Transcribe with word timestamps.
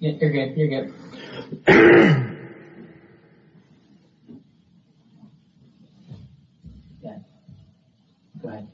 Yeah, 0.00 0.12
you're 0.18 0.30
good. 0.30 0.56
You're 0.56 0.68
good. 0.68 0.94
yeah. 7.02 7.18
Go 8.40 8.48
ahead. 8.48 8.66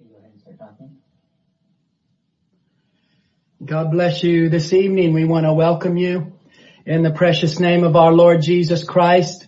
Okay, 0.00 0.08
go 0.10 0.16
ahead 0.18 0.32
and 0.32 0.40
start 0.40 0.58
talking. 0.58 0.96
God 3.64 3.92
bless 3.92 4.24
you 4.24 4.48
this 4.48 4.72
evening. 4.72 5.12
We 5.12 5.24
want 5.24 5.46
to 5.46 5.52
welcome 5.52 5.96
you 5.96 6.32
in 6.84 7.04
the 7.04 7.12
precious 7.12 7.60
name 7.60 7.84
of 7.84 7.94
our 7.94 8.12
Lord 8.12 8.42
Jesus 8.42 8.82
Christ, 8.82 9.46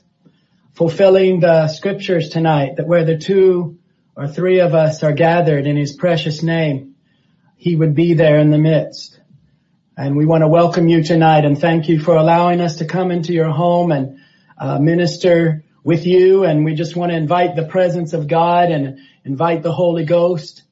fulfilling 0.74 1.40
the 1.40 1.66
scriptures 1.66 2.28
tonight 2.28 2.76
that 2.76 2.86
where 2.86 3.04
the 3.04 3.18
two 3.18 3.80
or 4.14 4.28
three 4.28 4.60
of 4.60 4.74
us 4.74 5.02
are 5.02 5.12
gathered 5.12 5.66
in 5.66 5.76
his 5.76 5.96
precious 5.96 6.44
name, 6.44 6.94
he 7.58 7.74
would 7.74 7.94
be 7.94 8.14
there 8.14 8.38
in 8.38 8.50
the 8.50 8.56
midst. 8.56 9.18
And 9.96 10.16
we 10.16 10.24
want 10.24 10.42
to 10.42 10.48
welcome 10.48 10.88
you 10.88 11.02
tonight 11.02 11.44
and 11.44 11.60
thank 11.60 11.88
you 11.88 11.98
for 11.98 12.14
allowing 12.14 12.60
us 12.60 12.76
to 12.76 12.84
come 12.84 13.10
into 13.10 13.32
your 13.32 13.50
home 13.50 13.90
and 13.90 14.20
uh, 14.56 14.78
minister 14.78 15.64
with 15.82 16.06
you. 16.06 16.44
And 16.44 16.64
we 16.64 16.74
just 16.74 16.94
want 16.94 17.10
to 17.10 17.16
invite 17.16 17.56
the 17.56 17.66
presence 17.66 18.12
of 18.12 18.28
God 18.28 18.70
and 18.70 19.00
invite 19.24 19.64
the 19.64 19.72
Holy 19.72 20.04
Ghost 20.04 20.62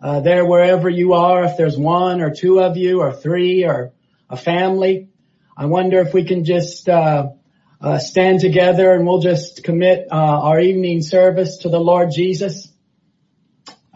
uh, 0.00 0.20
there 0.20 0.46
wherever 0.46 0.88
you 0.88 1.14
are. 1.14 1.42
If 1.42 1.56
there's 1.56 1.76
one 1.76 2.20
or 2.20 2.32
two 2.32 2.60
of 2.60 2.76
you 2.76 3.00
or 3.00 3.12
three 3.12 3.64
or 3.64 3.92
a 4.30 4.36
family, 4.36 5.08
I 5.56 5.66
wonder 5.66 5.98
if 5.98 6.14
we 6.14 6.24
can 6.24 6.44
just 6.44 6.88
uh, 6.88 7.30
uh, 7.80 7.98
stand 7.98 8.38
together 8.38 8.92
and 8.92 9.04
we'll 9.04 9.20
just 9.20 9.64
commit 9.64 10.06
uh, 10.12 10.14
our 10.14 10.60
evening 10.60 11.02
service 11.02 11.58
to 11.58 11.70
the 11.70 11.80
Lord 11.80 12.12
Jesus. 12.12 12.68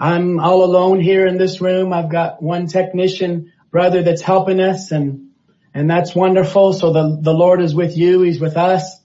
I'm 0.03 0.41
all 0.41 0.65
alone 0.65 0.99
here 0.99 1.27
in 1.27 1.37
this 1.37 1.61
room. 1.61 1.93
I've 1.93 2.09
got 2.11 2.43
one 2.43 2.69
technician 2.69 3.53
brother 3.71 4.03
that's 4.03 4.23
helping 4.23 4.59
us 4.59 4.93
and, 4.93 5.29
and 5.75 5.91
that's 5.91 6.15
wonderful. 6.15 6.73
So 6.73 6.91
the, 6.91 7.19
the 7.21 7.35
Lord 7.35 7.61
is 7.61 7.75
with 7.75 7.99
you. 7.99 8.23
He's 8.23 8.41
with 8.41 8.57
us. 8.57 8.99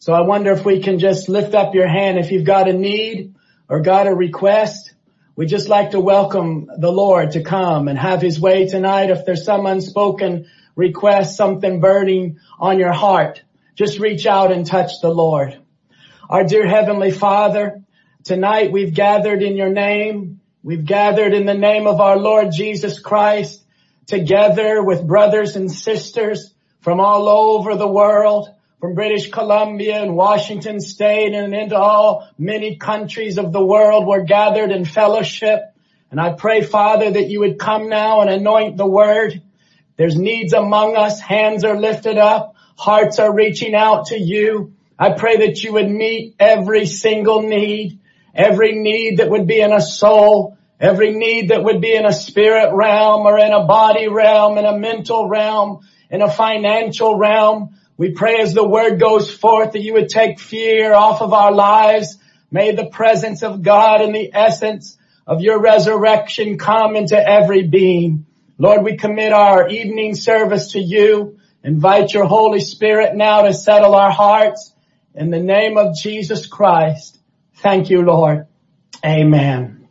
So 0.00 0.12
I 0.12 0.22
wonder 0.22 0.50
if 0.50 0.64
we 0.64 0.82
can 0.82 0.98
just 0.98 1.28
lift 1.28 1.54
up 1.54 1.76
your 1.76 1.86
hand 1.86 2.18
if 2.18 2.32
you've 2.32 2.44
got 2.44 2.68
a 2.68 2.72
need 2.72 3.36
or 3.68 3.78
got 3.80 4.08
a 4.08 4.14
request. 4.14 4.92
we'd 5.36 5.48
just 5.48 5.68
like 5.68 5.92
to 5.92 6.00
welcome 6.00 6.68
the 6.78 6.90
Lord 6.90 7.30
to 7.32 7.44
come 7.44 7.86
and 7.86 7.96
have 7.96 8.20
his 8.20 8.40
way 8.40 8.66
tonight. 8.66 9.10
If 9.10 9.24
there's 9.24 9.44
some 9.44 9.66
unspoken 9.66 10.46
request, 10.74 11.36
something 11.36 11.78
burning 11.78 12.40
on 12.58 12.80
your 12.80 12.92
heart, 12.92 13.44
just 13.76 14.00
reach 14.00 14.26
out 14.26 14.50
and 14.50 14.66
touch 14.66 15.00
the 15.00 15.14
Lord. 15.14 15.60
Our 16.28 16.42
dear 16.42 16.66
Heavenly 16.66 17.12
Father, 17.12 17.84
tonight 18.24 18.72
we've 18.72 18.92
gathered 18.92 19.44
in 19.44 19.56
your 19.56 19.70
name. 19.70 20.39
We've 20.62 20.84
gathered 20.84 21.32
in 21.32 21.46
the 21.46 21.54
name 21.54 21.86
of 21.86 22.00
our 22.00 22.18
Lord 22.18 22.52
Jesus 22.52 22.98
Christ 22.98 23.64
together 24.06 24.82
with 24.82 25.06
brothers 25.06 25.56
and 25.56 25.72
sisters 25.72 26.52
from 26.82 27.00
all 27.00 27.30
over 27.30 27.76
the 27.76 27.88
world, 27.88 28.46
from 28.78 28.94
British 28.94 29.30
Columbia 29.30 30.02
and 30.02 30.16
Washington 30.16 30.78
state 30.78 31.32
and 31.32 31.54
into 31.54 31.78
all 31.78 32.28
many 32.36 32.76
countries 32.76 33.38
of 33.38 33.52
the 33.52 33.64
world. 33.64 34.06
We're 34.06 34.24
gathered 34.24 34.70
in 34.70 34.84
fellowship. 34.84 35.62
And 36.10 36.20
I 36.20 36.34
pray, 36.34 36.62
Father, 36.62 37.10
that 37.10 37.30
you 37.30 37.40
would 37.40 37.58
come 37.58 37.88
now 37.88 38.20
and 38.20 38.28
anoint 38.28 38.76
the 38.76 38.86
word. 38.86 39.40
There's 39.96 40.16
needs 40.16 40.52
among 40.52 40.94
us. 40.94 41.20
Hands 41.20 41.64
are 41.64 41.80
lifted 41.80 42.18
up. 42.18 42.54
Hearts 42.76 43.18
are 43.18 43.32
reaching 43.32 43.74
out 43.74 44.08
to 44.08 44.18
you. 44.18 44.74
I 44.98 45.12
pray 45.12 45.38
that 45.46 45.62
you 45.62 45.72
would 45.72 45.90
meet 45.90 46.34
every 46.38 46.84
single 46.84 47.40
need 47.40 47.99
every 48.34 48.72
need 48.72 49.18
that 49.18 49.30
would 49.30 49.46
be 49.46 49.60
in 49.60 49.72
a 49.72 49.80
soul, 49.80 50.56
every 50.78 51.12
need 51.12 51.50
that 51.50 51.62
would 51.62 51.80
be 51.80 51.94
in 51.94 52.06
a 52.06 52.12
spirit 52.12 52.74
realm 52.74 53.26
or 53.26 53.38
in 53.38 53.52
a 53.52 53.64
body 53.64 54.08
realm, 54.08 54.58
in 54.58 54.64
a 54.64 54.78
mental 54.78 55.28
realm, 55.28 55.80
in 56.10 56.22
a 56.22 56.30
financial 56.30 57.16
realm. 57.16 57.76
We 57.96 58.12
pray 58.12 58.40
as 58.40 58.54
the 58.54 58.66
word 58.66 58.98
goes 58.98 59.32
forth 59.32 59.72
that 59.72 59.82
you 59.82 59.92
would 59.92 60.08
take 60.08 60.40
fear 60.40 60.94
off 60.94 61.20
of 61.20 61.32
our 61.32 61.52
lives. 61.52 62.18
May 62.50 62.74
the 62.74 62.86
presence 62.86 63.42
of 63.42 63.62
God 63.62 64.00
and 64.00 64.14
the 64.14 64.30
essence 64.32 64.96
of 65.26 65.42
your 65.42 65.60
resurrection 65.60 66.58
come 66.58 66.96
into 66.96 67.16
every 67.16 67.62
being. 67.62 68.26
Lord, 68.58 68.82
we 68.82 68.96
commit 68.96 69.32
our 69.32 69.68
evening 69.68 70.14
service 70.14 70.72
to 70.72 70.80
you. 70.80 71.38
Invite 71.62 72.12
your 72.12 72.24
Holy 72.24 72.60
Spirit 72.60 73.14
now 73.14 73.42
to 73.42 73.54
settle 73.54 73.94
our 73.94 74.10
hearts 74.10 74.74
in 75.14 75.30
the 75.30 75.38
name 75.38 75.78
of 75.78 75.94
Jesus 75.94 76.46
Christ. 76.46 77.19
Thank 77.62 77.90
you, 77.90 78.00
Lord. 78.00 78.46
Amen. 79.04 79.86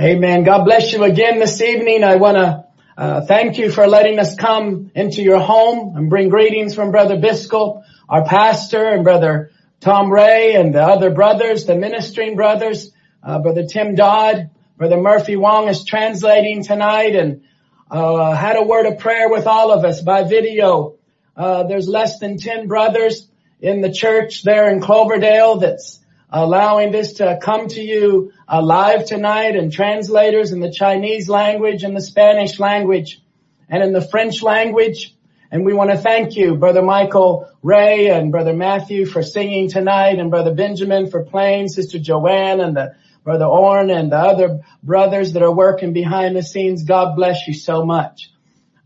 Amen. 0.00 0.44
God 0.44 0.64
bless 0.64 0.94
you 0.94 1.04
again 1.04 1.38
this 1.38 1.60
evening. 1.60 2.04
I 2.04 2.16
want 2.16 2.38
to 2.38 2.64
uh, 2.96 3.20
thank 3.26 3.58
you 3.58 3.70
for 3.70 3.86
letting 3.86 4.18
us 4.18 4.34
come 4.34 4.90
into 4.94 5.22
your 5.22 5.40
home 5.40 5.98
and 5.98 6.08
bring 6.08 6.30
greetings 6.30 6.74
from 6.74 6.90
Brother 6.90 7.18
Biscoe, 7.18 7.82
our 8.08 8.24
pastor, 8.24 8.82
and 8.82 9.04
Brother 9.04 9.50
Tom 9.80 10.10
Ray, 10.10 10.54
and 10.54 10.74
the 10.74 10.82
other 10.82 11.10
brothers, 11.10 11.66
the 11.66 11.76
ministering 11.76 12.34
brothers, 12.34 12.92
uh, 13.22 13.38
Brother 13.40 13.66
Tim 13.66 13.94
Dodd, 13.94 14.48
Brother 14.78 14.96
Murphy 14.96 15.36
Wong 15.36 15.68
is 15.68 15.84
translating 15.84 16.64
tonight, 16.64 17.14
and 17.14 17.42
uh, 17.90 18.34
had 18.34 18.56
a 18.56 18.62
word 18.62 18.86
of 18.86 19.00
prayer 19.00 19.28
with 19.28 19.46
all 19.46 19.70
of 19.70 19.84
us 19.84 20.00
by 20.00 20.24
video. 20.24 20.96
Uh, 21.36 21.64
there's 21.64 21.88
less 21.88 22.20
than 22.20 22.38
ten 22.38 22.68
brothers 22.68 23.29
in 23.60 23.80
the 23.80 23.92
church 23.92 24.42
there 24.42 24.70
in 24.70 24.80
Cloverdale 24.80 25.58
that's 25.58 25.98
allowing 26.30 26.92
this 26.92 27.14
to 27.14 27.38
come 27.42 27.68
to 27.68 27.80
you 27.80 28.32
uh, 28.48 28.62
live 28.62 29.04
tonight 29.04 29.56
and 29.56 29.72
translators 29.72 30.52
in 30.52 30.60
the 30.60 30.70
Chinese 30.70 31.28
language 31.28 31.82
and 31.82 31.96
the 31.96 32.00
Spanish 32.00 32.58
language 32.58 33.20
and 33.68 33.82
in 33.82 33.92
the 33.92 34.00
French 34.00 34.42
language. 34.42 35.14
And 35.50 35.64
we 35.64 35.72
want 35.72 35.90
to 35.90 35.98
thank 35.98 36.36
you, 36.36 36.54
Brother 36.54 36.82
Michael 36.82 37.48
Ray 37.62 38.08
and 38.08 38.30
Brother 38.30 38.54
Matthew 38.54 39.04
for 39.04 39.22
singing 39.22 39.68
tonight 39.68 40.18
and 40.18 40.30
Brother 40.30 40.54
Benjamin 40.54 41.10
for 41.10 41.24
playing, 41.24 41.68
Sister 41.68 41.98
Joanne 41.98 42.60
and 42.60 42.76
the 42.76 42.94
Brother 43.24 43.46
Orn 43.46 43.90
and 43.90 44.12
the 44.12 44.16
other 44.16 44.60
brothers 44.82 45.32
that 45.32 45.42
are 45.42 45.54
working 45.54 45.92
behind 45.92 46.36
the 46.36 46.42
scenes. 46.42 46.84
God 46.84 47.16
bless 47.16 47.46
you 47.46 47.54
so 47.54 47.84
much. 47.84 48.30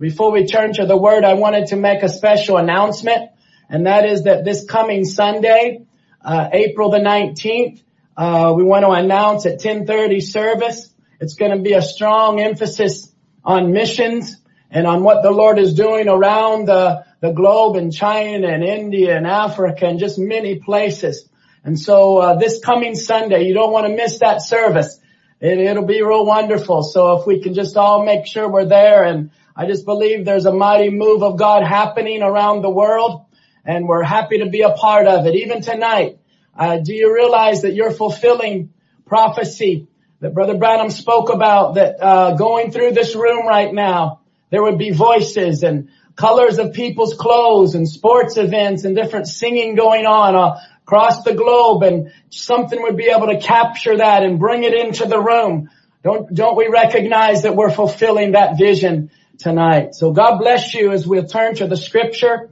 Before 0.01 0.33
we 0.33 0.47
turn 0.47 0.73
to 0.75 0.87
the 0.87 0.97
word, 0.97 1.25
I 1.25 1.35
wanted 1.35 1.69
to 1.69 1.77
make 1.77 2.03
a 2.03 2.09
special 2.09 2.57
announcement 2.57 3.31
and 3.69 3.87
that 3.87 4.05
is 4.05 4.25
that 4.25 4.45
this 4.45 4.65
coming 4.65 5.05
Sunday, 5.05 5.87
uh, 6.21 6.49
April 6.53 6.91
the 6.91 6.99
19th, 6.99 7.83
uh, 8.17 8.53
we 8.57 8.63
want 8.63 8.85
to 8.85 8.91
announce 8.91 9.47
at 9.47 9.53
1030 9.53 10.21
service. 10.21 10.93
It's 11.21 11.35
going 11.35 11.57
to 11.57 11.63
be 11.63 11.73
a 11.73 11.83
strong 11.83 12.41
emphasis 12.41 13.13
on 13.45 13.73
missions 13.73 14.37
and 14.71 14.87
on 14.87 15.03
what 15.03 15.23
the 15.23 15.31
Lord 15.31 15.59
is 15.59 15.75
doing 15.75 16.09
around 16.09 16.67
the, 16.67 17.05
globe 17.35 17.77
in 17.77 17.91
China 17.91 18.47
and 18.49 18.63
India 18.63 19.17
and 19.17 19.27
Africa 19.27 19.87
and 19.87 19.99
just 19.99 20.19
many 20.19 20.59
places. 20.59 21.27
And 21.65 21.81
so 21.81 22.19
uh, 22.19 22.35
this 22.35 22.63
coming 22.63 22.95
Sunday, 22.95 23.47
you 23.47 23.55
don't 23.55 23.73
want 23.73 23.87
to 23.87 23.97
miss 23.97 24.19
that 24.19 24.43
service. 24.43 24.99
It, 25.41 25.57
it'll 25.57 25.87
be 25.87 26.03
real 26.03 26.27
wonderful. 26.27 26.83
So 26.83 27.19
if 27.19 27.27
we 27.27 27.41
can 27.41 27.55
just 27.55 27.79
all 27.79 28.05
make 28.05 28.27
sure 28.27 28.47
we're 28.47 28.67
there 28.67 29.05
and 29.05 29.31
I 29.57 29.67
just 29.67 29.87
believe 29.87 30.27
there's 30.27 30.45
a 30.45 30.53
mighty 30.53 30.91
move 30.91 31.23
of 31.23 31.39
God 31.39 31.63
happening 31.63 32.23
around 32.23 32.61
the 32.61 32.69
world 32.69 33.24
and 33.65 33.89
we're 33.89 34.03
happy 34.03 34.39
to 34.39 34.47
be 34.47 34.63
a 34.63 34.71
part 34.71 35.07
of 35.07 35.27
it. 35.27 35.35
Even 35.35 35.63
tonight, 35.63 36.19
uh, 36.57 36.79
do 36.79 36.95
you 36.95 37.15
realize 37.15 37.63
that 37.63 37.75
you're 37.75 37.91
fulfilling 37.91 38.73
prophecy 39.07 39.89
that 40.21 40.35
Brother 40.35 40.57
Branham 40.57 40.91
spoke 40.91 41.33
about 41.33 41.75
that 41.75 42.03
uh, 42.03 42.35
going 42.37 42.71
through 42.71 42.93
this 42.93 43.15
room 43.15 43.47
right 43.47 43.73
now, 43.73 44.21
there 44.51 44.63
would 44.63 44.79
be 44.79 44.91
voices 44.91 45.63
and 45.63 45.89
colors 46.17 46.59
of 46.59 46.73
people's 46.73 47.15
clothes 47.15 47.75
and 47.75 47.89
sports 47.89 48.37
events 48.37 48.85
and 48.85 48.95
different 48.95 49.27
singing 49.27 49.75
going 49.75 50.07
on 50.07 50.35
uh, 50.37 50.61
across 50.83 51.25
the 51.25 51.35
globe 51.35 51.83
and 51.83 52.13
something 52.31 52.81
would 52.83 52.97
be 52.97 53.07
able 53.07 53.27
to 53.27 53.41
capture 53.41 53.97
that 53.97 54.23
and 54.23 54.39
bring 54.39 54.65
it 54.65 54.75
into 54.75 55.07
the 55.07 55.19
room. 55.19 55.71
Don't, 56.03 56.33
don't 56.33 56.57
we 56.57 56.69
recognize 56.69 57.43
that 57.43 57.57
we're 57.57 57.71
fulfilling 57.71 58.33
that 58.33 58.59
vision 58.59 59.11
tonight? 59.39 59.95
So 59.95 60.13
God 60.13 60.39
bless 60.39 60.75
you 60.75 60.93
as 60.93 61.07
we'll 61.07 61.27
turn 61.27 61.57
to 61.57 61.67
the 61.67 61.77
scripture. 61.77 62.51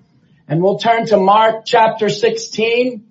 And 0.49 0.63
we'll 0.63 0.79
turn 0.79 1.07
to 1.07 1.17
Mark 1.17 1.65
chapter 1.65 2.09
16 2.09 3.07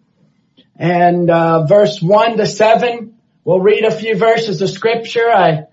and 0.75 1.29
uh, 1.29 1.65
verse 1.65 2.01
1 2.01 2.37
to 2.37 2.45
7. 2.45 3.15
We'll 3.43 3.61
read 3.61 3.83
a 3.83 3.91
few 3.91 4.15
verses 4.15 4.61
of 4.61 4.69
scripture. 4.69 5.29
I, 5.29 5.63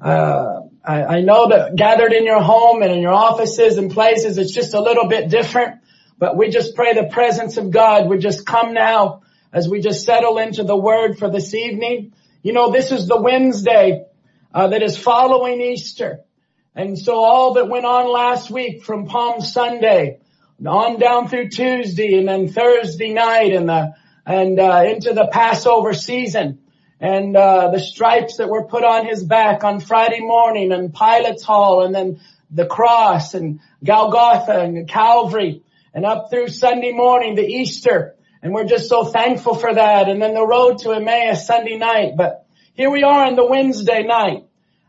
uh, 0.00 0.62
I, 0.84 1.04
I 1.04 1.20
know 1.20 1.48
that 1.50 1.76
gathered 1.76 2.12
in 2.12 2.24
your 2.24 2.40
home 2.40 2.82
and 2.82 2.90
in 2.90 3.00
your 3.00 3.12
offices 3.12 3.78
and 3.78 3.90
places, 3.90 4.38
it's 4.38 4.52
just 4.52 4.74
a 4.74 4.80
little 4.80 5.06
bit 5.06 5.28
different. 5.28 5.80
But 6.18 6.36
we 6.36 6.48
just 6.48 6.74
pray 6.74 6.94
the 6.94 7.04
presence 7.04 7.56
of 7.56 7.70
God 7.70 8.08
would 8.08 8.20
just 8.20 8.46
come 8.46 8.72
now 8.72 9.22
as 9.52 9.68
we 9.68 9.80
just 9.80 10.04
settle 10.04 10.38
into 10.38 10.64
the 10.64 10.76
word 10.76 11.18
for 11.18 11.30
this 11.30 11.54
evening. 11.54 12.14
You 12.42 12.52
know, 12.52 12.72
this 12.72 12.90
is 12.90 13.06
the 13.06 13.20
Wednesday 13.20 14.04
uh, 14.54 14.68
that 14.68 14.82
is 14.82 14.96
following 14.96 15.60
Easter. 15.60 16.20
And 16.74 16.98
so 16.98 17.22
all 17.22 17.54
that 17.54 17.68
went 17.68 17.84
on 17.84 18.10
last 18.10 18.50
week 18.50 18.82
from 18.82 19.06
Palm 19.06 19.42
Sunday 19.42 20.20
on 20.66 20.98
down 20.98 21.28
through 21.28 21.48
Tuesday 21.48 22.18
and 22.18 22.28
then 22.28 22.48
Thursday 22.48 23.12
night 23.12 23.52
and 23.52 23.68
the, 23.68 23.94
and, 24.24 24.58
uh, 24.58 24.84
into 24.86 25.12
the 25.12 25.26
Passover 25.26 25.94
season. 25.94 26.58
and 27.00 27.36
uh, 27.36 27.70
the 27.72 27.80
stripes 27.80 28.36
that 28.36 28.48
were 28.48 28.64
put 28.64 28.84
on 28.84 29.04
his 29.04 29.24
back 29.24 29.64
on 29.64 29.80
Friday 29.80 30.20
morning 30.20 30.70
and 30.70 30.94
Pilate's 30.94 31.42
Hall 31.42 31.84
and 31.84 31.92
then 31.92 32.20
the 32.48 32.64
cross 32.64 33.34
and 33.34 33.58
Golgotha 33.82 34.60
and 34.60 34.88
Calvary 34.88 35.62
and 35.92 36.04
up 36.06 36.30
through 36.30 36.48
Sunday 36.48 36.92
morning 36.92 37.36
to 37.36 37.42
Easter. 37.42 38.14
And 38.40 38.54
we're 38.54 38.66
just 38.66 38.88
so 38.88 39.04
thankful 39.04 39.56
for 39.56 39.74
that. 39.74 40.08
And 40.08 40.22
then 40.22 40.34
the 40.34 40.46
road 40.46 40.78
to 40.78 40.92
Emmaus 40.92 41.46
Sunday 41.46 41.76
night. 41.76 42.12
But 42.16 42.46
here 42.74 42.90
we 42.90 43.02
are 43.02 43.24
on 43.24 43.34
the 43.34 43.46
Wednesday 43.46 44.04
night 44.04 44.44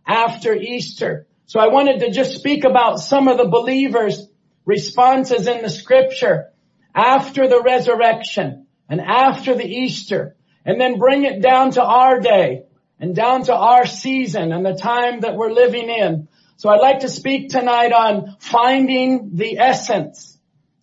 after 0.05 0.53
Easter. 0.53 1.25
So 1.47 1.59
I 1.59 1.67
wanted 1.67 1.99
to 2.01 2.11
just 2.11 2.35
speak 2.35 2.63
about 2.63 2.99
some 2.99 3.27
of 3.27 3.37
the 3.37 3.47
believers' 3.47 4.27
responses 4.65 5.47
in 5.47 5.61
the 5.61 5.69
scripture 5.69 6.51
after 6.95 7.47
the 7.47 7.61
resurrection 7.61 8.67
and 8.89 9.01
after 9.01 9.55
the 9.55 9.65
Easter 9.65 10.35
and 10.65 10.79
then 10.79 10.99
bring 10.99 11.23
it 11.23 11.41
down 11.41 11.71
to 11.71 11.83
our 11.83 12.19
day 12.19 12.63
and 12.99 13.15
down 13.15 13.43
to 13.43 13.55
our 13.55 13.85
season 13.85 14.51
and 14.51 14.65
the 14.65 14.75
time 14.75 15.21
that 15.21 15.35
we're 15.35 15.51
living 15.51 15.89
in. 15.89 16.27
So 16.57 16.69
I'd 16.69 16.79
like 16.79 16.99
to 16.99 17.09
speak 17.09 17.49
tonight 17.49 17.91
on 17.91 18.37
finding 18.39 19.35
the 19.35 19.57
essence 19.57 20.37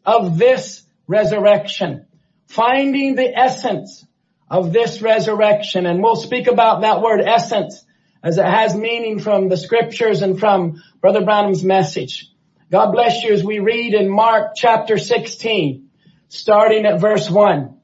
of 0.04 0.36
this 0.38 0.82
resurrection. 1.06 2.06
Finding 2.48 3.14
the 3.14 3.34
essence 3.34 4.04
of 4.50 4.72
this 4.72 5.00
resurrection. 5.00 5.86
And 5.86 6.02
we'll 6.02 6.16
speak 6.16 6.48
about 6.48 6.82
that 6.82 7.00
word 7.00 7.20
essence 7.20 7.84
as 8.22 8.36
it 8.36 8.44
has 8.44 8.74
meaning 8.74 9.20
from 9.20 9.48
the 9.48 9.56
scriptures 9.56 10.22
and 10.22 10.38
from 10.38 10.82
Brother 11.00 11.24
Branham's 11.24 11.64
message. 11.64 12.30
God 12.70 12.93
bless 12.93 13.25
you 13.25 13.32
as 13.32 13.43
we 13.43 13.58
read 13.58 13.94
in 13.94 14.08
Mark 14.08 14.52
chapter 14.55 14.96
16, 14.96 15.88
starting 16.28 16.87
at 16.87 17.00
verse 17.00 17.28
1. 17.28 17.76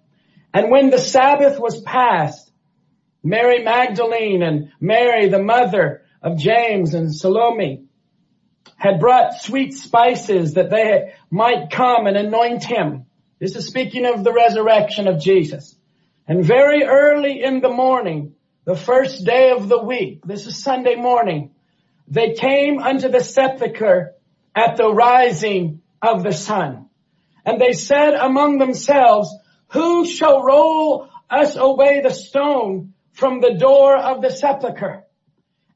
And 0.55 0.71
when 0.71 0.91
the 0.91 0.99
Sabbath 0.99 1.59
was 1.59 1.81
past, 1.81 2.53
Mary 3.25 3.65
Magdalene 3.65 4.45
and 4.45 4.71
Mary, 4.81 5.29
the 5.29 5.43
mother 5.43 6.03
of 6.23 6.39
James 6.39 6.95
and 6.95 7.13
Salome, 7.13 7.87
had 8.77 9.01
brought 9.01 9.41
sweet 9.41 9.75
spices 9.75 10.55
that 10.55 10.71
they 10.71 11.15
might 11.33 11.73
come 11.73 12.07
and 12.07 12.17
anoint 12.17 12.63
him. 12.63 13.07
This 13.41 13.57
is 13.57 13.67
speaking 13.67 14.07
of 14.07 14.23
the 14.23 14.33
resurrection 14.33 15.09
of 15.09 15.21
Jesus. 15.21 15.75
And 16.29 16.45
very 16.45 16.85
early 16.85 17.43
in 17.43 17.61
the 17.61 17.73
morning, 17.73 18.37
the 18.65 18.77
first 18.77 19.25
day 19.25 19.51
of 19.51 19.69
the 19.69 19.83
week, 19.83 20.25
this 20.25 20.47
is 20.47 20.63
Sunday 20.63 20.95
morning, 20.95 21.51
they 22.07 22.35
came 22.35 22.79
unto 22.79 23.09
the 23.09 23.21
sepulchre 23.21 24.13
at 24.57 24.79
the 24.79 24.93
rising 24.93 25.83
of 26.01 26.23
the 26.23 26.33
sun. 26.33 26.89
And 27.45 27.61
they 27.61 27.75
said 27.75 28.15
among 28.15 28.59
themselves, 28.59 29.33
who 29.69 30.07
shall 30.07 30.43
roll 30.43 31.09
us 31.29 31.57
away 31.57 32.01
the 32.01 32.11
stone 32.11 32.95
from 33.13 33.41
the 33.41 33.55
door 33.55 33.97
of 33.97 34.23
the 34.23 34.31
sepulchre? 34.31 35.05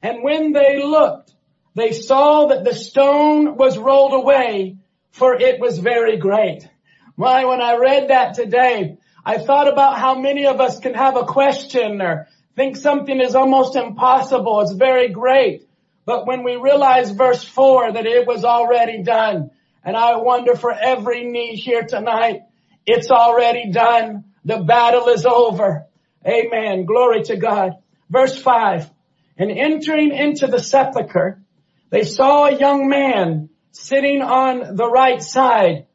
And 0.02 0.22
when 0.22 0.52
they 0.52 0.82
looked, 0.82 1.34
they 1.74 1.92
saw 1.92 2.46
that 2.46 2.64
the 2.64 2.74
stone 2.74 3.56
was 3.56 3.78
rolled 3.78 4.14
away, 4.14 4.78
for 5.10 5.34
it 5.34 5.60
was 5.60 5.78
very 5.78 6.16
great. 6.16 6.68
Why, 7.16 7.44
when 7.44 7.60
I 7.60 7.76
read 7.76 8.08
that 8.08 8.34
today, 8.34 8.96
I 9.24 9.38
thought 9.38 9.68
about 9.68 9.98
how 9.98 10.18
many 10.18 10.46
of 10.46 10.60
us 10.60 10.80
can 10.80 10.94
have 10.94 11.16
a 11.16 11.26
question 11.26 12.00
or 12.00 12.28
think 12.56 12.76
something 12.76 13.20
is 13.20 13.34
almost 13.34 13.76
impossible. 13.76 14.60
It's 14.60 14.72
very 14.72 15.10
great. 15.10 15.68
But 16.04 16.26
when 16.26 16.42
we 16.42 16.56
realize 16.56 17.10
verse 17.10 17.44
four 17.44 17.92
that 17.92 18.06
it 18.06 18.26
was 18.26 18.44
already 18.44 19.02
done, 19.02 19.50
and 19.84 19.96
I 19.96 20.16
wonder 20.16 20.56
for 20.56 20.72
every 20.72 21.24
knee 21.24 21.56
here 21.56 21.82
tonight, 21.82 22.42
it's 22.86 23.10
already 23.10 23.70
done. 23.70 24.24
The 24.44 24.58
battle 24.58 25.08
is 25.08 25.26
over. 25.26 25.86
Amen. 26.26 26.84
Glory 26.84 27.22
to 27.24 27.36
God. 27.36 27.72
Verse 28.08 28.40
five. 28.40 28.90
And 29.36 29.50
entering 29.50 30.12
into 30.14 30.46
the 30.46 30.58
sepulchre, 30.58 31.42
they 31.90 32.04
saw 32.04 32.46
a 32.46 32.58
young 32.58 32.88
man 32.88 33.48
sitting 33.72 34.20
on 34.20 34.76
the 34.76 34.88
right 34.88 35.22
side, 35.22 35.86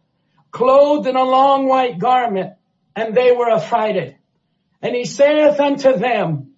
clothed 0.52 1.08
in 1.08 1.16
a 1.16 1.24
long 1.24 1.68
white 1.68 2.00
garment, 2.00 2.54
and 2.96 3.14
they 3.14 3.32
were 3.32 3.50
affrighted. 3.50 4.16
And 4.82 4.96
he 4.96 5.06
saith 5.06 5.60
unto 5.60 5.98
them, 5.98 6.54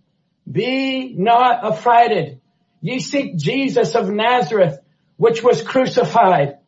be 0.50 1.14
not 1.18 1.66
affrighted. 1.66 2.42
Ye 2.88 3.02
seek 3.02 3.36
Jesus 3.36 3.96
of 3.96 4.10
Nazareth, 4.10 4.80
which 5.18 5.44
was 5.44 5.62
crucified. 5.62 6.60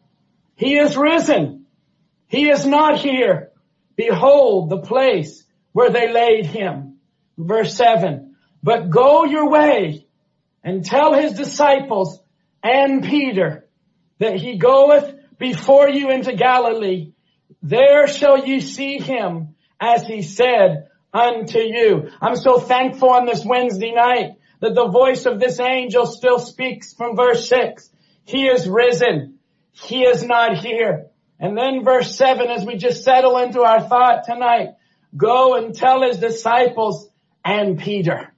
He 0.57 0.77
is 0.77 0.98
risen. 0.98 1.66
He 2.27 2.50
is 2.50 2.66
not 2.66 3.00
here. 3.00 3.51
Behold 3.95 4.69
the 4.69 4.81
place 4.81 5.45
where 5.71 5.89
they 5.89 6.12
laid 6.12 6.45
him. 6.45 6.98
Verse 7.38 7.74
seven. 7.74 8.36
But 8.62 8.89
go 8.89 9.24
your 9.24 9.50
way 9.50 10.07
and 10.62 10.83
tell 10.83 11.13
his 11.13 11.36
disciples 11.36 12.19
and 12.62 13.01
Peter 13.01 13.66
that 14.18 14.36
he 14.36 14.57
goeth 14.57 15.16
before 15.38 15.88
you 15.88 16.10
into 16.10 16.33
Galilee. 16.33 17.13
There 17.63 18.07
shall 18.07 18.45
you 18.45 18.60
see 18.60 18.98
him 18.98 19.56
as 19.80 20.06
he 20.06 20.21
said 20.21 20.89
unto 21.13 21.60
you. 21.60 22.10
I'm 22.21 22.36
so 22.36 22.60
thankful 22.60 23.12
on 23.12 23.25
this 23.25 23.45
Wednesday 23.45 23.94
night 23.94 24.38
that 24.59 24.75
the 24.75 24.88
voice 24.88 25.25
of 25.25 25.39
this 25.39 25.59
angel 25.59 26.06
still 26.06 26.39
speaks 26.39 26.94
from 26.94 27.15
verse 27.15 27.47
six. 27.47 27.89
He 28.25 28.47
is 28.47 28.67
risen. 28.67 29.39
He 29.71 30.03
is 30.03 30.23
not 30.23 30.57
here. 30.57 31.07
And 31.39 31.57
then 31.57 31.83
verse 31.83 32.15
seven, 32.15 32.50
as 32.50 32.65
we 32.65 32.75
just 32.75 33.03
settle 33.03 33.38
into 33.38 33.61
our 33.61 33.81
thought 33.81 34.25
tonight, 34.25 34.71
go 35.15 35.56
and 35.56 35.73
tell 35.73 36.03
his 36.03 36.17
disciples 36.17 37.07
and 37.44 37.79
Peter. 37.79 38.33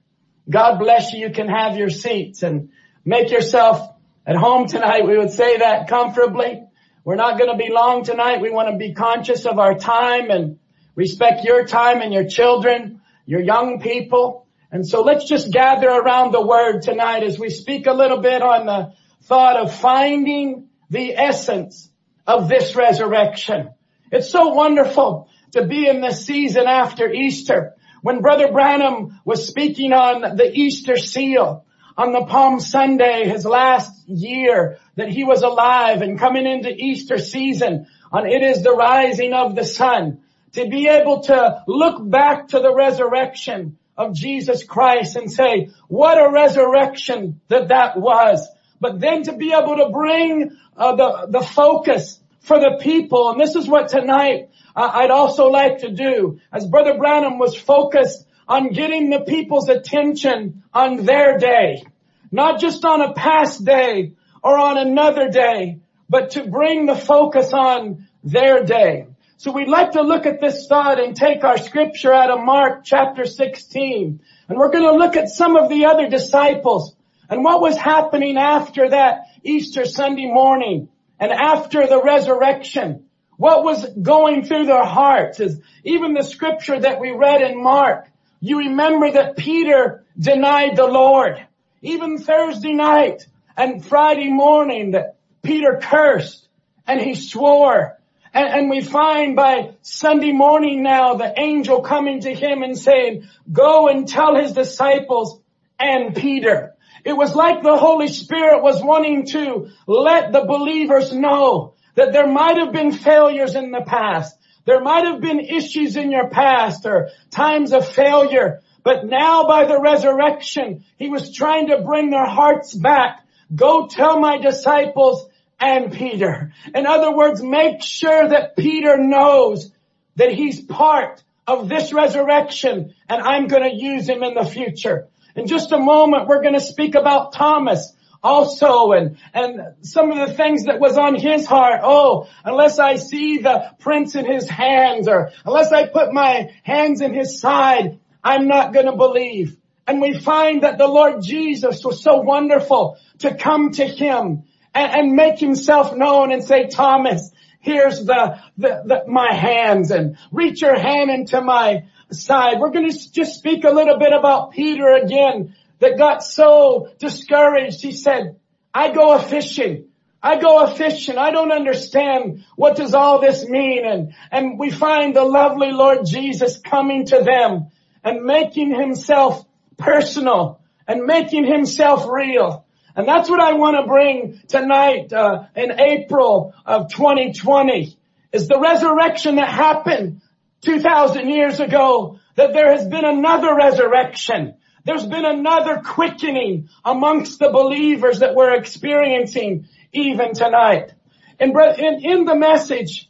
God 0.48 0.78
bless 0.78 1.12
you. 1.12 1.26
You 1.26 1.32
can 1.32 1.48
have 1.48 1.76
your 1.76 1.90
seats 1.90 2.42
and 2.42 2.70
make 3.04 3.30
yourself 3.30 3.88
at 4.26 4.36
home 4.36 4.66
tonight. 4.68 5.06
We 5.06 5.18
would 5.18 5.30
say 5.30 5.58
that 5.58 5.88
comfortably. 5.88 6.62
We're 7.04 7.16
not 7.16 7.38
going 7.38 7.50
to 7.50 7.56
be 7.56 7.72
long 7.72 8.04
tonight. 8.04 8.40
We 8.40 8.50
want 8.50 8.70
to 8.70 8.76
be 8.76 8.94
conscious 8.94 9.44
of 9.44 9.58
our 9.58 9.76
time 9.76 10.30
and 10.30 10.58
respect 10.94 11.44
your 11.44 11.66
time 11.66 12.00
and 12.00 12.12
your 12.12 12.26
children, 12.28 13.00
your 13.26 13.40
young 13.40 13.80
people. 13.80 14.46
And 14.72 14.88
so 14.88 15.02
let's 15.02 15.28
just 15.28 15.52
gather 15.52 15.88
around 15.88 16.32
the 16.32 16.44
word 16.44 16.80
tonight 16.80 17.22
as 17.22 17.38
we 17.38 17.50
speak 17.50 17.86
a 17.86 17.92
little 17.92 18.22
bit 18.22 18.40
on 18.40 18.64
the 18.64 18.94
thought 19.24 19.60
of 19.60 19.74
finding 19.74 20.70
the 20.88 21.14
essence 21.14 21.90
of 22.26 22.48
this 22.48 22.74
resurrection. 22.74 23.74
It's 24.10 24.30
so 24.30 24.48
wonderful 24.48 25.28
to 25.52 25.66
be 25.66 25.86
in 25.86 26.00
this 26.00 26.24
season 26.24 26.66
after 26.66 27.12
Easter. 27.12 27.74
When 28.00 28.22
Brother 28.22 28.50
Branham 28.50 29.20
was 29.26 29.46
speaking 29.46 29.92
on 29.92 30.36
the 30.36 30.50
Easter 30.50 30.96
seal, 30.96 31.66
on 31.98 32.12
the 32.12 32.24
Palm 32.24 32.58
Sunday, 32.58 33.28
his 33.28 33.44
last 33.44 34.08
year 34.08 34.78
that 34.96 35.10
he 35.10 35.24
was 35.24 35.42
alive 35.42 36.00
and 36.00 36.18
coming 36.18 36.46
into 36.46 36.74
Easter 36.74 37.18
season 37.18 37.88
on 38.10 38.26
it 38.26 38.42
is 38.42 38.62
the 38.62 38.72
rising 38.72 39.34
of 39.34 39.54
the 39.54 39.64
sun. 39.64 40.22
To 40.52 40.66
be 40.66 40.88
able 40.88 41.24
to 41.24 41.62
look 41.66 42.08
back 42.08 42.48
to 42.48 42.60
the 42.60 42.74
resurrection 42.74 43.76
of 43.96 44.14
Jesus 44.14 44.64
Christ 44.64 45.16
and 45.16 45.30
say, 45.30 45.70
what 45.88 46.18
a 46.18 46.30
resurrection 46.30 47.40
that 47.48 47.68
that 47.68 47.98
was. 47.98 48.46
But 48.80 49.00
then 49.00 49.24
to 49.24 49.32
be 49.34 49.52
able 49.52 49.76
to 49.76 49.90
bring 49.90 50.56
uh, 50.76 50.96
the, 50.96 51.26
the 51.28 51.42
focus 51.42 52.20
for 52.40 52.58
the 52.58 52.78
people. 52.80 53.30
And 53.30 53.40
this 53.40 53.54
is 53.54 53.68
what 53.68 53.88
tonight 53.88 54.50
uh, 54.74 54.90
I'd 54.92 55.10
also 55.10 55.46
like 55.46 55.78
to 55.78 55.90
do. 55.90 56.40
As 56.52 56.66
Brother 56.66 56.98
Branham 56.98 57.38
was 57.38 57.56
focused 57.56 58.26
on 58.48 58.72
getting 58.72 59.10
the 59.10 59.20
people's 59.20 59.68
attention 59.68 60.64
on 60.74 61.04
their 61.04 61.38
day. 61.38 61.84
Not 62.30 62.60
just 62.60 62.84
on 62.84 63.00
a 63.00 63.12
past 63.12 63.64
day 63.64 64.14
or 64.42 64.58
on 64.58 64.78
another 64.78 65.28
day, 65.28 65.78
but 66.08 66.30
to 66.32 66.46
bring 66.46 66.86
the 66.86 66.96
focus 66.96 67.52
on 67.52 68.08
their 68.24 68.64
day. 68.64 69.06
So 69.42 69.50
we'd 69.50 69.66
like 69.66 69.90
to 69.92 70.02
look 70.02 70.24
at 70.24 70.40
this 70.40 70.68
thought 70.68 71.00
and 71.00 71.16
take 71.16 71.42
our 71.42 71.58
scripture 71.58 72.12
out 72.12 72.30
of 72.30 72.44
Mark 72.44 72.84
chapter 72.84 73.24
16. 73.24 74.20
And 74.48 74.56
we're 74.56 74.70
going 74.70 74.84
to 74.84 74.96
look 74.96 75.16
at 75.16 75.30
some 75.30 75.56
of 75.56 75.68
the 75.68 75.86
other 75.86 76.08
disciples 76.08 76.94
and 77.28 77.42
what 77.42 77.60
was 77.60 77.76
happening 77.76 78.36
after 78.36 78.90
that 78.90 79.22
Easter 79.42 79.84
Sunday 79.84 80.26
morning 80.26 80.90
and 81.18 81.32
after 81.32 81.88
the 81.88 82.00
resurrection. 82.00 83.06
What 83.36 83.64
was 83.64 83.84
going 84.00 84.44
through 84.44 84.66
their 84.66 84.84
hearts 84.84 85.40
is 85.40 85.60
even 85.82 86.14
the 86.14 86.22
scripture 86.22 86.78
that 86.78 87.00
we 87.00 87.10
read 87.10 87.42
in 87.42 87.60
Mark. 87.60 88.06
You 88.38 88.58
remember 88.58 89.10
that 89.10 89.36
Peter 89.36 90.04
denied 90.16 90.76
the 90.76 90.86
Lord. 90.86 91.44
Even 91.80 92.16
Thursday 92.18 92.74
night 92.74 93.26
and 93.56 93.84
Friday 93.84 94.30
morning 94.30 94.92
that 94.92 95.16
Peter 95.42 95.80
cursed 95.82 96.46
and 96.86 97.00
he 97.00 97.16
swore. 97.16 97.98
And, 98.34 98.70
we 98.70 98.80
find 98.80 99.36
by 99.36 99.74
Sunday 99.82 100.32
morning 100.32 100.82
now 100.82 101.14
the 101.14 101.38
angel 101.38 101.82
coming 101.82 102.20
to 102.22 102.34
him 102.34 102.62
and 102.62 102.78
saying, 102.78 103.28
go 103.50 103.88
and 103.88 104.08
tell 104.08 104.34
his 104.36 104.52
disciples 104.52 105.38
and 105.78 106.16
Peter. 106.16 106.74
It 107.04 107.12
was 107.12 107.34
like 107.34 107.62
the 107.62 107.76
Holy 107.76 108.08
Spirit 108.08 108.62
was 108.62 108.82
wanting 108.82 109.26
to 109.26 109.68
let 109.86 110.32
the 110.32 110.44
believers 110.44 111.12
know 111.12 111.74
that 111.94 112.12
there 112.12 112.26
might 112.26 112.56
have 112.56 112.72
been 112.72 112.92
failures 112.92 113.54
in 113.54 113.70
the 113.70 113.82
past. 113.82 114.34
There 114.64 114.80
might 114.80 115.04
have 115.04 115.20
been 115.20 115.40
issues 115.40 115.96
in 115.96 116.10
your 116.10 116.30
past 116.30 116.86
or 116.86 117.10
times 117.30 117.72
of 117.72 117.86
failure, 117.86 118.62
But 118.84 119.06
now 119.06 119.46
by 119.46 119.64
the 119.64 119.80
resurrection, 119.80 120.84
he 120.96 121.08
was 121.08 121.34
trying 121.34 121.68
to 121.68 121.82
bring 121.82 122.10
their 122.10 122.26
hearts 122.26 122.74
back. 122.74 123.24
Go 123.54 123.86
tell 123.86 124.18
my 124.18 124.38
disciples 124.38 125.28
and 125.62 125.92
Peter. 125.92 126.52
In 126.74 126.86
other 126.86 127.14
words, 127.14 127.40
make 127.40 127.82
sure 127.82 128.28
that 128.28 128.56
Peter 128.56 128.98
knows 128.98 129.70
that 130.16 130.32
he's 130.32 130.60
part 130.60 131.22
of 131.46 131.68
this 131.68 131.92
resurrection 131.92 132.94
and 133.08 133.22
I'm 133.22 133.46
going 133.46 133.62
to 133.62 133.74
use 133.74 134.08
him 134.08 134.24
in 134.24 134.34
the 134.34 134.44
future. 134.44 135.06
In 135.36 135.46
just 135.46 135.70
a 135.70 135.78
moment, 135.78 136.26
we're 136.26 136.42
going 136.42 136.54
to 136.54 136.60
speak 136.60 136.96
about 136.96 137.32
Thomas 137.32 137.94
also 138.24 138.90
and, 138.92 139.16
and 139.32 139.74
some 139.82 140.10
of 140.10 140.28
the 140.28 140.34
things 140.34 140.64
that 140.64 140.80
was 140.80 140.98
on 140.98 141.14
his 141.14 141.46
heart. 141.46 141.80
Oh, 141.84 142.28
unless 142.44 142.80
I 142.80 142.96
see 142.96 143.38
the 143.38 143.70
prints 143.78 144.16
in 144.16 144.24
his 144.24 144.48
hands 144.48 145.06
or 145.06 145.30
unless 145.44 145.70
I 145.70 145.86
put 145.86 146.12
my 146.12 146.50
hands 146.64 147.00
in 147.00 147.14
his 147.14 147.40
side, 147.40 148.00
I'm 148.22 148.48
not 148.48 148.72
going 148.72 148.86
to 148.86 148.96
believe. 148.96 149.56
And 149.86 150.00
we 150.00 150.18
find 150.18 150.64
that 150.64 150.78
the 150.78 150.88
Lord 150.88 151.22
Jesus 151.22 151.84
was 151.84 152.02
so 152.02 152.16
wonderful 152.16 152.98
to 153.20 153.34
come 153.34 153.70
to 153.72 153.86
him 153.86 154.44
and, 154.74 155.12
make 155.12 155.38
himself 155.38 155.94
known 155.94 156.32
and 156.32 156.42
say, 156.42 156.68
Thomas, 156.68 157.30
here's 157.60 158.04
the, 158.04 158.38
the, 158.56 158.82
the, 158.84 159.04
my 159.06 159.32
hands 159.32 159.90
and 159.90 160.16
reach 160.30 160.62
your 160.62 160.78
hand 160.78 161.10
into 161.10 161.40
my 161.40 161.84
side. 162.10 162.58
We're 162.58 162.70
going 162.70 162.90
to 162.90 163.12
just 163.12 163.38
speak 163.38 163.64
a 163.64 163.70
little 163.70 163.98
bit 163.98 164.12
about 164.12 164.52
Peter 164.52 164.92
again 164.92 165.54
that 165.80 165.98
got 165.98 166.22
so 166.22 166.90
discouraged. 166.98 167.82
He 167.82 167.92
said, 167.92 168.36
I 168.72 168.92
go 168.92 169.12
a 169.12 169.22
fishing. 169.22 169.88
I 170.22 170.38
go 170.38 170.62
a 170.64 170.74
fishing. 170.74 171.18
I 171.18 171.32
don't 171.32 171.50
understand 171.50 172.44
what 172.54 172.76
does 172.76 172.94
all 172.94 173.20
this 173.20 173.44
mean. 173.44 173.84
And, 173.84 174.14
and 174.30 174.58
we 174.58 174.70
find 174.70 175.16
the 175.16 175.24
lovely 175.24 175.72
Lord 175.72 176.06
Jesus 176.06 176.58
coming 176.58 177.06
to 177.06 177.22
them 177.22 177.70
and 178.04 178.24
making 178.24 178.72
himself 178.72 179.44
personal 179.76 180.60
and 180.86 181.04
making 181.04 181.44
himself 181.44 182.08
real. 182.08 182.61
And 182.94 183.08
that's 183.08 183.30
what 183.30 183.40
I 183.40 183.54
want 183.54 183.76
to 183.76 183.86
bring 183.86 184.40
tonight 184.48 185.12
uh, 185.12 185.44
in 185.56 185.80
April 185.80 186.54
of 186.66 186.90
2020 186.92 187.96
is 188.32 188.48
the 188.48 188.58
resurrection 188.58 189.36
that 189.36 189.48
happened 189.48 190.20
2,000 190.62 191.28
years 191.28 191.60
ago, 191.60 192.18
that 192.36 192.52
there 192.52 192.74
has 192.74 192.86
been 192.86 193.04
another 193.04 193.54
resurrection. 193.54 194.54
There's 194.84 195.06
been 195.06 195.24
another 195.24 195.82
quickening 195.84 196.68
amongst 196.84 197.38
the 197.38 197.50
believers 197.50 198.20
that 198.20 198.34
we're 198.34 198.54
experiencing 198.54 199.68
even 199.92 200.34
tonight. 200.34 200.92
And 201.38 201.54
in, 201.78 202.04
in 202.04 202.24
the 202.24 202.36
message, 202.36 203.08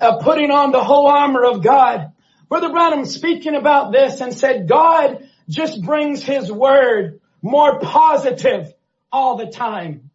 uh, 0.00 0.18
putting 0.18 0.50
on 0.50 0.72
the 0.72 0.82
whole 0.82 1.06
armor 1.06 1.44
of 1.44 1.62
God, 1.62 2.12
Brother 2.48 2.70
Branham 2.70 3.06
speaking 3.06 3.54
about 3.54 3.92
this 3.92 4.20
and 4.20 4.34
said, 4.34 4.68
God 4.68 5.28
just 5.48 5.82
brings 5.82 6.22
His 6.22 6.50
word 6.50 7.20
more 7.42 7.80
positive 7.80 8.72
all 9.10 9.36
the 9.36 9.46
time. 9.46 10.10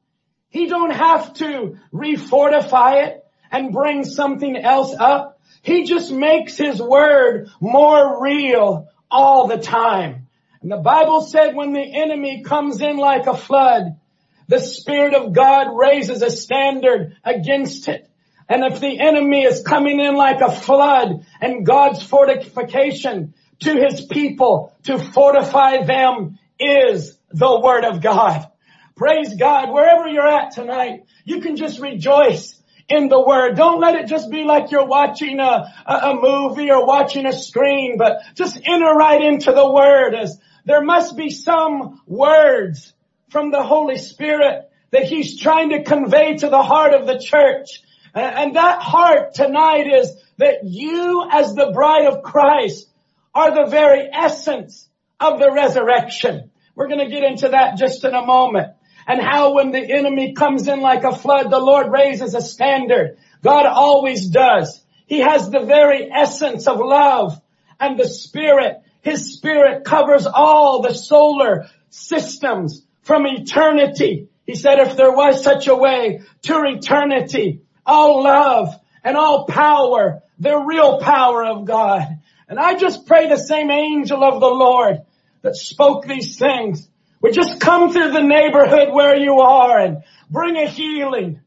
He 0.50 0.68
don't 0.68 0.92
have 0.92 1.34
to 1.36 1.78
refortify 1.94 3.08
it 3.08 3.26
and 3.52 3.74
bring 3.74 4.06
something 4.06 4.56
else 4.56 4.96
up. 4.98 5.40
He 5.62 5.84
just 5.84 6.12
makes 6.12 6.58
his 6.58 6.82
word 6.82 7.50
more 7.60 8.24
real 8.24 8.88
all 9.12 9.48
the 9.48 9.58
time. 9.58 10.28
And 10.62 10.72
the 10.72 10.78
Bible 10.78 11.22
said 11.22 11.56
when 11.56 11.74
the 11.74 11.94
enemy 11.94 12.44
comes 12.44 12.82
in 12.82 12.98
like 12.98 13.28
a 13.28 13.38
flood, 13.38 14.00
the 14.48 14.60
Spirit 14.60 15.14
of 15.14 15.34
God 15.34 15.78
raises 15.78 16.22
a 16.22 16.32
standard 16.32 17.18
against 17.24 17.88
it. 17.90 18.10
And 18.50 18.64
if 18.64 18.80
the 18.80 19.00
enemy 19.00 19.44
is 19.44 19.62
coming 19.62 20.00
in 20.00 20.16
like 20.16 20.40
a 20.40 20.52
flood 20.52 21.26
and 21.42 21.66
God's 21.66 22.02
fortification 22.02 23.34
to 23.60 23.74
his 23.76 24.06
people 24.06 24.74
to 24.84 24.98
fortify 24.98 25.84
them 25.84 26.40
is 26.60 27.17
the 27.38 27.60
word 27.60 27.86
of 27.86 28.02
God. 28.02 28.48
Praise 28.96 29.36
God. 29.36 29.72
Wherever 29.72 30.08
you're 30.08 30.28
at 30.28 30.52
tonight, 30.52 31.04
you 31.24 31.40
can 31.40 31.56
just 31.56 31.80
rejoice 31.80 32.60
in 32.90 33.10
the 33.10 33.22
word. 33.22 33.56
Don't 33.56 33.80
let 33.80 33.96
it 33.96 34.08
just 34.08 34.32
be 34.32 34.44
like 34.44 34.72
you're 34.72 34.88
watching 34.88 35.40
a, 35.40 35.72
a, 35.86 36.16
movie 36.16 36.72
or 36.72 36.86
watching 36.86 37.26
a 37.26 37.34
screen, 37.34 37.98
but 37.98 38.22
just 38.34 38.60
enter 38.66 38.92
right 38.94 39.22
into 39.22 39.52
the 39.52 39.72
word 39.72 40.16
as 40.16 40.40
there 40.66 40.84
must 40.84 41.16
be 41.16 41.30
some 41.30 42.02
words 42.08 42.94
from 43.30 43.52
the 43.52 43.62
Holy 43.62 43.98
Spirit 43.98 44.70
that 44.92 45.04
he's 45.04 45.40
trying 45.40 45.70
to 45.70 45.84
convey 45.84 46.38
to 46.38 46.50
the 46.50 46.64
heart 46.64 46.94
of 46.94 47.06
the 47.06 47.20
church. 47.20 47.82
And 48.14 48.56
that 48.56 48.82
heart 48.82 49.36
tonight 49.36 49.88
is 49.88 50.12
that 50.38 50.64
you 50.64 51.28
as 51.32 51.54
the 51.54 51.72
bride 51.72 52.08
of 52.08 52.24
Christ 52.24 52.90
are 53.36 53.54
the 53.54 53.70
very 53.70 54.10
essence 54.12 54.90
of 55.20 55.40
the 55.40 55.52
resurrection. 55.52 56.47
We're 56.78 56.88
going 56.88 57.00
to 57.04 57.10
get 57.10 57.24
into 57.24 57.50
that 57.50 57.76
just 57.78 58.04
in 58.04 58.14
a 58.14 58.24
moment. 58.24 58.74
And 59.08 59.20
how 59.20 59.56
when 59.56 59.72
the 59.72 59.80
enemy 59.80 60.34
comes 60.34 60.68
in 60.68 60.80
like 60.80 61.04
a 61.06 61.16
flood, 61.16 61.50
the 61.50 61.60
Lord 61.60 61.92
raises 61.92 62.36
a 62.36 62.42
standard. 62.42 63.18
God 63.42 63.66
always 63.66 64.28
does. 64.28 64.80
He 65.08 65.20
has 65.20 65.50
the 65.50 65.66
very 65.66 66.08
essence 66.12 66.68
of 66.68 66.78
love 66.80 67.42
and 67.80 67.98
the 67.98 68.08
spirit. 68.08 68.84
His 69.02 69.34
spirit 69.34 69.86
covers 69.86 70.28
all 70.28 70.84
the 70.84 70.94
solar 70.94 71.68
systems 71.90 72.86
from 73.02 73.26
eternity. 73.26 74.30
He 74.46 74.54
said 74.54 74.78
if 74.78 74.96
there 74.96 75.12
was 75.12 75.44
such 75.44 75.68
a 75.68 75.76
way 75.76 76.22
to 76.44 76.64
eternity, 76.64 77.62
all 77.88 78.22
love 78.22 78.76
and 79.04 79.18
all 79.18 79.48
power, 79.48 80.22
the 80.38 80.56
real 80.56 81.00
power 81.00 81.44
of 81.44 81.66
God. 81.66 82.04
And 82.48 82.60
I 82.60 82.76
just 82.76 83.08
pray 83.08 83.28
the 83.28 83.38
same 83.38 83.72
angel 83.72 84.24
of 84.24 84.40
the 84.40 84.48
Lord 84.48 85.00
that 85.42 85.56
spoke 85.56 86.06
these 86.06 86.38
things 86.38 86.90
would 87.22 87.34
just 87.34 87.60
come 87.60 87.92
through 87.92 88.12
the 88.12 88.22
neighborhood 88.22 88.90
where 88.92 89.16
you 89.16 89.40
are 89.40 89.80
and 89.80 90.04
bring 90.30 90.58
a 90.58 90.68
healing, 90.68 91.42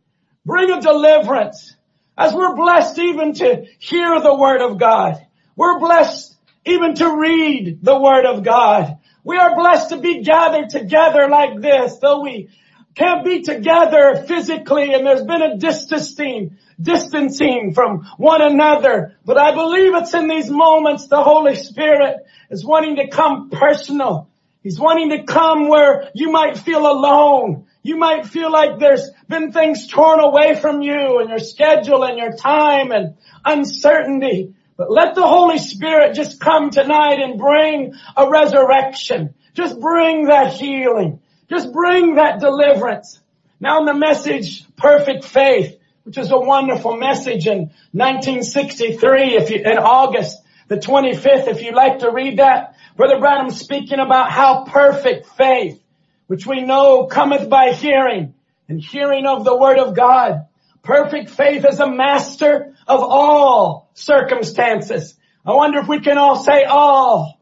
bring 0.44 0.70
a 0.70 0.80
deliverance. 0.80 1.76
As 2.16 2.34
we're 2.34 2.56
blessed 2.56 2.98
even 2.98 3.34
to 3.34 3.66
hear 3.78 4.20
the 4.20 4.34
word 4.34 4.60
of 4.60 4.78
God. 4.78 5.26
We're 5.56 5.78
blessed 5.78 6.36
even 6.66 6.94
to 6.96 7.16
read 7.16 7.78
the 7.82 7.98
word 7.98 8.26
of 8.26 8.42
God. 8.42 8.98
We 9.24 9.36
are 9.36 9.54
blessed 9.54 9.90
to 9.90 9.98
be 9.98 10.22
gathered 10.22 10.70
together 10.70 11.28
like 11.28 11.60
this, 11.60 11.96
though 11.98 12.22
we 12.22 12.48
can't 12.94 13.24
be 13.24 13.42
together 13.42 14.24
physically 14.26 14.92
and 14.92 15.06
there's 15.06 15.24
been 15.24 15.42
a 15.42 15.56
distancing, 15.56 16.58
distancing 16.80 17.74
from 17.74 18.06
one 18.16 18.42
another. 18.42 19.16
But 19.24 19.38
I 19.38 19.54
believe 19.54 19.94
it's 19.94 20.14
in 20.14 20.28
these 20.28 20.50
moments 20.50 21.08
the 21.08 21.22
Holy 21.22 21.56
Spirit 21.56 22.26
is 22.50 22.64
wanting 22.64 22.96
to 22.96 23.08
come 23.08 23.50
personal. 23.50 24.28
He's 24.62 24.78
wanting 24.78 25.10
to 25.10 25.22
come 25.22 25.68
where 25.68 26.10
you 26.14 26.30
might 26.30 26.58
feel 26.58 26.86
alone. 26.86 27.66
You 27.82 27.96
might 27.96 28.26
feel 28.26 28.52
like 28.52 28.78
there's 28.78 29.10
been 29.26 29.52
things 29.52 29.86
torn 29.86 30.20
away 30.20 30.54
from 30.54 30.82
you 30.82 31.18
and 31.18 31.30
your 31.30 31.38
schedule 31.38 32.04
and 32.04 32.18
your 32.18 32.36
time 32.36 32.92
and 32.92 33.16
uncertainty. 33.44 34.54
But 34.76 34.90
let 34.90 35.14
the 35.14 35.26
Holy 35.26 35.58
Spirit 35.58 36.14
just 36.14 36.40
come 36.40 36.70
tonight 36.70 37.20
and 37.20 37.38
bring 37.38 37.94
a 38.16 38.28
resurrection. 38.28 39.34
Just 39.54 39.80
bring 39.80 40.26
that 40.26 40.52
healing. 40.54 41.20
Just 41.48 41.72
bring 41.72 42.16
that 42.16 42.40
deliverance. 42.40 43.18
Now 43.60 43.80
in 43.80 43.86
the 43.86 43.94
message, 43.94 44.64
perfect 44.76 45.24
faith, 45.24 45.79
which 46.10 46.18
is 46.18 46.32
a 46.32 46.40
wonderful 46.40 46.96
message 46.96 47.46
in 47.46 47.70
1963, 47.92 49.36
if 49.36 49.48
you, 49.48 49.58
in 49.58 49.78
August 49.78 50.42
the 50.66 50.74
25th, 50.74 51.46
if 51.46 51.62
you'd 51.62 51.76
like 51.76 52.00
to 52.00 52.10
read 52.10 52.40
that, 52.40 52.74
Brother 52.96 53.20
Branham 53.20 53.50
speaking 53.50 54.00
about 54.00 54.32
how 54.32 54.64
perfect 54.64 55.26
faith, 55.36 55.80
which 56.26 56.48
we 56.48 56.62
know 56.62 57.06
cometh 57.06 57.48
by 57.48 57.70
hearing 57.70 58.34
and 58.68 58.82
hearing 58.82 59.24
of 59.24 59.44
the 59.44 59.56
word 59.56 59.78
of 59.78 59.94
God. 59.94 60.48
Perfect 60.82 61.30
faith 61.30 61.64
is 61.64 61.78
a 61.78 61.88
master 61.88 62.74
of 62.88 63.04
all 63.04 63.88
circumstances. 63.94 65.14
I 65.46 65.54
wonder 65.54 65.78
if 65.78 65.86
we 65.86 66.00
can 66.00 66.18
all 66.18 66.42
say 66.42 66.64
all. 66.64 67.38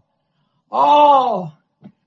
All. 0.71 1.57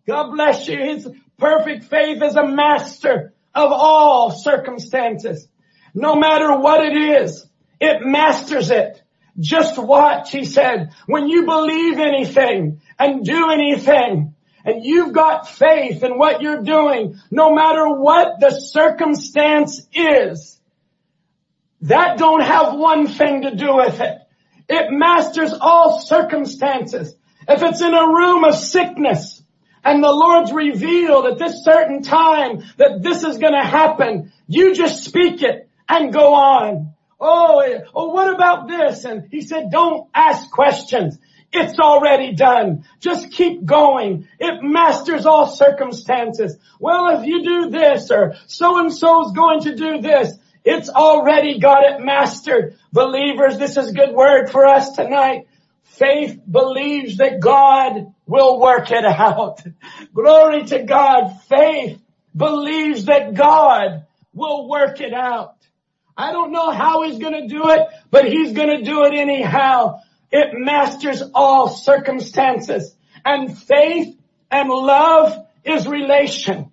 God 0.05 0.29
bless 0.29 0.67
you. 0.67 0.77
His 0.77 1.09
perfect 1.39 1.85
faith 1.85 2.21
is 2.21 2.35
a 2.35 2.45
master 2.45 3.33
of 3.55 3.71
all 3.71 4.29
circumstances. 4.29 5.47
No 5.93 6.15
matter 6.15 6.57
what 6.57 6.83
it 6.85 6.95
is, 6.95 7.45
it 7.79 8.01
masters 8.01 8.71
it. 8.71 9.01
Just 9.39 9.77
watch, 9.77 10.31
he 10.31 10.45
said, 10.45 10.91
when 11.07 11.27
you 11.27 11.45
believe 11.45 11.97
anything 11.97 12.81
and 12.99 13.25
do 13.25 13.49
anything 13.49 14.35
and 14.63 14.85
you've 14.85 15.13
got 15.13 15.49
faith 15.49 16.03
in 16.03 16.17
what 16.17 16.41
you're 16.41 16.61
doing, 16.61 17.19
no 17.31 17.53
matter 17.53 17.87
what 17.87 18.39
the 18.39 18.51
circumstance 18.51 19.87
is, 19.93 20.59
that 21.81 22.17
don't 22.17 22.43
have 22.43 22.75
one 22.75 23.07
thing 23.07 23.41
to 23.41 23.55
do 23.55 23.75
with 23.75 23.99
it. 24.01 24.19
It 24.69 24.91
masters 24.91 25.53
all 25.59 25.99
circumstances. 25.99 27.15
If 27.47 27.63
it's 27.63 27.81
in 27.81 27.93
a 27.93 28.07
room 28.07 28.43
of 28.43 28.55
sickness 28.55 29.41
and 29.83 30.03
the 30.03 30.11
Lord's 30.11 30.51
revealed 30.51 31.25
at 31.25 31.39
this 31.39 31.63
certain 31.63 32.03
time 32.03 32.63
that 32.77 33.01
this 33.01 33.23
is 33.23 33.39
going 33.39 33.53
to 33.53 33.67
happen, 33.67 34.31
you 34.47 34.75
just 34.75 35.03
speak 35.03 35.41
it 35.41 35.69
and 35.91 36.13
go 36.13 36.33
on. 36.33 36.93
Oh, 37.19 37.63
oh, 37.93 38.07
what 38.07 38.33
about 38.33 38.67
this? 38.67 39.05
And 39.05 39.27
he 39.29 39.41
said, 39.41 39.69
don't 39.71 40.09
ask 40.13 40.49
questions. 40.49 41.19
It's 41.53 41.77
already 41.79 42.33
done. 42.33 42.85
Just 42.99 43.31
keep 43.31 43.65
going. 43.65 44.27
It 44.39 44.63
masters 44.63 45.25
all 45.25 45.47
circumstances. 45.47 46.57
Well, 46.79 47.19
if 47.19 47.27
you 47.27 47.43
do 47.43 47.69
this 47.69 48.09
or 48.09 48.35
so 48.47 48.79
and 48.79 48.93
so 48.93 49.27
is 49.27 49.33
going 49.33 49.61
to 49.61 49.75
do 49.75 50.01
this, 50.01 50.33
it's 50.63 50.89
already 50.89 51.59
got 51.59 51.83
it 51.83 52.05
mastered. 52.05 52.77
Believers, 52.93 53.57
this 53.57 53.75
is 53.75 53.91
good 53.91 54.15
word 54.15 54.49
for 54.49 54.65
us 54.65 54.93
tonight. 54.93 55.47
Faith 55.83 56.39
believes 56.49 57.17
that 57.17 57.41
God 57.41 58.13
will 58.25 58.59
work 58.59 58.91
it 58.91 59.03
out. 59.03 59.61
Glory 60.13 60.63
to 60.67 60.83
God. 60.83 61.41
Faith 61.49 61.99
believes 62.35 63.05
that 63.05 63.33
God 63.33 64.05
will 64.33 64.69
work 64.69 65.01
it 65.01 65.13
out. 65.13 65.55
I 66.21 66.31
don't 66.31 66.51
know 66.51 66.69
how 66.69 67.01
he's 67.01 67.17
going 67.17 67.33
to 67.33 67.47
do 67.47 67.69
it, 67.69 67.87
but 68.11 68.25
he's 68.25 68.53
going 68.53 68.77
to 68.77 68.83
do 68.83 69.05
it 69.05 69.15
anyhow. 69.15 70.01
It 70.31 70.49
masters 70.53 71.23
all 71.33 71.67
circumstances 71.67 72.95
and 73.25 73.57
faith 73.57 74.15
and 74.51 74.69
love 74.69 75.47
is 75.63 75.87
relation 75.87 76.71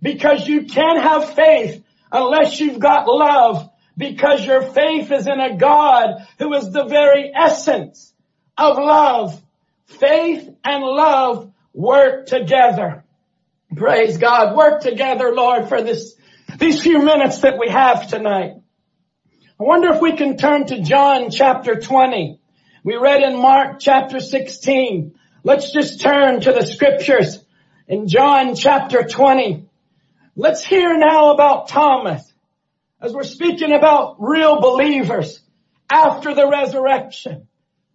because 0.00 0.48
you 0.48 0.64
can't 0.64 1.02
have 1.02 1.34
faith 1.34 1.84
unless 2.10 2.58
you've 2.58 2.78
got 2.78 3.06
love 3.06 3.68
because 3.98 4.44
your 4.46 4.62
faith 4.62 5.12
is 5.12 5.26
in 5.26 5.40
a 5.40 5.58
God 5.58 6.26
who 6.38 6.54
is 6.54 6.70
the 6.70 6.86
very 6.86 7.30
essence 7.34 8.14
of 8.56 8.78
love. 8.78 9.38
Faith 9.84 10.48
and 10.64 10.82
love 10.82 11.52
work 11.74 12.26
together. 12.26 13.04
Praise 13.76 14.16
God. 14.16 14.56
Work 14.56 14.80
together, 14.80 15.34
Lord, 15.34 15.68
for 15.68 15.82
this, 15.82 16.14
these 16.58 16.80
few 16.80 17.02
minutes 17.02 17.40
that 17.40 17.58
we 17.58 17.68
have 17.68 18.08
tonight. 18.08 18.54
I 19.58 19.62
wonder 19.62 19.88
if 19.94 20.02
we 20.02 20.14
can 20.14 20.36
turn 20.36 20.66
to 20.66 20.82
John 20.82 21.30
chapter 21.30 21.80
20. 21.80 22.38
We 22.84 22.96
read 22.96 23.22
in 23.22 23.40
Mark 23.40 23.78
chapter 23.80 24.20
16. 24.20 25.14
Let's 25.44 25.72
just 25.72 26.02
turn 26.02 26.42
to 26.42 26.52
the 26.52 26.66
scriptures 26.66 27.42
in 27.88 28.06
John 28.06 28.54
chapter 28.54 29.04
20. 29.04 29.66
Let's 30.36 30.62
hear 30.62 30.98
now 30.98 31.30
about 31.30 31.68
Thomas 31.68 32.30
as 33.00 33.14
we're 33.14 33.22
speaking 33.22 33.72
about 33.72 34.16
real 34.18 34.60
believers 34.60 35.40
after 35.90 36.34
the 36.34 36.46
resurrection, 36.46 37.48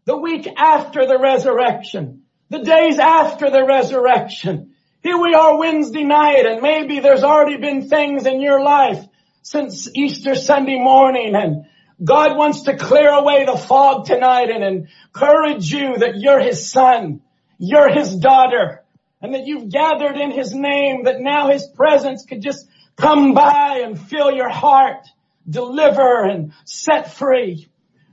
the 0.06 0.18
week 0.18 0.48
after 0.58 1.06
the 1.06 1.20
resurrection, 1.20 2.24
the 2.50 2.64
days 2.64 2.98
after 2.98 3.52
the 3.52 3.64
resurrection. 3.64 4.74
Here 5.04 5.22
we 5.22 5.36
are 5.36 5.60
Wednesday 5.60 6.06
night 6.06 6.48
and 6.48 6.64
maybe 6.64 7.02
there's 7.02 7.24
already 7.24 7.58
been 7.58 7.88
things 7.88 8.26
in 8.26 8.42
your 8.42 8.64
life 8.64 9.06
since 9.42 9.90
Easter 9.96 10.36
Sunday 10.36 10.78
morning 10.78 11.36
and 11.36 11.66
God 12.04 12.36
wants 12.36 12.64
to 12.64 12.78
clear 12.78 13.10
away 13.10 13.46
the 13.46 13.58
fog 13.58 14.06
tonight 14.06 14.50
and 14.50 14.88
encourage 15.14 15.72
you 15.72 15.98
that 15.98 16.18
you're 16.18 16.40
His 16.40 16.72
son, 16.72 17.22
you're 17.60 17.90
His 17.90 18.16
daughter, 18.16 18.84
and 19.22 19.36
that 19.36 19.46
you've 19.46 19.70
gathered 19.70 20.18
in 20.18 20.32
His 20.32 20.54
name, 20.54 21.04
that 21.04 21.22
now 21.22 21.50
His 21.50 21.68
presence 21.68 22.26
could 22.26 22.42
just 22.42 22.68
come 22.96 23.34
by 23.34 23.82
and 23.84 24.00
fill 24.00 24.32
your 24.32 24.50
heart, 24.50 25.08
deliver 25.48 26.24
and 26.24 26.54
set 26.66 27.14
free. 27.14 27.68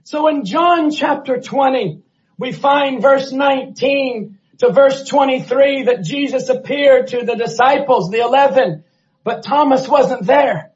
So 0.05 0.29
in 0.29 0.45
John 0.45 0.91
chapter 0.91 1.41
20, 1.41 2.03
we 2.39 2.53
find 2.53 3.03
verse 3.03 3.33
19 3.33 4.39
to 4.59 4.73
verse 4.73 5.07
23 5.09 5.85
that 5.85 6.03
Jesus 6.03 6.49
appeared 6.49 7.09
to 7.09 7.25
the 7.25 7.37
disciples, 7.37 8.11
the 8.11 8.21
11, 8.21 8.85
but 9.25 9.45
Thomas 9.45 9.89
wasn't 9.89 10.27
there. 10.27 10.73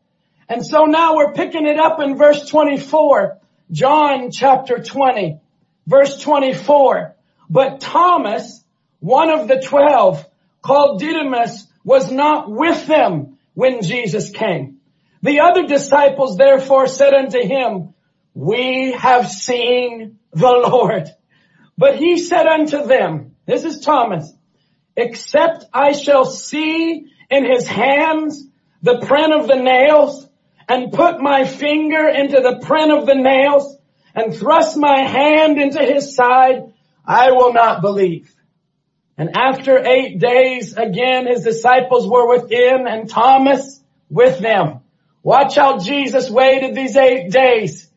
And 0.48 0.64
so 0.64 0.84
now 0.84 1.16
we're 1.16 1.32
picking 1.32 1.66
it 1.66 1.78
up 1.78 2.00
in 2.00 2.16
verse 2.16 2.48
24, 2.48 3.38
John 3.70 4.30
chapter 4.30 4.78
20, 4.78 5.40
verse 5.86 6.20
24. 6.20 7.14
But 7.48 7.80
Thomas, 7.80 8.64
one 9.00 9.30
of 9.30 9.48
the 9.48 9.60
twelve, 9.64 10.24
called 10.62 11.00
Didymus, 11.00 11.66
was 11.84 12.10
not 12.10 12.50
with 12.50 12.86
them 12.86 13.38
when 13.54 13.82
Jesus 13.82 14.30
came. 14.30 14.78
The 15.22 15.40
other 15.40 15.66
disciples 15.66 16.36
therefore 16.36 16.86
said 16.86 17.14
unto 17.14 17.40
him, 17.40 17.94
we 18.34 18.92
have 18.92 19.30
seen 19.30 20.18
the 20.32 20.50
Lord. 20.50 21.08
But 21.76 21.96
he 21.96 22.18
said 22.18 22.46
unto 22.46 22.86
them, 22.86 23.36
this 23.46 23.64
is 23.64 23.80
Thomas, 23.80 24.32
except 24.96 25.64
I 25.72 25.92
shall 25.92 26.24
see 26.24 27.06
in 27.30 27.44
his 27.44 27.66
hands 27.66 28.46
the 28.82 29.00
print 29.06 29.32
of 29.32 29.46
the 29.46 29.56
nails 29.56 30.28
and 30.72 30.90
put 30.90 31.20
my 31.20 31.44
finger 31.44 32.08
into 32.08 32.40
the 32.40 32.64
print 32.64 32.90
of 32.90 33.04
the 33.04 33.14
nails 33.14 33.76
and 34.14 34.34
thrust 34.34 34.74
my 34.78 35.00
hand 35.00 35.60
into 35.60 35.78
his 35.80 36.16
side, 36.16 36.72
I 37.04 37.32
will 37.32 37.52
not 37.52 37.82
believe. 37.82 38.34
And 39.18 39.36
after 39.36 39.86
eight 39.86 40.18
days, 40.18 40.72
again, 40.72 41.26
his 41.26 41.44
disciples 41.44 42.08
were 42.08 42.26
within 42.26 42.86
and 42.88 43.06
Thomas 43.06 43.82
with 44.08 44.38
them. 44.38 44.80
Watch 45.22 45.56
how 45.56 45.78
Jesus 45.78 46.30
waited 46.30 46.74
these 46.74 46.96
eight 46.96 47.30
days. 47.30 47.90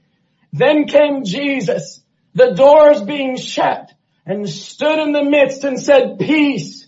Then 0.51 0.85
came 0.85 1.23
Jesus, 1.23 2.01
the 2.33 2.55
doors 2.55 3.01
being 3.01 3.37
shut 3.37 3.93
and 4.25 4.49
stood 4.49 4.99
in 4.99 5.13
the 5.13 5.23
midst 5.23 5.63
and 5.63 5.79
said, 5.79 6.19
peace 6.19 6.87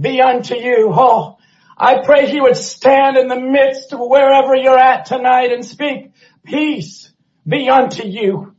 be 0.00 0.20
unto 0.20 0.54
you. 0.54 0.92
Oh, 0.92 1.38
I 1.76 2.02
pray 2.04 2.26
he 2.26 2.40
would 2.40 2.56
stand 2.56 3.16
in 3.16 3.28
the 3.28 3.40
midst 3.40 3.92
of 3.92 4.00
wherever 4.00 4.54
you're 4.54 4.78
at 4.78 5.06
tonight 5.06 5.52
and 5.52 5.64
speak, 5.64 6.12
peace 6.44 7.12
be 7.46 7.68
unto 7.68 8.06
you. 8.06 8.54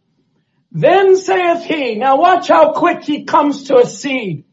Then 0.71 1.15
saith 1.15 1.63
he, 1.63 1.95
now 1.95 2.17
watch 2.17 2.49
how 2.49 2.73
quick 2.73 3.03
he 3.03 3.23
comes 3.23 3.65
to 3.65 3.77
a 3.77 3.85
seed. 3.85 4.43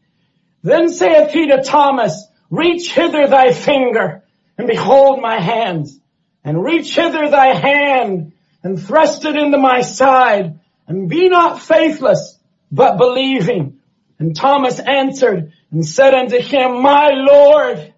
Then 0.61 0.89
saith 0.89 1.31
he 1.31 1.47
to 1.47 1.61
Thomas, 1.61 2.25
reach 2.49 2.93
hither 2.93 3.27
thy 3.27 3.51
finger 3.51 4.23
and 4.57 4.67
behold 4.67 5.21
my 5.21 5.39
hands 5.39 5.99
and 6.43 6.63
reach 6.63 6.95
hither 6.95 7.29
thy 7.29 7.47
hand 7.47 8.31
and 8.63 8.81
thrust 8.81 9.25
it 9.25 9.35
into 9.35 9.57
my 9.57 9.81
side 9.81 10.59
and 10.87 11.09
be 11.09 11.27
not 11.27 11.61
faithless, 11.61 12.39
but 12.71 12.97
believing. 12.97 13.79
And 14.19 14.35
Thomas 14.35 14.79
answered 14.79 15.51
and 15.71 15.85
said 15.85 16.13
unto 16.13 16.39
him, 16.39 16.81
my 16.81 17.11
Lord 17.13 17.92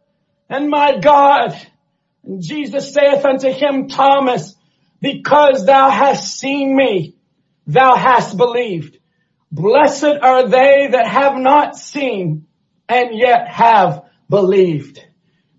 and 0.50 0.70
my 0.70 0.98
God. 1.00 1.56
And 2.24 2.42
Jesus 2.42 2.94
saith 2.94 3.24
unto 3.26 3.52
him, 3.52 3.88
Thomas, 3.88 4.56
because 5.02 5.66
thou 5.66 5.90
hast 5.90 6.40
seen 6.40 6.76
me, 6.76 7.16
thou 7.68 7.96
hast 7.96 8.38
believed. 8.38 8.98
Blessed 9.52 10.18
are 10.22 10.48
they 10.48 10.90
that 10.92 11.08
have 11.08 11.38
not 11.38 11.78
seen 11.78 12.48
and 12.90 13.18
yet 13.18 13.48
have 13.48 14.04
believed. 14.30 15.00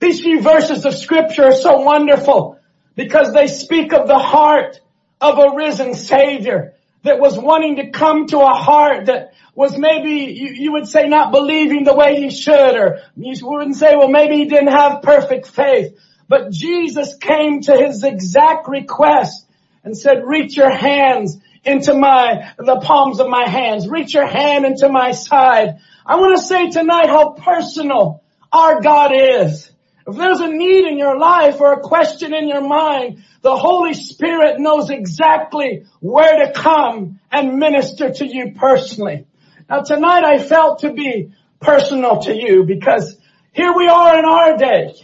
These 0.00 0.20
few 0.20 0.40
verses 0.40 0.84
of 0.84 0.94
scripture 0.94 1.44
are 1.44 1.54
so 1.54 1.80
wonderful 1.80 2.58
because 2.94 3.32
they 3.32 3.46
speak 3.46 3.92
of 3.92 4.06
the 4.06 4.18
heart 4.18 4.80
of 5.20 5.38
a 5.38 5.54
risen 5.56 5.94
savior 5.94 6.74
that 7.06 7.18
was 7.18 7.38
wanting 7.38 7.76
to 7.76 7.90
come 7.90 8.26
to 8.26 8.38
a 8.38 8.54
heart 8.54 9.06
that 9.06 9.32
was 9.54 9.76
maybe, 9.78 10.32
you, 10.32 10.72
would 10.72 10.86
say 10.86 11.08
not 11.08 11.32
believing 11.32 11.84
the 11.84 11.94
way 11.94 12.16
he 12.16 12.30
should, 12.30 12.76
or 12.76 12.98
you 13.16 13.34
wouldn't 13.42 13.76
say, 13.76 13.96
well 13.96 14.08
maybe 14.08 14.36
he 14.36 14.44
didn't 14.44 14.68
have 14.68 15.02
perfect 15.02 15.46
faith. 15.48 15.98
But 16.28 16.50
Jesus 16.50 17.16
came 17.16 17.62
to 17.62 17.76
his 17.76 18.02
exact 18.04 18.68
request 18.68 19.46
and 19.82 19.96
said, 19.96 20.24
reach 20.24 20.56
your 20.56 20.70
hands 20.70 21.38
into 21.64 21.94
my, 21.94 22.52
the 22.58 22.80
palms 22.80 23.20
of 23.20 23.28
my 23.28 23.48
hands. 23.48 23.88
Reach 23.88 24.14
your 24.14 24.26
hand 24.26 24.64
into 24.64 24.88
my 24.88 25.12
side. 25.12 25.78
I 26.04 26.16
want 26.16 26.38
to 26.38 26.44
say 26.44 26.70
tonight 26.70 27.08
how 27.08 27.30
personal 27.30 28.22
our 28.52 28.80
God 28.80 29.12
is. 29.14 29.70
If 30.06 30.16
there's 30.16 30.40
a 30.40 30.48
need 30.48 30.86
in 30.86 30.98
your 30.98 31.18
life 31.18 31.60
or 31.60 31.72
a 31.72 31.80
question 31.80 32.32
in 32.32 32.48
your 32.48 32.66
mind, 32.66 33.24
the 33.42 33.56
Holy 33.56 33.92
Spirit 33.92 34.60
knows 34.60 34.88
exactly 34.88 35.86
where 36.00 36.46
to 36.46 36.52
come 36.52 37.18
and 37.30 37.58
minister 37.58 38.12
to 38.12 38.26
you 38.26 38.52
personally. 38.54 39.26
Now 39.68 39.80
tonight 39.82 40.24
I 40.24 40.38
felt 40.38 40.80
to 40.80 40.92
be 40.92 41.32
personal 41.58 42.22
to 42.22 42.34
you 42.34 42.64
because 42.64 43.16
here 43.52 43.74
we 43.74 43.88
are 43.88 44.18
in 44.18 44.24
our 44.24 44.56
day. 44.56 44.94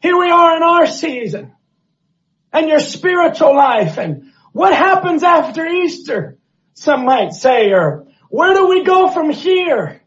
Here 0.00 0.18
we 0.18 0.30
are 0.30 0.56
in 0.56 0.62
our 0.64 0.86
season 0.88 1.52
and 2.52 2.68
your 2.68 2.80
spiritual 2.80 3.54
life 3.54 3.98
and 3.98 4.32
what 4.52 4.74
happens 4.74 5.22
after 5.22 5.64
Easter, 5.64 6.38
some 6.74 7.04
might 7.04 7.32
say, 7.32 7.70
or 7.70 8.08
where 8.28 8.52
do 8.54 8.66
we 8.66 8.82
go 8.82 9.10
from 9.10 9.30
here? 9.30 10.02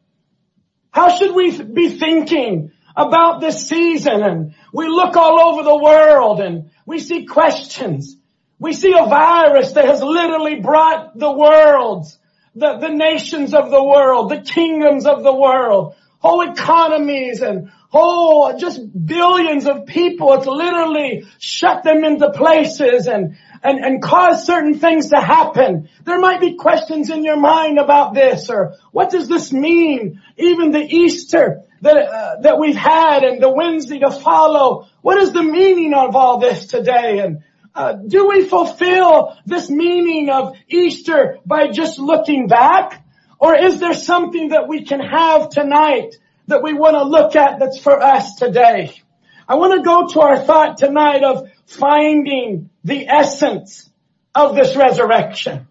How 0.91 1.09
should 1.17 1.33
we 1.33 1.61
be 1.61 1.89
thinking 1.89 2.71
about 2.95 3.41
this 3.41 3.67
season 3.67 4.23
and 4.23 4.55
we 4.71 4.87
look 4.87 5.15
all 5.15 5.39
over 5.39 5.63
the 5.63 5.77
world 5.77 6.39
and 6.39 6.71
we 6.85 6.99
see 6.99 7.25
questions. 7.25 8.15
We 8.59 8.73
see 8.73 8.93
a 8.93 9.05
virus 9.05 9.73
that 9.73 9.85
has 9.85 10.01
literally 10.01 10.61
brought 10.61 11.17
the 11.17 11.31
worlds, 11.31 12.17
the, 12.55 12.77
the 12.77 12.89
nations 12.89 13.53
of 13.53 13.69
the 13.69 13.83
world, 13.83 14.31
the 14.31 14.41
kingdoms 14.41 15.05
of 15.05 15.23
the 15.23 15.33
world, 15.33 15.95
whole 16.19 16.49
economies 16.49 17.41
and 17.41 17.69
whole 17.89 18.57
just 18.57 18.79
billions 19.05 19.65
of 19.65 19.85
people. 19.85 20.33
It's 20.33 20.47
literally 20.47 21.25
shut 21.39 21.83
them 21.83 22.03
into 22.05 22.31
places 22.31 23.07
and 23.07 23.37
and, 23.61 23.79
and 23.83 24.01
cause 24.01 24.45
certain 24.45 24.77
things 24.77 25.09
to 25.09 25.19
happen. 25.19 25.89
There 26.03 26.19
might 26.19 26.39
be 26.39 26.55
questions 26.55 27.09
in 27.09 27.23
your 27.23 27.37
mind 27.37 27.79
about 27.79 28.13
this 28.13 28.49
or 28.49 28.75
what 28.91 29.09
does 29.09 29.27
this 29.27 29.51
mean? 29.51 30.21
Even 30.37 30.71
the 30.71 30.83
Easter 30.83 31.64
that, 31.85 31.97
uh, 31.97 32.35
that 32.41 32.59
we've 32.59 32.75
had 32.75 33.23
and 33.23 33.41
the 33.41 33.49
Wednesday 33.49 33.99
to 33.99 34.09
follow. 34.09 34.87
What 35.01 35.19
is 35.19 35.31
the 35.31 35.43
meaning 35.43 35.93
of 35.93 36.15
all 36.15 36.39
this 36.39 36.65
today? 36.65 37.19
And 37.19 37.43
uh, 37.75 37.93
do 37.93 38.27
we 38.27 38.43
fulfill 38.43 39.37
this 39.45 39.69
meaning 39.69 40.31
of 40.31 40.57
Easter 40.67 41.37
by 41.45 41.67
just 41.67 41.99
looking 41.99 42.47
back? 42.47 43.05
Or 43.39 43.53
is 43.53 43.79
there 43.79 43.93
something 43.93 44.49
that 44.49 44.67
we 44.67 44.83
can 44.83 44.99
have 44.99 45.49
tonight 45.49 46.15
that 46.47 46.63
we 46.63 46.73
want 46.73 46.95
to 46.95 47.03
look 47.03 47.35
at 47.35 47.59
that's 47.59 47.77
for 47.77 48.01
us 48.01 48.33
today? 48.35 48.91
I 49.47 49.55
want 49.55 49.73
to 49.75 49.83
go 49.83 50.07
to 50.07 50.21
our 50.21 50.39
thought 50.39 50.77
tonight 50.77 51.23
of 51.23 51.51
finding 51.67 52.71
the 52.83 53.07
essence 53.07 53.87
of 54.33 54.55
this 54.55 54.75
resurrection. 54.75 55.67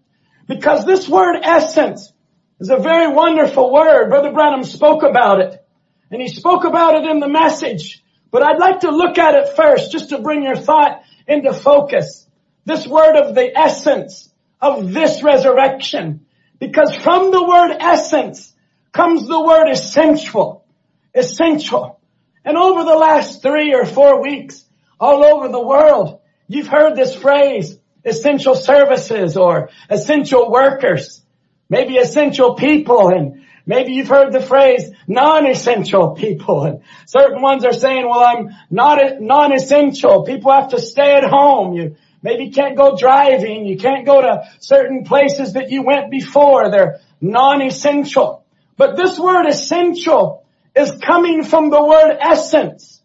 Because 0.47 0.85
this 0.85 1.09
word 1.09 1.41
essence 1.43 2.13
is 2.61 2.69
a 2.69 2.77
very 2.77 3.11
wonderful 3.11 3.73
word. 3.73 4.09
Brother 4.09 4.31
Branham 4.31 4.63
spoke 4.63 5.03
about 5.03 5.41
it. 5.41 5.64
And 6.11 6.21
he 6.21 6.27
spoke 6.27 6.63
about 6.63 6.95
it 6.95 7.09
in 7.09 7.19
the 7.19 7.27
message. 7.27 8.03
But 8.31 8.43
I'd 8.43 8.59
like 8.59 8.81
to 8.81 8.91
look 8.91 9.17
at 9.17 9.35
it 9.35 9.55
first 9.55 9.91
just 9.91 10.09
to 10.09 10.19
bring 10.19 10.43
your 10.43 10.55
thought 10.55 11.01
into 11.27 11.53
focus. 11.53 12.27
This 12.65 12.87
word 12.87 13.15
of 13.15 13.35
the 13.35 13.57
essence 13.57 14.31
of 14.61 14.93
this 14.93 15.23
resurrection. 15.23 16.25
Because 16.59 16.95
from 16.95 17.31
the 17.31 17.43
word 17.43 17.77
essence 17.79 18.53
comes 18.91 19.27
the 19.27 19.41
word 19.41 19.69
essential. 19.69 20.65
Essential. 21.13 21.99
And 22.43 22.57
over 22.57 22.83
the 22.83 22.95
last 22.95 23.41
three 23.41 23.73
or 23.73 23.85
four 23.85 24.21
weeks, 24.21 24.63
all 24.99 25.23
over 25.23 25.49
the 25.49 25.61
world, 25.61 26.19
you've 26.47 26.67
heard 26.67 26.95
this 26.95 27.15
phrase, 27.15 27.77
essential 28.03 28.55
services 28.55 29.35
or 29.35 29.69
essential 29.89 30.51
workers, 30.51 31.23
maybe 31.69 31.97
essential 31.97 32.55
people 32.55 33.09
and 33.09 33.44
maybe 33.65 33.93
you've 33.93 34.07
heard 34.07 34.31
the 34.31 34.41
phrase 34.41 34.91
non-essential 35.07 36.11
people 36.11 36.63
and 36.63 36.81
certain 37.05 37.41
ones 37.41 37.65
are 37.65 37.73
saying, 37.73 38.07
well, 38.07 38.19
I'm 38.19 38.49
not 38.69 38.99
non-essential. 39.19 40.23
People 40.23 40.51
have 40.51 40.69
to 40.69 40.79
stay 40.79 41.15
at 41.15 41.23
home. 41.23 41.73
You 41.73 41.95
maybe 42.21 42.51
can't 42.51 42.75
go 42.75 42.95
driving. 42.97 43.65
You 43.65 43.77
can't 43.77 44.05
go 44.05 44.21
to 44.21 44.49
certain 44.59 45.03
places 45.03 45.53
that 45.53 45.71
you 45.71 45.83
went 45.83 46.11
before. 46.11 46.69
They're 46.69 46.99
non-essential. 47.21 48.45
But 48.77 48.97
this 48.97 49.17
word 49.17 49.47
essential 49.47 50.45
is 50.75 50.91
coming 51.01 51.43
from 51.43 51.69
the 51.69 51.83
word 51.83 52.17
essence. 52.19 53.01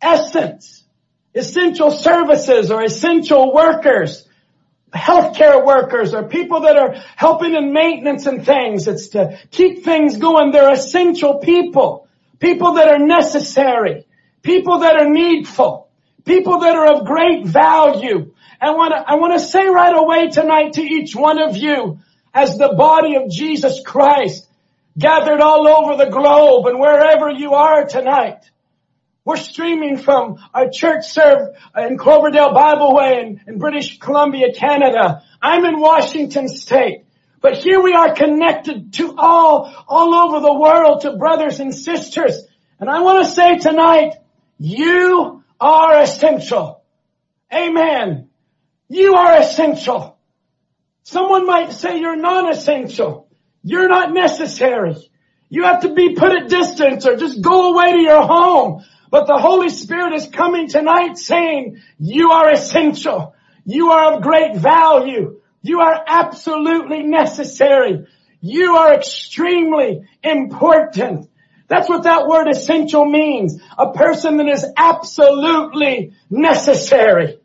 Essence. 0.00 0.84
Essential 1.34 1.90
services 1.90 2.70
or 2.70 2.82
essential 2.82 3.52
workers. 3.52 4.28
Healthcare 4.94 5.64
workers 5.64 6.14
or 6.14 6.28
people 6.28 6.60
that 6.60 6.76
are 6.76 6.94
helping 7.16 7.54
in 7.54 7.72
maintenance 7.72 8.26
and 8.26 8.44
things. 8.44 8.88
It's 8.88 9.08
to 9.08 9.38
keep 9.50 9.84
things 9.84 10.18
going. 10.18 10.52
They're 10.52 10.72
essential 10.72 11.38
people. 11.38 12.08
People 12.38 12.74
that 12.74 12.88
are 12.88 12.98
necessary. 12.98 14.06
People 14.42 14.80
that 14.80 14.96
are 14.96 15.08
needful. 15.08 15.88
People 16.24 16.60
that 16.60 16.74
are 16.74 16.94
of 16.94 17.06
great 17.06 17.46
value. 17.46 18.32
I 18.60 18.70
want 18.70 18.92
to, 18.92 18.98
I 18.98 19.14
want 19.16 19.32
to 19.32 19.40
say 19.40 19.66
right 19.66 19.96
away 19.96 20.28
tonight 20.28 20.74
to 20.74 20.82
each 20.82 21.16
one 21.16 21.40
of 21.40 21.56
you 21.56 21.98
as 22.32 22.56
the 22.56 22.74
body 22.76 23.16
of 23.16 23.30
Jesus 23.30 23.80
Christ 23.84 24.46
gathered 24.98 25.40
all 25.40 25.66
over 25.66 25.96
the 25.96 26.10
globe 26.10 26.66
and 26.66 26.78
wherever 26.78 27.30
you 27.30 27.54
are 27.54 27.86
tonight. 27.86 28.38
We're 29.24 29.36
streaming 29.36 29.98
from 29.98 30.38
our 30.52 30.68
church 30.68 31.06
serve 31.06 31.56
in 31.76 31.96
Cloverdale 31.96 32.52
Bible 32.52 32.94
Way 32.94 33.38
in 33.46 33.58
British 33.58 33.98
Columbia, 34.00 34.52
Canada. 34.52 35.22
I'm 35.40 35.64
in 35.64 35.78
Washington 35.78 36.48
State. 36.48 37.04
But 37.40 37.58
here 37.58 37.80
we 37.80 37.94
are 37.94 38.14
connected 38.14 38.92
to 38.94 39.14
all, 39.16 39.72
all 39.88 40.14
over 40.14 40.40
the 40.40 40.54
world 40.54 41.02
to 41.02 41.16
brothers 41.16 41.60
and 41.60 41.74
sisters. 41.74 42.42
And 42.80 42.90
I 42.90 43.00
want 43.00 43.24
to 43.24 43.30
say 43.32 43.58
tonight, 43.58 44.14
you 44.58 45.42
are 45.60 46.00
essential. 46.00 46.82
Amen. 47.52 48.28
You 48.88 49.14
are 49.14 49.38
essential. 49.38 50.18
Someone 51.04 51.46
might 51.46 51.72
say 51.72 52.00
you're 52.00 52.16
non-essential. 52.16 53.28
You're 53.62 53.88
not 53.88 54.12
necessary. 54.12 54.96
You 55.48 55.64
have 55.64 55.82
to 55.82 55.94
be 55.94 56.14
put 56.14 56.32
at 56.32 56.48
distance 56.48 57.06
or 57.06 57.16
just 57.16 57.40
go 57.40 57.72
away 57.72 57.92
to 57.92 58.00
your 58.00 58.22
home. 58.22 58.84
But 59.12 59.26
the 59.26 59.36
Holy 59.36 59.68
Spirit 59.68 60.14
is 60.14 60.26
coming 60.26 60.68
tonight 60.68 61.18
saying, 61.18 61.82
you 61.98 62.30
are 62.30 62.50
essential. 62.50 63.34
You 63.66 63.90
are 63.90 64.14
of 64.14 64.22
great 64.22 64.56
value. 64.56 65.42
You 65.60 65.80
are 65.80 66.02
absolutely 66.06 67.02
necessary. 67.02 68.06
You 68.40 68.76
are 68.76 68.94
extremely 68.94 70.08
important. 70.22 71.28
That's 71.68 71.90
what 71.90 72.04
that 72.04 72.26
word 72.26 72.48
essential 72.48 73.04
means. 73.04 73.60
A 73.76 73.92
person 73.92 74.38
that 74.38 74.48
is 74.48 74.64
absolutely 74.78 76.14
necessary. 76.30 77.38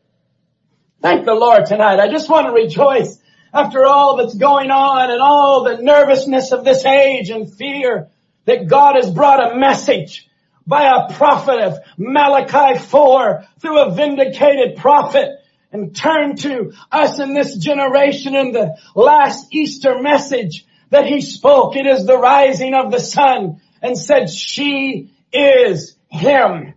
Thank 1.02 1.26
the 1.26 1.36
Lord 1.36 1.66
tonight. 1.66 2.00
I 2.00 2.08
just 2.08 2.30
want 2.30 2.48
to 2.48 2.54
rejoice 2.54 3.20
after 3.54 3.86
all 3.86 4.16
that's 4.16 4.36
going 4.36 4.72
on 4.72 5.12
and 5.12 5.20
all 5.20 5.66
the 5.66 5.84
nervousness 5.84 6.54
of 6.54 6.64
this 6.64 6.86
age 6.86 7.30
and 7.30 7.54
fear 7.54 8.08
that 8.46 8.70
God 8.70 8.96
has 8.96 9.12
brought 9.12 9.52
a 9.52 9.60
message 9.60 10.30
by 10.68 10.84
a 10.84 11.14
prophet 11.14 11.60
of 11.60 11.80
Malachi 11.98 12.78
4 12.78 13.46
through 13.60 13.80
a 13.80 13.96
vindicated 13.96 14.78
prophet 14.78 15.40
and 15.72 15.96
turn 15.96 16.36
to 16.36 16.74
us 16.92 17.20
in 17.20 17.34
this 17.34 17.56
generation 17.56 18.36
in 18.36 18.52
the 18.52 18.76
last 18.94 19.48
Easter 19.52 20.02
message 20.02 20.66
that 20.90 21.06
he 21.06 21.22
spoke. 21.22 21.76
It 21.76 21.88
is 21.88 22.06
the 22.06 22.18
rising 22.18 22.74
of 22.74 22.92
the 22.92 23.00
sun 23.00 23.62
and 23.82 23.98
said, 23.98 24.30
she 24.30 25.12
is 25.34 25.96
him. 26.10 26.74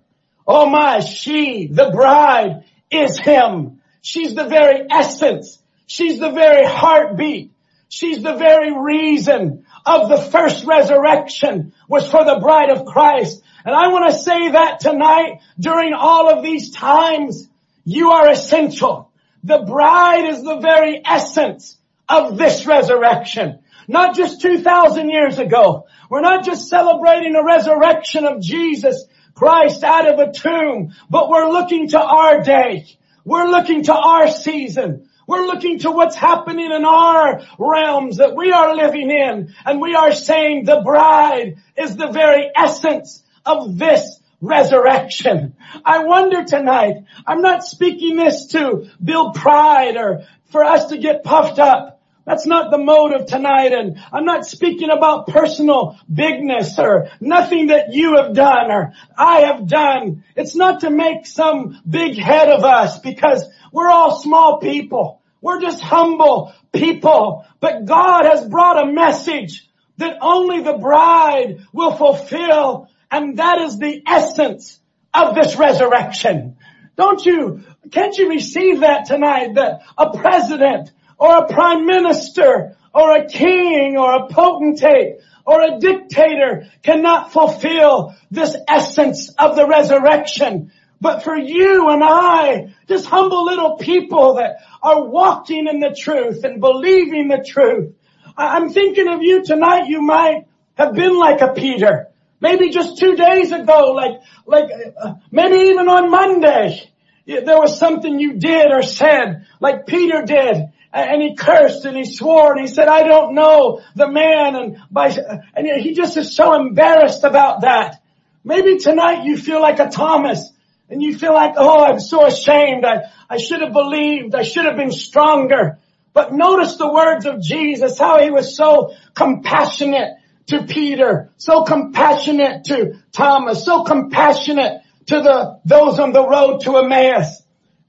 Oh 0.46 0.66
my, 0.68 1.00
she, 1.00 1.66
the 1.66 1.90
bride 1.90 2.64
is 2.90 3.18
him. 3.18 3.80
She's 4.02 4.34
the 4.34 4.46
very 4.46 4.86
essence 4.90 5.60
She's 5.90 6.20
the 6.20 6.30
very 6.30 6.64
heartbeat. 6.64 7.50
She's 7.88 8.22
the 8.22 8.36
very 8.36 8.72
reason 8.72 9.66
of 9.84 10.08
the 10.08 10.18
first 10.18 10.64
resurrection 10.64 11.72
was 11.88 12.08
for 12.08 12.24
the 12.24 12.38
bride 12.38 12.70
of 12.70 12.84
Christ. 12.84 13.42
And 13.64 13.74
I 13.74 13.88
want 13.88 14.10
to 14.10 14.18
say 14.18 14.50
that 14.50 14.80
tonight 14.80 15.40
during 15.58 15.92
all 15.92 16.30
of 16.30 16.42
these 16.42 16.70
times, 16.70 17.48
you 17.84 18.10
are 18.10 18.28
essential. 18.28 19.10
The 19.44 19.58
bride 19.58 20.28
is 20.28 20.42
the 20.42 20.60
very 20.60 21.00
essence 21.04 21.76
of 22.08 22.36
this 22.36 22.66
resurrection. 22.66 23.60
Not 23.88 24.14
just 24.14 24.40
2,000 24.40 25.10
years 25.10 25.38
ago. 25.38 25.86
We're 26.08 26.20
not 26.20 26.44
just 26.44 26.68
celebrating 26.68 27.34
a 27.36 27.44
resurrection 27.44 28.24
of 28.24 28.40
Jesus 28.40 29.04
Christ 29.34 29.82
out 29.84 30.08
of 30.08 30.18
a 30.18 30.32
tomb, 30.32 30.92
but 31.08 31.30
we're 31.30 31.50
looking 31.50 31.88
to 31.88 32.00
our 32.00 32.42
day. 32.42 32.86
We're 33.24 33.48
looking 33.48 33.84
to 33.84 33.94
our 33.94 34.30
season. 34.30 35.08
We're 35.26 35.46
looking 35.46 35.78
to 35.80 35.92
what's 35.92 36.16
happening 36.16 36.72
in 36.72 36.84
our 36.84 37.42
realms 37.58 38.16
that 38.16 38.34
we 38.34 38.50
are 38.50 38.74
living 38.74 39.10
in 39.10 39.54
and 39.64 39.80
we 39.80 39.94
are 39.94 40.12
saying 40.12 40.64
the 40.64 40.82
bride 40.84 41.58
is 41.76 41.96
the 41.96 42.10
very 42.10 42.50
essence 42.56 43.22
of 43.44 43.78
this 43.78 44.20
resurrection. 44.40 45.56
I 45.84 46.04
wonder 46.04 46.44
tonight, 46.44 47.04
I'm 47.26 47.42
not 47.42 47.64
speaking 47.64 48.16
this 48.16 48.46
to 48.48 48.90
build 49.02 49.34
pride 49.34 49.96
or 49.96 50.24
for 50.50 50.64
us 50.64 50.86
to 50.86 50.98
get 50.98 51.24
puffed 51.24 51.58
up. 51.58 52.00
That's 52.26 52.46
not 52.46 52.70
the 52.70 52.78
motive 52.78 53.26
tonight 53.26 53.72
and 53.72 53.98
I'm 54.12 54.24
not 54.24 54.46
speaking 54.46 54.90
about 54.90 55.26
personal 55.26 55.98
bigness 56.12 56.78
or 56.78 57.08
nothing 57.20 57.68
that 57.68 57.92
you 57.92 58.16
have 58.16 58.34
done 58.34 58.70
or 58.70 58.92
I 59.16 59.40
have 59.40 59.66
done. 59.66 60.24
It's 60.36 60.54
not 60.54 60.80
to 60.80 60.90
make 60.90 61.26
some 61.26 61.80
big 61.88 62.16
head 62.16 62.48
of 62.48 62.62
us 62.62 62.98
because 62.98 63.44
we're 63.72 63.88
all 63.88 64.20
small 64.20 64.58
people. 64.58 65.22
We're 65.40 65.60
just 65.60 65.80
humble 65.82 66.52
people. 66.72 67.46
But 67.58 67.86
God 67.86 68.26
has 68.26 68.46
brought 68.46 68.86
a 68.86 68.92
message 68.92 69.68
that 69.96 70.18
only 70.20 70.62
the 70.62 70.74
bride 70.74 71.66
will 71.72 71.96
fulfill. 71.96 72.88
And 73.10 73.38
that 73.38 73.58
is 73.58 73.78
the 73.78 74.02
essence 74.06 74.80
of 75.12 75.34
this 75.34 75.56
resurrection. 75.56 76.56
Don't 76.96 77.24
you, 77.24 77.62
can't 77.90 78.16
you 78.16 78.28
receive 78.28 78.80
that 78.80 79.06
tonight 79.06 79.54
that 79.54 79.80
a 79.96 80.16
president 80.16 80.92
or 81.18 81.38
a 81.38 81.52
prime 81.52 81.86
minister 81.86 82.76
or 82.94 83.16
a 83.16 83.26
king 83.26 83.96
or 83.96 84.12
a 84.14 84.28
potentate 84.28 85.16
or 85.46 85.62
a 85.62 85.78
dictator 85.78 86.66
cannot 86.82 87.32
fulfill 87.32 88.14
this 88.30 88.56
essence 88.68 89.30
of 89.38 89.56
the 89.56 89.66
resurrection. 89.66 90.72
But 91.00 91.24
for 91.24 91.36
you 91.36 91.88
and 91.88 92.02
I, 92.04 92.74
just 92.86 93.06
humble 93.06 93.46
little 93.46 93.76
people 93.76 94.34
that 94.34 94.58
are 94.82 95.08
walking 95.08 95.66
in 95.66 95.80
the 95.80 95.96
truth 95.98 96.44
and 96.44 96.60
believing 96.60 97.28
the 97.28 97.44
truth. 97.46 97.94
I'm 98.36 98.70
thinking 98.70 99.08
of 99.08 99.22
you 99.22 99.42
tonight, 99.42 99.88
you 99.88 100.02
might 100.02 100.46
have 100.74 100.94
been 100.94 101.18
like 101.18 101.40
a 101.40 101.52
Peter. 101.52 102.09
Maybe 102.40 102.70
just 102.70 102.98
two 102.98 103.16
days 103.16 103.52
ago, 103.52 103.92
like, 103.92 104.22
like, 104.46 104.70
uh, 105.00 105.14
maybe 105.30 105.70
even 105.70 105.88
on 105.88 106.10
Monday. 106.10 106.90
there 107.26 107.58
was 107.58 107.78
something 107.78 108.18
you 108.18 108.34
did 108.34 108.72
or 108.72 108.82
said, 108.82 109.46
like 109.60 109.86
Peter 109.86 110.22
did, 110.22 110.72
and 110.92 111.22
he 111.22 111.36
cursed 111.36 111.84
and 111.84 111.96
he 111.96 112.04
swore 112.04 112.52
and 112.52 112.62
he 112.62 112.66
said, 112.66 112.88
I 112.88 113.02
don't 113.04 113.34
know 113.34 113.82
the 113.94 114.10
man 114.10 114.56
and 114.56 114.78
by, 114.90 115.16
and 115.54 115.66
he 115.66 115.94
just 115.94 116.16
is 116.16 116.34
so 116.34 116.54
embarrassed 116.54 117.24
about 117.24 117.60
that. 117.60 118.02
Maybe 118.42 118.78
tonight 118.78 119.24
you 119.24 119.36
feel 119.36 119.60
like 119.60 119.78
a 119.78 119.88
Thomas 119.88 120.50
and 120.88 121.02
you 121.02 121.16
feel 121.16 121.34
like, 121.34 121.54
oh, 121.56 121.84
I'm 121.84 122.00
so 122.00 122.26
ashamed. 122.26 122.84
I, 122.84 123.10
I 123.28 123.36
should 123.36 123.60
have 123.60 123.72
believed. 123.72 124.34
I 124.34 124.42
should 124.42 124.64
have 124.64 124.76
been 124.76 124.90
stronger. 124.90 125.78
But 126.12 126.32
notice 126.32 126.76
the 126.76 126.92
words 126.92 127.26
of 127.26 127.40
Jesus, 127.40 127.98
how 127.98 128.20
he 128.20 128.30
was 128.30 128.56
so 128.56 128.94
compassionate 129.14 130.14
to 130.50 130.64
Peter, 130.64 131.32
so 131.36 131.64
compassionate 131.64 132.64
to 132.64 132.98
Thomas, 133.12 133.64
so 133.64 133.84
compassionate 133.84 134.82
to 135.06 135.20
the, 135.20 135.60
those 135.64 135.98
on 135.98 136.12
the 136.12 136.26
road 136.26 136.60
to 136.62 136.76
Emmaus. 136.76 137.42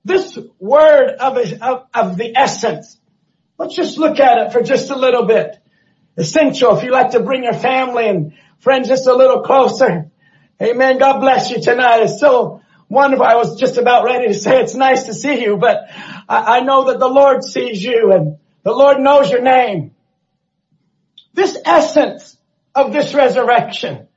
This 0.06 0.38
word 0.60 1.10
of, 1.19 1.36
the 2.17 2.34
essence, 2.36 3.00
let's 3.58 3.76
just 3.76 3.97
look 3.97 4.19
at 4.19 4.38
it 4.38 4.54
for 4.54 4.62
just 4.62 4.89
a 4.89 4.95
little 4.95 5.26
bit. 5.26 5.58
Essential, 6.17 6.78
if 6.78 6.84
you 6.84 6.91
like 6.91 7.12
to 7.12 7.19
bring 7.19 7.43
your 7.43 7.54
family 7.54 8.08
and 8.08 8.34
friends 8.60 8.88
just 8.88 9.08
a 9.08 9.13
little 9.13 9.41
closer. 9.41 10.12
Amen. 10.62 11.00
God 11.00 11.19
bless 11.19 11.50
you 11.50 11.62
tonight. 11.62 12.04
It's 12.04 12.19
so 12.19 12.62
wonderful. 12.89 13.26
I 13.26 13.36
was 13.36 13.60
just 13.60 13.78
about 13.78 14.06
ready 14.06 14.28
to 14.28 14.34
say 14.36 14.62
it's 14.62 14.76
nice 14.76 15.04
to 15.04 15.13
see 15.13 15.41
you, 15.41 15.58
but 15.58 15.88
I 16.30 16.60
know 16.62 16.86
that 16.86 17.00
the 17.00 17.08
Lord 17.08 17.43
sees 17.43 17.84
you 17.84 18.12
and 18.12 18.38
the 18.63 18.71
Lord 18.71 19.00
knows 19.00 19.32
your 19.32 19.41
name. 19.41 19.95
This 21.34 21.58
essence 21.65 22.38
of 22.73 22.93
this 22.93 23.13
resurrection, 23.13 24.07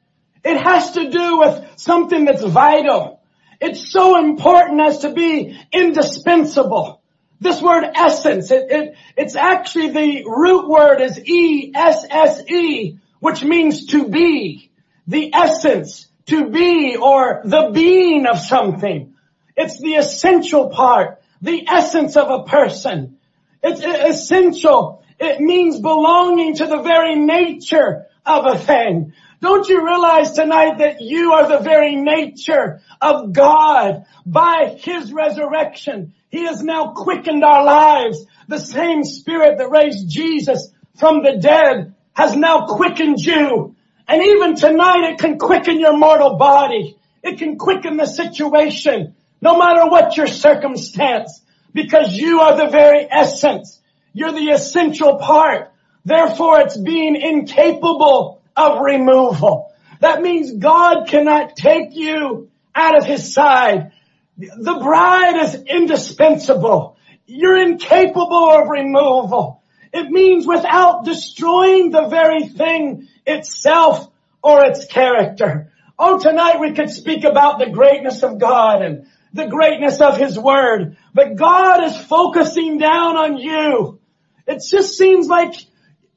it 0.45 0.61
has 0.61 0.93
to 0.93 1.11
do 1.11 1.39
with 1.39 1.65
something 1.77 2.25
that's 2.25 2.45
vital. 2.45 3.21
It's 3.61 3.91
so 3.91 4.19
important 4.19 4.81
as 4.81 4.99
to 5.01 5.13
be 5.13 5.59
indispensable. 5.73 7.01
This 7.41 7.61
word 7.61 7.85
essence, 7.95 8.51
it, 8.51 8.71
it, 8.71 8.97
it's 9.17 9.37
actually 9.37 9.91
the 9.91 10.25
root 10.27 10.69
word 10.69 11.01
is 11.01 11.19
E-S-S-E, 11.19 12.99
which 13.21 13.45
means 13.45 13.87
to 13.87 14.09
be. 14.09 14.71
The 15.07 15.35
essence, 15.35 16.07
to 16.27 16.49
be 16.51 16.97
or 16.97 17.43
the 17.45 17.71
being 17.73 18.27
of 18.27 18.39
something. 18.39 19.15
It's 19.57 19.79
the 19.79 19.95
essential 19.95 20.71
part, 20.71 21.23
the 21.43 21.67
essence 21.69 22.17
of 22.17 22.31
a 22.31 22.45
person. 22.45 23.19
It's 23.63 23.83
essential. 23.83 25.05
It 25.19 25.41
means 25.41 25.81
belonging 25.81 26.57
to 26.57 26.67
the 26.67 26.83
very 26.83 27.17
nature 27.17 28.07
of 28.27 28.47
a 28.47 28.59
thing. 28.59 29.13
Don't 29.41 29.69
you 29.69 29.85
realize 29.85 30.33
tonight 30.33 30.79
that 30.79 31.01
you 31.01 31.33
are 31.33 31.47
the 31.49 31.59
very 31.59 31.97
nature 31.97 32.81
of 33.01 33.33
God 33.33 34.07
by 34.25 34.77
His 34.79 35.13
resurrection? 35.13 36.15
He 36.31 36.47
has 36.47 36.63
now 36.63 36.93
quickened 36.93 37.45
our 37.45 37.65
lives. 37.65 38.25
The 38.49 38.59
same 38.59 39.05
spirit 39.05 39.59
that 39.59 39.71
raised 39.71 40.09
Jesus 40.09 40.71
from 40.97 41.23
the 41.23 41.37
dead 41.37 41.95
has 42.15 42.35
now 42.35 42.67
quickened 42.67 43.21
you. 43.21 43.77
And 44.09 44.23
even 44.23 44.57
tonight 44.57 45.11
it 45.13 45.19
can 45.19 45.39
quicken 45.39 45.79
your 45.79 45.97
mortal 45.97 46.37
body. 46.37 46.97
It 47.23 47.39
can 47.39 47.59
quicken 47.59 47.97
the 47.97 48.07
situation, 48.07 49.15
no 49.41 49.59
matter 49.59 49.89
what 49.89 50.17
your 50.17 50.27
circumstance, 50.27 51.41
because 51.73 52.13
you 52.15 52.41
are 52.41 52.57
the 52.57 52.71
very 52.71 53.07
essence. 53.11 53.81
You're 54.13 54.33
the 54.33 54.51
essential 54.51 55.19
part. 55.19 55.73
Therefore 56.05 56.61
it's 56.61 56.77
being 56.77 57.17
incapable 57.17 58.43
of 58.57 58.81
removal. 58.81 59.73
That 60.01 60.21
means 60.21 60.53
God 60.53 61.09
cannot 61.09 61.57
take 61.57 61.95
you 61.95 62.51
out 62.75 62.97
of 62.97 63.05
his 63.05 63.33
side. 63.33 63.93
The 64.37 64.81
bride 64.83 65.43
is 65.45 65.55
indispensable. 65.55 66.97
You're 67.27 67.61
incapable 67.63 68.51
of 68.51 68.69
removal. 68.69 69.63
It 69.93 70.11
means 70.11 70.47
without 70.47 71.05
destroying 71.05 71.91
the 71.91 72.09
very 72.09 72.49
thing 72.49 73.09
itself 73.27 74.11
or 74.43 74.65
its 74.65 74.85
character. 74.87 75.73
Oh, 75.99 76.19
tonight 76.19 76.59
we 76.59 76.73
could 76.73 76.91
speak 76.91 77.25
about 77.25 77.59
the 77.59 77.71
greatness 77.71 78.23
of 78.23 78.39
God 78.39 78.83
and 78.83 79.07
the 79.33 79.47
greatness 79.47 80.01
of 80.01 80.19
His 80.19 80.39
Word, 80.39 80.97
but 81.15 81.37
God 81.37 81.85
is 81.85 81.97
focusing 81.97 82.79
down 82.79 83.17
on 83.17 83.37
you. 83.39 84.01
It 84.47 84.63
just 84.69 84.99
seems 84.99 85.29
like, 85.29 85.55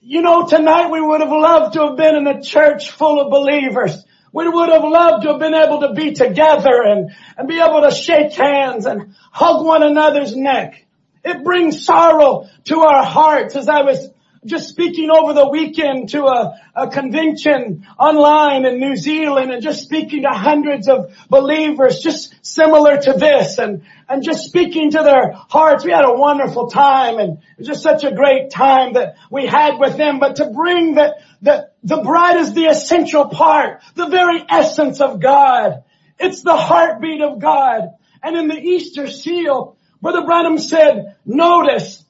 you 0.08 0.22
know, 0.22 0.48
tonight 0.48 0.89
we 0.89 1.02
would 1.02 1.20
have 1.20 1.30
loved 1.30 1.74
to 1.74 1.88
have 1.88 1.98
been 1.98 2.15
in 2.15 2.28
a 2.28 2.41
church 2.41 2.91
full 2.91 3.20
of 3.20 3.30
believers. 3.30 4.06
We 4.32 4.48
would 4.48 4.70
have 4.70 4.84
loved 4.84 5.24
to 5.24 5.32
have 5.32 5.39
been 5.39 5.54
able 5.54 5.82
to 5.82 5.93
be 5.93 6.13
together 6.13 6.82
and, 6.82 7.12
and 7.38 7.46
be 7.46 7.60
able 7.60 7.82
to 7.82 7.91
shake 7.91 8.32
hands 8.32 8.86
and 8.86 9.15
hug 9.34 9.65
one 9.65 9.84
another's 9.84 10.34
neck. 10.34 10.86
It 11.26 11.43
brings 11.43 11.84
sorrow 11.84 12.48
to 12.65 12.80
our 12.80 13.04
hearts 13.04 13.58
as 13.58 13.67
I 13.67 13.82
was 13.82 14.10
just 14.48 14.70
speaking 14.70 15.12
over 15.12 15.34
the 15.34 15.50
weekend 15.50 16.10
to 16.10 16.26
a, 16.26 16.60
convention 16.92 17.88
online 17.98 18.64
in 18.64 18.80
New 18.80 18.96
Zealand 18.96 19.52
and 19.52 19.64
just 19.64 19.82
speaking 19.82 20.22
to 20.22 20.30
hundreds 20.30 20.88
of 20.88 21.12
believers 21.28 22.00
just 22.00 22.34
similar 22.46 22.98
to 23.02 23.14
this 23.14 23.58
and, 23.58 23.84
and 24.08 24.24
just 24.24 24.46
speaking 24.46 24.92
to 24.92 25.04
their 25.04 25.32
hearts. 25.32 25.84
We 25.84 25.92
had 25.92 26.06
a 26.06 26.14
wonderful 26.14 26.70
time 26.70 27.18
and 27.18 27.40
it 27.40 27.58
was 27.58 27.68
just 27.68 27.82
such 27.82 28.04
a 28.04 28.12
great 28.14 28.52
time 28.52 28.94
that 28.94 29.16
we 29.32 29.48
had 29.48 29.80
with 29.80 29.98
them. 29.98 30.20
But 30.20 30.36
to 30.36 30.52
bring 30.52 30.96
that, 30.96 31.16
that 31.42 31.74
the 31.84 32.02
bride 32.02 32.38
is 32.38 32.54
the 32.54 32.66
essential 32.66 33.26
part, 33.26 33.82
the 33.96 34.08
very 34.08 34.44
essence 34.48 35.02
of 35.02 35.20
God. 35.20 35.84
It's 36.20 36.44
the 36.44 36.56
heartbeat 36.56 37.22
of 37.22 37.40
God. 37.40 37.96
And 38.22 38.38
in 38.38 38.48
the 38.48 38.60
Easter 38.60 39.08
seal, 39.08 39.78
Brother 40.02 40.26
Branham 40.26 40.60
said, 40.60 41.16
notice 41.26 42.04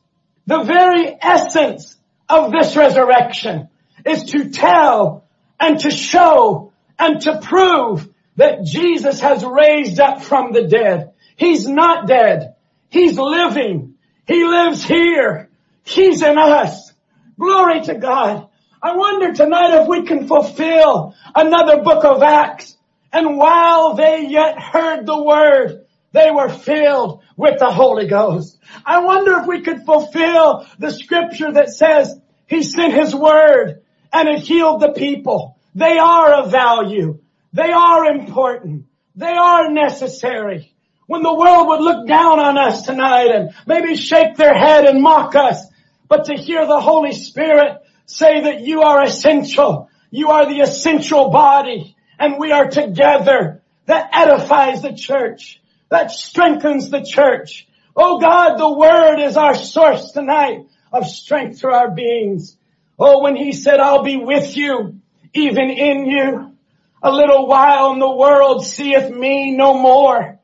the 0.45 0.63
very 0.63 1.15
essence 1.21 1.97
of 2.29 2.51
this 2.51 2.75
resurrection 2.75 3.69
is 4.05 4.25
to 4.25 4.49
tell 4.49 5.25
and 5.59 5.79
to 5.79 5.91
show 5.91 6.71
and 6.99 7.21
to 7.21 7.39
prove 7.41 8.07
that 8.35 8.63
Jesus 8.63 9.19
has 9.21 9.43
raised 9.43 9.99
up 9.99 10.23
from 10.23 10.53
the 10.53 10.67
dead. 10.67 11.13
He's 11.35 11.67
not 11.67 12.07
dead. 12.07 12.55
He's 12.89 13.17
living. 13.17 13.95
He 14.25 14.43
lives 14.43 14.83
here. 14.83 15.49
He's 15.83 16.21
in 16.21 16.37
us. 16.37 16.93
Glory 17.39 17.81
to 17.81 17.95
God. 17.95 18.49
I 18.81 18.95
wonder 18.95 19.33
tonight 19.33 19.81
if 19.81 19.87
we 19.87 20.03
can 20.03 20.27
fulfill 20.27 21.15
another 21.35 21.81
book 21.81 22.03
of 22.03 22.21
Acts. 22.21 22.75
And 23.11 23.37
while 23.37 23.95
they 23.95 24.27
yet 24.27 24.59
heard 24.59 25.05
the 25.05 25.23
word, 25.23 25.87
they 26.17 26.32
were 26.32 26.49
filled 26.49 27.21
with 27.36 27.60
the 27.60 27.71
Holy 27.71 28.08
Ghost. 28.08 28.58
I 28.84 28.99
wonder 28.99 29.38
if 29.38 29.45
we 29.45 29.62
could 29.62 29.86
fulfill 29.86 30.65
the 30.80 30.89
scripture 30.89 31.51
that 31.51 31.69
says 31.69 32.19
he 32.47 32.63
sent 32.63 32.93
his 32.93 33.13
word 33.13 33.84
and 34.12 34.27
it 34.27 34.39
healed 34.39 34.82
the 34.82 34.93
people. 34.93 35.60
They 35.75 35.99
are 35.99 36.34
of 36.34 36.51
value. 36.51 37.19
They 37.53 37.71
are 37.71 38.06
important. 38.06 38.86
They 39.15 39.32
are 39.32 39.71
necessary. 39.71 40.73
When 41.06 41.21
the 41.21 41.34
world 41.34 41.67
would 41.67 41.82
look 41.82 42.08
down 42.08 42.39
on 42.39 42.58
us 42.58 42.82
tonight 42.84 43.30
and 43.32 43.51
maybe 43.67 43.95
shake 43.95 44.36
their 44.36 44.58
head 44.58 44.86
and 44.86 45.01
mock 45.01 45.36
us, 45.36 45.67
but 46.10 46.25
to 46.25 46.34
hear 46.34 46.65
the 46.65 46.82
Holy 46.82 47.13
Spirit 47.13 47.77
say 48.08 48.41
that 48.41 48.62
you 48.62 48.82
are 48.82 49.03
essential. 49.03 49.89
You 50.10 50.32
are 50.32 50.47
the 50.47 50.62
essential 50.62 51.30
body 51.30 51.95
and 52.17 52.39
we 52.39 52.51
are 52.51 52.67
together. 52.67 53.62
That 53.86 54.10
edifies 54.13 54.82
the 54.82 54.93
church 54.93 55.62
that 55.89 56.12
strengthens 56.12 56.89
the 56.89 57.04
church. 57.04 57.67
Oh 57.95 58.19
God, 58.19 58.58
the 58.58 58.71
word 58.71 59.19
is 59.19 59.38
our 59.38 59.56
source 59.56 60.12
tonight 60.12 60.67
of 60.91 61.08
strength 61.08 61.62
to 61.62 61.67
our 61.69 61.91
beings. 61.91 62.58
Oh, 63.00 63.21
when 63.21 63.36
he 63.36 63.54
said, 63.54 63.80
I'll 63.80 64.04
be 64.04 64.17
with 64.17 64.56
you, 64.58 65.00
even 65.34 65.69
in 65.69 66.06
you, 66.06 66.58
a 67.02 67.12
little 67.12 67.47
while 67.47 67.91
and 67.91 68.02
the 68.02 68.15
world 68.15 68.65
seeth 68.65 69.10
me 69.12 69.52
no 69.52 69.78
more, 69.78 70.39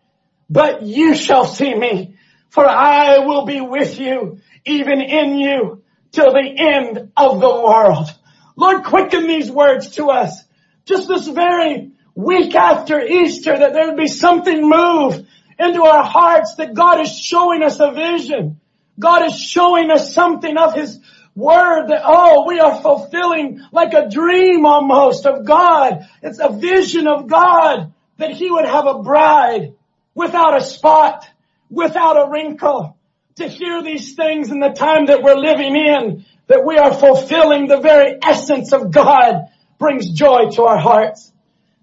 but 0.49 0.83
you 0.83 1.15
shall 1.15 1.45
see 1.45 1.73
me, 1.73 2.15
for 2.49 2.67
I 2.67 3.19
will 3.19 3.45
be 3.45 3.59
with 3.59 3.99
you, 3.99 4.39
even 4.65 5.01
in 5.01 5.37
you, 5.37 5.83
till 6.11 6.31
the 6.31 6.55
end 6.57 7.11
of 7.17 7.39
the 7.39 7.49
world. 7.49 8.07
Lord, 8.55 8.83
quicken 8.83 9.27
these 9.27 9.49
words 9.49 9.95
to 9.95 10.11
us. 10.11 10.43
Just 10.85 11.07
this 11.07 11.27
very 11.27 11.91
week 12.13 12.53
after 12.53 13.01
Easter 13.01 13.57
that 13.57 13.73
there 13.73 13.87
would 13.87 13.97
be 13.97 14.07
something 14.07 14.69
move 14.69 15.27
into 15.63 15.83
our 15.83 16.03
hearts 16.03 16.55
that 16.55 16.73
God 16.73 17.01
is 17.01 17.17
showing 17.17 17.63
us 17.63 17.79
a 17.79 17.91
vision. 17.91 18.59
God 18.99 19.25
is 19.25 19.39
showing 19.39 19.89
us 19.89 20.13
something 20.13 20.57
of 20.57 20.73
His 20.73 20.99
Word 21.35 21.87
that, 21.87 22.01
oh, 22.03 22.45
we 22.47 22.59
are 22.59 22.79
fulfilling 22.79 23.61
like 23.71 23.93
a 23.93 24.07
dream 24.07 24.65
almost 24.65 25.25
of 25.25 25.45
God. 25.45 26.07
It's 26.21 26.39
a 26.39 26.51
vision 26.51 27.07
of 27.07 27.27
God 27.27 27.91
that 28.17 28.31
He 28.31 28.51
would 28.51 28.65
have 28.65 28.85
a 28.85 29.01
bride 29.01 29.73
without 30.13 30.55
a 30.55 30.63
spot, 30.63 31.27
without 31.69 32.13
a 32.13 32.29
wrinkle. 32.29 32.97
To 33.37 33.47
hear 33.47 33.81
these 33.81 34.13
things 34.13 34.51
in 34.51 34.59
the 34.59 34.69
time 34.69 35.07
that 35.07 35.23
we're 35.23 35.35
living 35.35 35.75
in, 35.75 36.25
that 36.47 36.63
we 36.63 36.77
are 36.77 36.93
fulfilling 36.93 37.67
the 37.67 37.79
very 37.79 38.19
essence 38.21 38.71
of 38.73 38.91
God 38.91 39.47
brings 39.79 40.11
joy 40.11 40.51
to 40.51 40.63
our 40.63 40.77
hearts. 40.77 41.31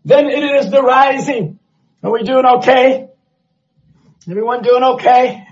Then 0.05 0.27
it 0.27 0.45
is 0.45 0.71
the 0.71 0.81
rising. 0.81 1.59
Are 2.05 2.12
we 2.12 2.23
doing 2.23 2.47
okay? 2.47 3.10
Everyone 4.28 4.62
doing 4.62 4.83
okay? 4.83 5.46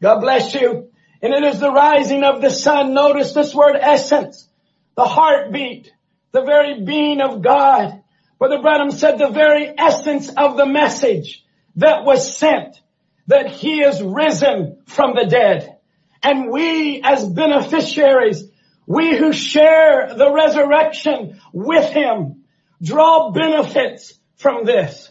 God 0.00 0.20
bless 0.20 0.54
you. 0.54 0.90
And 1.22 1.32
it 1.32 1.44
is 1.44 1.60
the 1.60 1.70
rising 1.70 2.24
of 2.24 2.40
the 2.40 2.50
sun. 2.50 2.94
Notice 2.94 3.32
this 3.32 3.54
word 3.54 3.76
essence, 3.76 4.48
the 4.96 5.04
heartbeat, 5.04 5.92
the 6.32 6.42
very 6.42 6.82
being 6.82 7.20
of 7.20 7.42
God. 7.42 8.02
Brother 8.38 8.60
Branham 8.60 8.90
said 8.90 9.18
the 9.18 9.30
very 9.30 9.72
essence 9.78 10.28
of 10.30 10.56
the 10.56 10.66
message 10.66 11.44
that 11.76 12.04
was 12.04 12.36
sent, 12.36 12.80
that 13.28 13.48
he 13.48 13.82
is 13.82 14.02
risen 14.02 14.82
from 14.86 15.14
the 15.14 15.26
dead. 15.26 15.78
And 16.24 16.50
we 16.50 17.00
as 17.02 17.24
beneficiaries, 17.24 18.42
we 18.86 19.16
who 19.16 19.32
share 19.32 20.12
the 20.16 20.32
resurrection 20.32 21.40
with 21.52 21.88
him, 21.92 22.42
draw 22.82 23.30
benefits 23.30 24.12
from 24.36 24.64
this. 24.64 25.08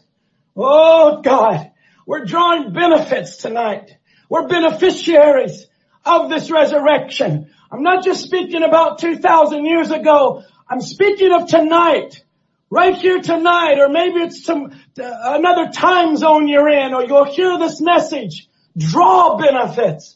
Oh 0.58 1.22
God, 1.22 1.72
we're 2.06 2.26
drawing 2.26 2.74
benefits 2.74 3.38
tonight. 3.38 3.92
We're 4.30 4.48
beneficiaries 4.48 5.68
of 6.06 6.30
this 6.30 6.50
resurrection. 6.50 7.50
I'm 7.72 7.84
not 7.84 8.04
just 8.04 8.24
speaking 8.24 8.64
about 8.64 9.00
2,000 9.00 9.66
years 9.66 9.92
ago. 9.92 10.44
I'm 10.70 10.82
speaking 10.82 11.32
of 11.34 11.48
tonight. 11.48 12.24
Right 12.70 12.96
here 12.96 13.20
tonight, 13.20 13.80
or 13.80 13.90
maybe 13.90 14.22
it's 14.22 14.46
some, 14.46 14.72
uh, 14.98 15.12
another 15.38 15.72
time 15.72 16.16
zone 16.16 16.48
you're 16.48 16.70
in, 16.70 16.94
or 16.94 17.04
you'll 17.04 17.26
hear 17.26 17.60
this 17.60 17.82
message. 17.82 18.48
Draw 18.78 19.38
benefits. 19.38 20.16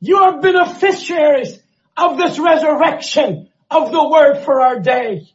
You 0.00 0.16
are 0.16 0.40
beneficiaries 0.40 1.58
of 1.96 2.16
this 2.16 2.38
resurrection 2.38 3.50
of 3.70 3.92
the 3.92 4.08
word 4.08 4.42
for 4.44 4.62
our 4.62 4.80
day. 4.80 5.28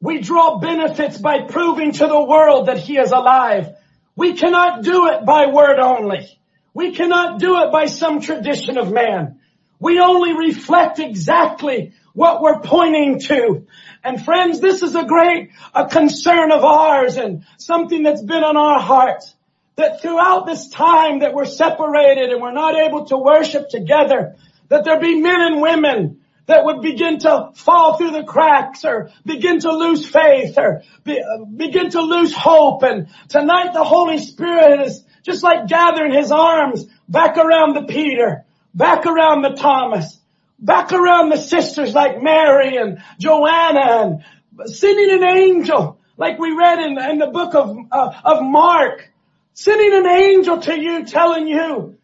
We 0.00 0.20
draw 0.20 0.58
benefits 0.58 1.18
by 1.18 1.42
proving 1.48 1.92
to 1.92 2.06
the 2.06 2.24
world 2.24 2.66
that 2.66 2.78
he 2.78 2.96
is 2.96 3.12
alive. 3.12 3.74
We 4.14 4.34
cannot 4.34 4.82
do 4.82 5.08
it 5.08 5.24
by 5.24 5.46
word 5.46 5.78
only. 5.78 6.28
We 6.74 6.92
cannot 6.92 7.38
do 7.38 7.60
it 7.62 7.72
by 7.72 7.86
some 7.86 8.20
tradition 8.20 8.78
of 8.78 8.92
man. 8.92 9.40
We 9.78 10.00
only 10.00 10.36
reflect 10.36 10.98
exactly 10.98 11.92
what 12.14 12.42
we're 12.42 12.60
pointing 12.60 13.20
to. 13.20 13.66
And 14.04 14.24
friends, 14.24 14.60
this 14.60 14.82
is 14.82 14.94
a 14.94 15.04
great 15.04 15.50
a 15.74 15.88
concern 15.88 16.52
of 16.52 16.64
ours 16.64 17.16
and 17.16 17.44
something 17.58 18.02
that's 18.02 18.22
been 18.22 18.44
on 18.44 18.56
our 18.56 18.80
hearts. 18.80 19.34
That 19.76 20.02
throughout 20.02 20.46
this 20.46 20.68
time 20.68 21.20
that 21.20 21.32
we're 21.32 21.46
separated 21.46 22.30
and 22.30 22.42
we're 22.42 22.52
not 22.52 22.76
able 22.76 23.06
to 23.06 23.16
worship 23.16 23.70
together, 23.70 24.36
that 24.68 24.84
there 24.84 25.00
be 25.00 25.20
men 25.20 25.40
and 25.40 25.62
women 25.62 26.21
that 26.46 26.64
would 26.64 26.80
begin 26.80 27.18
to 27.20 27.50
fall 27.54 27.96
through 27.96 28.10
the 28.10 28.24
cracks 28.24 28.84
or 28.84 29.10
begin 29.24 29.60
to 29.60 29.72
lose 29.72 30.06
faith 30.06 30.58
or 30.58 30.82
be, 31.04 31.20
uh, 31.20 31.44
begin 31.44 31.90
to 31.90 32.00
lose 32.00 32.34
hope. 32.34 32.82
And 32.82 33.08
tonight 33.28 33.72
the 33.72 33.84
Holy 33.84 34.18
Spirit 34.18 34.86
is 34.86 35.04
just 35.22 35.42
like 35.42 35.68
gathering 35.68 36.12
his 36.12 36.32
arms 36.32 36.86
back 37.08 37.36
around 37.36 37.74
the 37.74 37.84
Peter, 37.84 38.44
back 38.74 39.06
around 39.06 39.42
the 39.42 39.54
Thomas, 39.54 40.18
back 40.58 40.92
around 40.92 41.28
the 41.28 41.36
sisters 41.36 41.94
like 41.94 42.22
Mary 42.22 42.76
and 42.76 43.02
Joanna 43.18 44.24
and 44.60 44.72
sending 44.74 45.10
an 45.10 45.24
angel 45.24 45.98
like 46.16 46.38
we 46.38 46.54
read 46.56 46.78
in, 46.78 47.00
in 47.10 47.18
the 47.18 47.28
book 47.28 47.54
of, 47.54 47.76
uh, 47.90 48.12
of 48.24 48.42
Mark, 48.42 49.10
sending 49.54 49.92
an 49.92 50.06
angel 50.06 50.60
to 50.60 50.78
you 50.78 51.04
telling 51.04 51.46
you, 51.48 51.96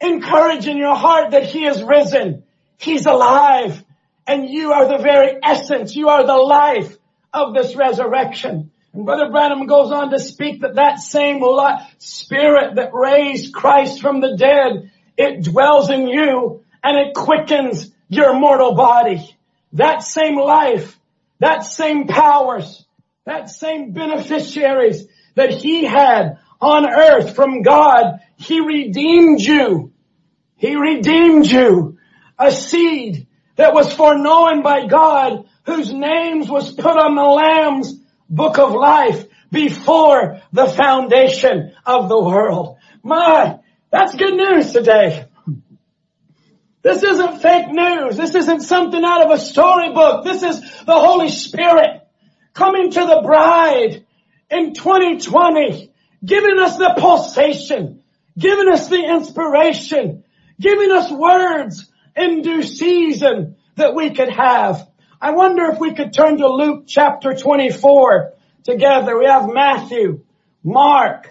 encouraging 0.00 0.78
your 0.78 0.96
heart 0.96 1.32
that 1.32 1.44
he 1.44 1.64
is 1.64 1.82
risen. 1.82 2.44
He's 2.82 3.06
alive 3.06 3.84
and 4.26 4.48
you 4.48 4.72
are 4.72 4.88
the 4.88 5.02
very 5.02 5.38
essence. 5.42 5.94
You 5.94 6.08
are 6.08 6.26
the 6.26 6.36
life 6.36 6.96
of 7.32 7.54
this 7.54 7.76
resurrection. 7.76 8.70
And 8.92 9.06
Brother 9.06 9.30
Branham 9.30 9.66
goes 9.66 9.92
on 9.92 10.10
to 10.10 10.18
speak 10.18 10.62
that 10.62 10.74
that 10.74 10.98
same 10.98 11.40
spirit 11.98 12.74
that 12.74 12.92
raised 12.92 13.54
Christ 13.54 14.00
from 14.00 14.20
the 14.20 14.36
dead, 14.36 14.90
it 15.16 15.44
dwells 15.44 15.90
in 15.90 16.08
you 16.08 16.64
and 16.82 16.98
it 16.98 17.14
quickens 17.14 17.90
your 18.08 18.38
mortal 18.38 18.74
body. 18.74 19.36
That 19.74 20.02
same 20.02 20.36
life, 20.36 20.98
that 21.38 21.64
same 21.64 22.08
powers, 22.08 22.84
that 23.24 23.48
same 23.48 23.92
beneficiaries 23.92 25.06
that 25.36 25.50
he 25.50 25.84
had 25.84 26.38
on 26.60 26.84
earth 26.84 27.34
from 27.36 27.62
God, 27.62 28.20
he 28.36 28.60
redeemed 28.60 29.40
you. 29.40 29.92
He 30.56 30.76
redeemed 30.76 31.46
you. 31.46 31.91
A 32.42 32.50
seed 32.50 33.28
that 33.54 33.72
was 33.72 33.92
foreknown 33.92 34.62
by 34.62 34.86
God 34.86 35.46
whose 35.64 35.92
names 35.92 36.50
was 36.50 36.72
put 36.72 36.98
on 36.98 37.14
the 37.14 37.22
Lamb's 37.22 37.94
book 38.28 38.58
of 38.58 38.72
life 38.72 39.28
before 39.52 40.40
the 40.52 40.66
foundation 40.66 41.72
of 41.86 42.08
the 42.08 42.20
world. 42.20 42.78
My, 43.04 43.60
that's 43.92 44.16
good 44.16 44.34
news 44.34 44.72
today. 44.72 45.26
This 46.82 47.04
isn't 47.04 47.42
fake 47.42 47.68
news. 47.68 48.16
This 48.16 48.34
isn't 48.34 48.62
something 48.62 49.04
out 49.04 49.24
of 49.24 49.30
a 49.30 49.38
storybook. 49.38 50.24
This 50.24 50.42
is 50.42 50.60
the 50.60 50.98
Holy 50.98 51.28
Spirit 51.28 52.02
coming 52.54 52.90
to 52.90 53.00
the 53.00 53.22
bride 53.24 54.04
in 54.50 54.74
2020, 54.74 55.92
giving 56.24 56.58
us 56.58 56.76
the 56.76 56.94
pulsation, 56.98 58.02
giving 58.36 58.68
us 58.68 58.88
the 58.88 59.00
inspiration, 59.00 60.24
giving 60.58 60.90
us 60.90 61.08
words 61.08 61.88
in 62.16 62.42
due 62.42 62.62
season 62.62 63.56
that 63.76 63.94
we 63.94 64.10
could 64.10 64.30
have. 64.30 64.88
I 65.20 65.32
wonder 65.32 65.64
if 65.66 65.78
we 65.78 65.94
could 65.94 66.12
turn 66.12 66.38
to 66.38 66.48
Luke 66.48 66.84
chapter 66.86 67.34
24 67.34 68.34
together. 68.64 69.18
We 69.18 69.26
have 69.26 69.48
Matthew, 69.48 70.24
Mark, 70.62 71.30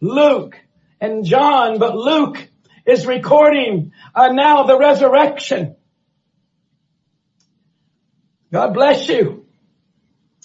Luke, 0.00 0.58
and 1.00 1.24
John, 1.24 1.78
but 1.78 1.96
Luke 1.96 2.48
is 2.86 3.06
recording 3.06 3.92
uh, 4.14 4.28
now 4.28 4.64
the 4.64 4.78
resurrection. 4.78 5.76
God 8.52 8.74
bless 8.74 9.08
you. 9.08 9.46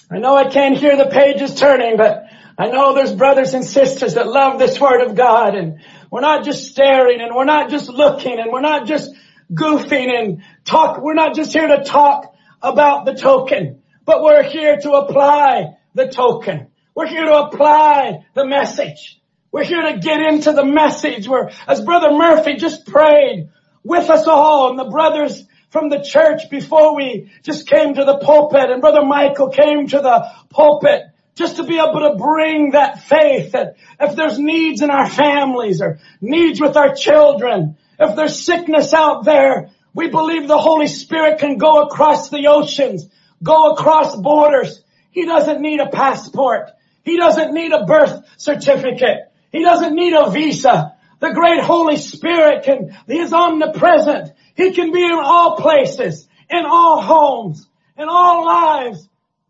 I 0.10 0.20
know 0.20 0.36
I 0.36 0.50
can't 0.50 0.78
hear 0.78 0.96
the 0.96 1.10
pages 1.10 1.56
turning, 1.56 1.98
but 1.98 2.24
I 2.58 2.68
know 2.68 2.96
there's 2.96 3.14
brothers 3.14 3.54
and 3.54 3.64
sisters 3.66 4.16
that 4.16 4.28
love 4.28 4.58
this 4.58 4.80
word 4.80 5.02
of 5.02 5.16
God 5.16 5.56
and 5.56 5.82
we're 6.10 6.22
not 6.22 6.46
just 6.46 6.72
staring 6.72 7.20
and 7.22 7.36
we're 7.36 7.46
not 7.46 7.70
just 7.70 7.90
looking 7.90 8.40
and 8.40 8.52
we're 8.52 8.62
not 8.62 8.88
just 8.88 9.12
goofing 9.54 10.10
and 10.10 10.44
talk. 10.66 11.02
We're 11.02 11.14
not 11.14 11.36
just 11.36 11.54
here 11.54 11.68
to 11.68 11.84
talk 11.84 12.34
about 12.62 13.06
the 13.06 13.14
token, 13.14 13.82
but 14.06 14.22
we're 14.24 14.44
here 14.44 14.78
to 14.78 14.92
apply 14.94 15.78
the 15.94 16.08
token. 16.08 16.68
We're 16.96 17.08
here 17.08 17.26
to 17.26 17.44
apply 17.44 18.26
the 18.34 18.46
message. 18.46 19.22
We're 19.52 19.64
here 19.64 19.82
to 19.82 20.00
get 20.00 20.20
into 20.20 20.52
the 20.54 20.66
message 20.66 21.28
where, 21.28 21.52
as 21.68 21.82
Brother 21.82 22.12
Murphy 22.12 22.56
just 22.56 22.86
prayed 22.86 23.50
with 23.84 24.10
us 24.10 24.28
all 24.28 24.70
and 24.70 24.80
the 24.80 24.90
brothers 24.90 25.44
from 25.70 25.90
the 25.90 26.02
church 26.02 26.50
before 26.50 26.96
we 26.96 27.32
just 27.44 27.68
came 27.68 27.94
to 27.94 28.04
the 28.04 28.18
pulpit 28.18 28.70
and 28.70 28.82
Brother 28.82 29.06
Michael 29.06 29.50
came 29.50 29.88
to 29.88 29.98
the 29.98 30.32
pulpit 30.50 31.04
just 31.36 31.58
to 31.58 31.64
be 31.64 31.78
able 31.78 32.00
to 32.00 32.16
bring 32.18 32.72
that 32.72 33.04
faith 33.04 33.52
that 33.52 33.76
if 34.00 34.16
there's 34.16 34.40
needs 34.40 34.82
in 34.82 34.90
our 34.90 35.10
families 35.10 35.82
or 35.82 36.00
needs 36.20 36.60
with 36.60 36.76
our 36.76 36.96
children, 36.96 37.78
if 38.00 38.16
there's 38.16 38.44
sickness 38.44 38.94
out 38.94 39.26
there, 39.26 39.70
we 39.94 40.10
believe 40.10 40.48
the 40.48 40.58
Holy 40.58 40.88
Spirit 40.88 41.40
can 41.40 41.58
go 41.58 41.84
across 41.84 42.30
the 42.30 42.48
oceans, 42.48 43.08
go 43.42 43.72
across 43.72 44.16
borders. 44.16 44.82
He 45.12 45.26
doesn't 45.26 45.62
need 45.62 45.80
a 45.80 45.90
passport. 45.90 46.70
He 47.04 47.18
doesn't 47.18 47.54
need 47.54 47.72
a 47.72 47.86
birth 47.86 48.24
certificate. 48.38 49.32
He 49.52 49.64
doesn't 49.64 49.96
need 49.96 50.14
a 50.14 50.30
visa. 50.30 50.94
The 51.20 51.32
great 51.32 51.62
Holy 51.62 51.98
Spirit 51.98 52.64
can, 52.64 52.96
He 53.08 53.18
is 53.18 53.34
omnipresent. 53.34 54.34
He 54.56 54.74
can 54.74 54.92
be 54.92 55.04
in 55.04 55.12
all 55.12 55.56
places, 55.56 56.28
in 56.50 56.66
all 56.66 57.02
homes, 57.02 57.68
in 57.98 58.08
all 58.08 58.46
lives. 58.46 59.08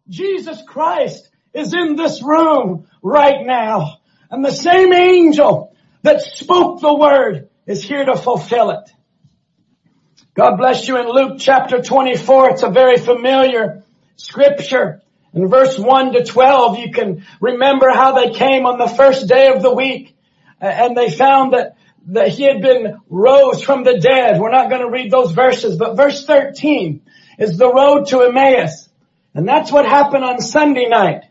Jesus 0.08 0.62
Christ 0.66 1.30
is 1.54 1.74
in 1.74 1.96
this 1.96 2.22
room 2.24 2.88
right 3.02 3.46
now. 3.46 3.98
And 4.30 4.46
the 4.46 4.52
same 4.52 4.94
angel 4.94 5.76
that 6.04 6.22
spoke 6.22 6.80
the 6.80 6.94
word 6.94 7.47
is 7.68 7.84
here 7.84 8.06
to 8.06 8.16
fulfill 8.16 8.72
it. 8.72 8.90
God 10.34 10.56
bless 10.56 10.88
you 10.88 10.98
in 10.98 11.08
Luke 11.08 11.38
chapter 11.40 11.82
24. 11.82 12.52
It's 12.52 12.64
a 12.64 12.70
very 12.70 12.98
familiar 12.98 13.84
scripture. 14.16 15.02
In 15.34 15.50
verse 15.50 15.78
1 15.78 16.14
to 16.14 16.24
12, 16.24 16.80
you 16.80 16.92
can 16.92 17.26
remember 17.42 17.90
how 17.90 18.14
they 18.14 18.32
came 18.32 18.66
on 18.66 18.80
the 18.80 18.88
first 18.88 19.28
day 19.28 19.50
of 19.50 19.62
the 19.62 19.74
week 19.74 20.16
and 20.62 20.96
they 20.96 21.12
found 21.12 21.54
that, 21.54 21.76
that 22.08 22.30
he 22.30 22.44
had 22.44 22.62
been 22.62 23.00
rose 23.10 23.62
from 23.62 23.84
the 23.84 24.00
dead. 24.00 24.40
We're 24.40 24.52
not 24.52 24.70
going 24.70 24.82
to 24.82 24.90
read 24.90 25.12
those 25.12 25.32
verses, 25.32 25.78
but 25.78 25.98
verse 25.98 26.26
13 26.26 27.02
is 27.38 27.58
the 27.58 27.72
road 27.72 28.08
to 28.08 28.22
Emmaus. 28.22 28.88
And 29.34 29.48
that's 29.48 29.72
what 29.72 29.86
happened 29.86 30.24
on 30.24 30.40
Sunday 30.40 30.88
night. 30.88 31.24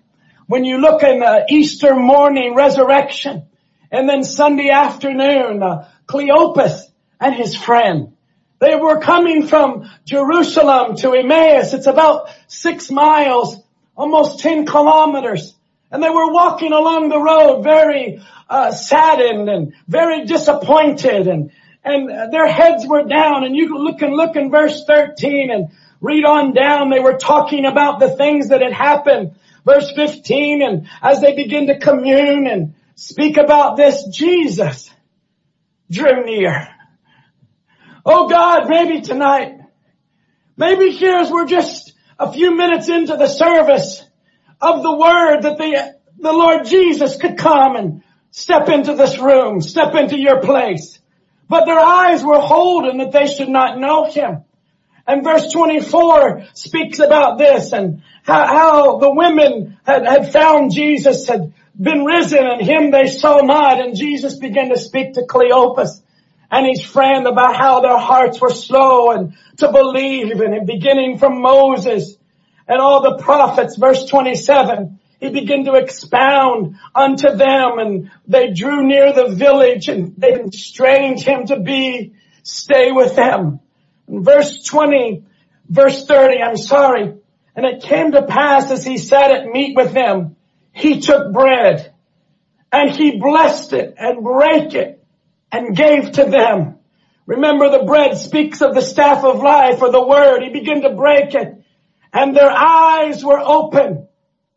When 0.47 0.65
you 0.65 0.79
look 0.79 1.03
in 1.03 1.21
the 1.21 1.47
Easter 1.49 1.97
morning 1.97 2.55
resurrection 2.55 3.49
and 3.91 4.09
then 4.09 4.23
Sunday 4.23 4.71
afternoon, 4.71 5.63
uh, 5.63 5.89
Cleopas 6.07 6.83
and 7.21 7.35
his 7.35 7.57
friend. 7.57 8.17
They 8.59 8.75
were 8.75 9.01
coming 9.01 9.47
from 9.47 9.91
Jerusalem 10.05 10.97
to 10.97 11.13
Emmaus. 11.13 11.75
It's 11.75 11.87
about 11.87 12.31
six 12.47 12.91
miles, 12.91 13.57
almost 13.97 14.41
10 14.41 14.65
kilometers. 14.67 15.55
And 15.91 16.03
they 16.03 16.11
were 16.11 16.33
walking 16.33 16.73
along 16.73 17.11
the 17.11 17.21
road 17.21 17.63
very 17.63 18.23
uh, 18.49 18.73
saddened 18.73 19.49
and 19.49 19.75
very 19.87 20.25
disappointed 20.25 21.27
and 21.27 21.51
and 21.85 22.33
their 22.33 22.49
heads 22.49 22.85
were 22.85 23.05
down 23.05 23.45
and 23.45 23.55
you 23.55 23.79
look 23.79 24.03
and 24.03 24.13
look 24.13 24.35
in 24.35 24.51
verse 24.51 24.85
13 24.85 25.53
and 25.53 25.69
read 26.01 26.25
on 26.25 26.53
down. 26.53 26.91
They 26.91 26.99
were 26.99 27.17
talking 27.17 27.65
about 27.65 28.01
the 28.01 28.11
things 28.11 28.49
that 28.49 28.61
had 28.61 28.73
happened. 28.73 29.37
Verse 29.65 29.93
15 29.93 30.63
and 30.63 30.89
as 31.01 31.21
they 31.21 31.37
begin 31.37 31.69
to 31.69 31.79
commune 31.79 32.49
and 32.49 32.75
speak 32.97 33.37
about 33.37 33.77
this, 33.77 34.05
Jesus 34.09 34.91
drew 35.91 36.25
near. 36.25 36.69
Oh 38.05 38.29
God, 38.29 38.69
maybe 38.69 39.01
tonight, 39.01 39.59
maybe 40.57 40.91
here 40.91 41.17
as 41.17 41.31
we're 41.31 41.47
just 41.47 41.93
a 42.19 42.33
few 42.33 42.57
minutes 42.57 42.89
into 42.89 43.17
the 43.17 43.27
service 43.27 44.03
of 44.61 44.83
the 44.83 44.97
word 44.97 45.43
that 45.43 45.59
the, 45.59 45.97
the 46.19 46.33
Lord 46.33 46.67
Jesus 46.67 47.17
could 47.17 47.37
come 47.37 47.77
and 47.77 48.03
step 48.31 48.69
into 48.69 48.95
this 48.95 49.19
room, 49.19 49.61
step 49.61 49.95
into 49.95 50.19
your 50.19 50.41
place. 50.41 50.99
But 51.49 51.65
their 51.65 51.79
eyes 51.79 52.25
were 52.25 52.41
holden 52.41 52.99
that 52.99 53.13
they 53.13 53.27
should 53.27 53.49
not 53.49 53.79
know 53.79 54.05
him. 54.05 54.45
And 55.07 55.23
verse 55.23 55.53
24 55.53 56.47
speaks 56.55 56.99
about 56.99 57.39
this 57.39 57.73
and 57.73 58.03
how, 58.25 58.47
how 58.47 58.99
the 58.99 59.15
women 59.15 59.79
had, 59.85 60.05
had 60.05 60.33
found 60.33 60.75
Jesus, 60.75 61.29
had 61.29 61.55
been 61.81 62.05
risen 62.05 62.47
and 62.47 62.61
him 62.61 62.91
they 62.91 63.07
saw 63.07 63.41
not. 63.41 63.81
And 63.81 63.97
Jesus 63.97 64.39
began 64.39 64.71
to 64.71 64.79
speak 64.79 65.15
to 65.15 65.23
Cleopas 65.23 66.03
and 66.51 66.67
his 66.67 66.83
friend 66.85 67.27
about 67.27 67.57
how 67.57 67.81
their 67.81 67.99
hearts 67.99 68.41
were 68.41 68.51
slow 68.51 69.11
and 69.11 69.35
to 69.59 69.71
believe 69.71 70.41
and 70.41 70.67
beginning 70.67 71.19
from 71.19 71.41
Moses 71.41 72.17
and 72.69 72.81
all 72.81 73.03
the 73.03 73.23
prophets, 73.23 73.77
verse 73.77 74.07
27, 74.07 74.99
he 75.21 75.31
began 75.31 75.65
to 75.65 75.75
expound 75.75 76.77
unto 76.95 77.35
them 77.35 77.79
and 77.79 78.11
they 78.27 78.53
drew 78.53 78.87
near 78.87 79.13
the 79.13 79.29
village 79.29 79.89
and 79.89 80.15
they 80.17 80.33
constrained 80.33 81.21
him 81.21 81.47
to 81.47 81.61
be, 81.61 82.15
stay 82.43 82.93
with 82.93 83.17
them. 83.17 83.61
In 84.09 84.25
verse 84.25 84.63
20, 84.65 85.25
verse 85.69 86.07
30, 86.07 86.43
I'm 86.43 86.57
sorry. 86.57 87.15
And 87.55 87.65
it 87.65 87.83
came 87.83 88.13
to 88.13 88.23
pass 88.23 88.71
as 88.71 88.85
he 88.85 88.99
sat 88.99 89.31
at 89.31 89.47
meat 89.47 89.75
with 89.75 89.93
them, 89.93 90.36
he 90.77 91.01
took 91.01 91.33
bread 91.33 91.95
and 92.71 92.91
he 92.91 93.19
blessed 93.19 93.73
it 93.73 93.95
and 93.97 94.23
brake 94.23 94.75
it 94.75 95.03
and 95.51 95.75
gave 95.75 96.13
to 96.13 96.25
them. 96.25 96.81
Remember 97.25 97.71
the 97.71 97.85
bread 97.85 98.19
speaks 98.19 98.61
of 98.61 98.75
the 98.75 98.83
staff 98.83 99.25
of 99.25 99.39
life 99.39 99.81
or 99.81 99.91
the 99.91 100.07
word. 100.07 100.43
He 100.43 100.51
began 100.51 100.83
to 100.83 100.91
break 100.91 101.35
it 101.35 101.65
and 102.13 102.37
their 102.37 102.51
eyes 102.51 103.25
were 103.25 103.41
open 103.41 104.07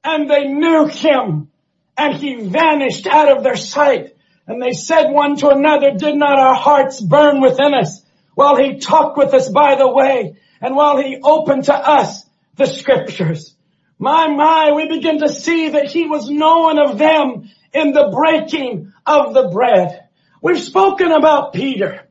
and 0.03 0.30
they 0.30 0.43
knew 0.49 0.88
him 0.88 1.51
and 1.97 2.15
he 2.15 2.36
vanished 2.36 3.07
out 3.07 3.38
of 3.38 3.41
their 3.41 3.55
sight. 3.55 4.13
And 4.45 4.61
they 4.61 4.74
said 4.74 5.11
one 5.11 5.38
to 5.38 5.47
another, 5.47 5.91
did 5.91 6.17
not 6.17 6.38
our 6.38 6.55
hearts 6.55 6.99
burn 6.99 7.39
within 7.39 7.74
us 7.74 8.03
while 8.36 8.57
he 8.57 8.80
talked 8.80 9.17
with 9.17 9.34
us 9.34 9.47
by 9.47 9.76
the 9.76 9.89
way 9.89 10.36
and 10.59 10.76
while 10.76 10.97
he 10.97 11.17
opened 11.24 11.63
to 11.65 11.74
us 11.74 12.26
the 12.55 12.65
scriptures? 12.65 13.55
My, 14.00 14.28
my, 14.30 14.72
we 14.72 14.88
begin 14.88 15.20
to 15.20 15.30
see 15.30 15.70
that 15.72 15.91
he 15.91 16.06
was 16.06 16.30
known 16.30 16.80
of 16.80 16.97
them 16.97 17.50
in 17.74 17.91
the 17.91 18.10
breaking 18.14 18.93
of 19.06 19.34
the 19.34 19.50
bread. 19.50 20.08
We've 20.41 20.62
spoken 20.62 21.12
about 21.12 21.52
Peter. 21.52 22.08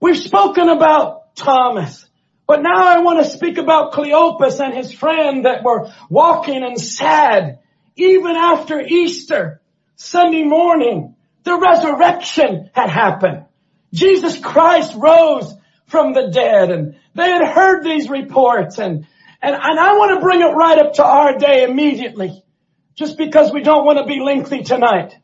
We've 0.00 0.18
spoken 0.18 0.68
about 0.68 1.36
Thomas. 1.36 2.04
But 2.48 2.62
now 2.62 2.84
I 2.84 3.02
want 3.02 3.22
to 3.22 3.30
speak 3.30 3.56
about 3.56 3.92
Cleopas 3.92 4.58
and 4.58 4.74
his 4.74 4.92
friend 4.92 5.44
that 5.44 5.62
were 5.62 5.92
walking 6.10 6.64
and 6.64 6.80
sad 6.80 7.60
even 7.94 8.34
after 8.34 8.80
Easter, 8.80 9.60
Sunday 9.96 10.42
morning. 10.42 11.14
The 11.44 11.56
resurrection 11.56 12.70
had 12.72 12.90
happened. 12.90 13.44
Jesus 13.92 14.38
Christ 14.38 14.94
rose 14.96 15.54
from 15.86 16.14
the 16.14 16.30
dead 16.32 16.70
and 16.70 16.96
they 17.14 17.28
had 17.28 17.46
heard 17.46 17.84
these 17.84 18.08
reports 18.08 18.78
and, 18.78 19.06
and, 19.40 19.54
I 19.54 19.92
want 19.94 20.14
to 20.14 20.20
bring 20.20 20.40
it 20.40 20.54
right 20.54 20.78
up 20.78 20.94
to 20.94 21.04
our 21.04 21.38
day 21.38 21.64
immediately 21.64 22.42
just 22.94 23.16
because 23.16 23.52
we 23.52 23.62
don't 23.62 23.84
want 23.84 23.98
to 23.98 24.04
be 24.04 24.20
lengthy 24.20 24.62
tonight. 24.62 25.16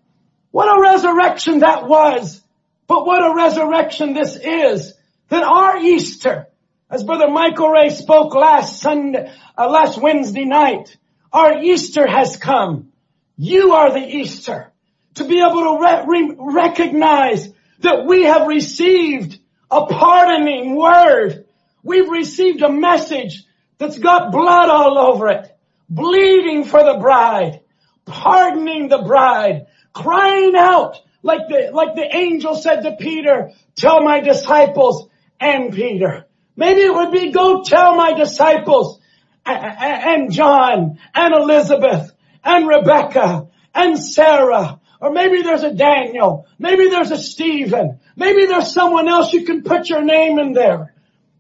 What 0.53 0.67
a 0.67 0.81
resurrection 0.81 1.61
that 1.61 1.89
was, 1.89 2.41
but 2.87 3.05
what 3.05 3.29
a 3.29 3.35
resurrection 3.35 4.15
this 4.15 4.37
is. 4.37 4.95
That 5.31 5.43
our 5.43 5.79
Easter, 5.79 6.47
as 6.89 7.03
Brother 7.03 7.29
Michael 7.29 7.71
Ray 7.71 7.91
spoke 7.91 8.35
last 8.35 8.81
Sunday, 8.81 9.33
uh, 9.59 9.69
last 9.69 10.01
Wednesday 10.01 10.45
night, 10.45 10.97
our 11.33 11.61
Easter 11.61 12.07
has 12.07 12.37
come. 12.37 12.93
You 13.37 13.73
are 13.73 13.91
the 13.93 14.07
Easter. 14.07 14.71
To 15.15 15.25
be 15.25 15.41
able 15.41 15.61
to 15.61 15.79
re- 15.81 16.05
re- 16.07 16.37
recognize 16.39 17.53
that 17.81 18.07
we 18.07 18.25
have 18.25 18.47
received 18.47 19.39
a 19.71 19.87
pardoning 19.87 20.77
word. 20.77 21.47
We've 21.83 22.09
received 22.09 22.63
a 22.63 22.71
message 22.71 23.43
that's 23.79 23.99
got 23.99 24.33
blood 24.33 24.69
all 24.69 24.99
over 24.99 25.29
it, 25.29 25.57
bleeding 25.89 26.65
for 26.65 26.83
the 26.83 26.99
bride, 26.99 27.61
pardoning 28.05 28.89
the 28.89 29.03
bride, 29.03 29.67
crying 29.93 30.55
out 30.57 31.01
like 31.23 31.49
the, 31.49 31.71
like 31.73 31.95
the 31.95 32.15
angel 32.15 32.55
said 32.55 32.83
to 32.83 32.97
Peter, 32.97 33.51
tell 33.77 34.03
my 34.03 34.21
disciples 34.21 35.09
and 35.41 35.73
Peter. 35.73 36.27
Maybe 36.57 36.83
it 36.83 36.95
would 36.95 37.13
be 37.13 37.33
go 37.33 37.63
tell 37.65 37.97
my 37.97 38.13
disciples 38.13 39.01
and 39.47 40.33
John 40.33 40.99
and 41.15 41.35
Elizabeth 41.35 42.13
and 42.45 42.69
Rebecca 42.69 43.49
and 43.75 43.99
Sarah. 43.99 44.81
Or 45.01 45.11
maybe 45.11 45.43
there's 45.43 45.65
a 45.65 45.75
Daniel. 45.75 46.47
Maybe 46.59 46.89
there's 46.89 47.11
a 47.11 47.19
Stephen. 47.19 48.01
Maybe 48.17 48.47
there's 48.47 48.73
someone 48.73 49.09
else 49.09 49.33
you 49.33 49.45
can 49.45 49.63
put 49.63 49.89
your 49.89 50.03
name 50.03 50.39
in 50.39 50.53
there. 50.53 50.95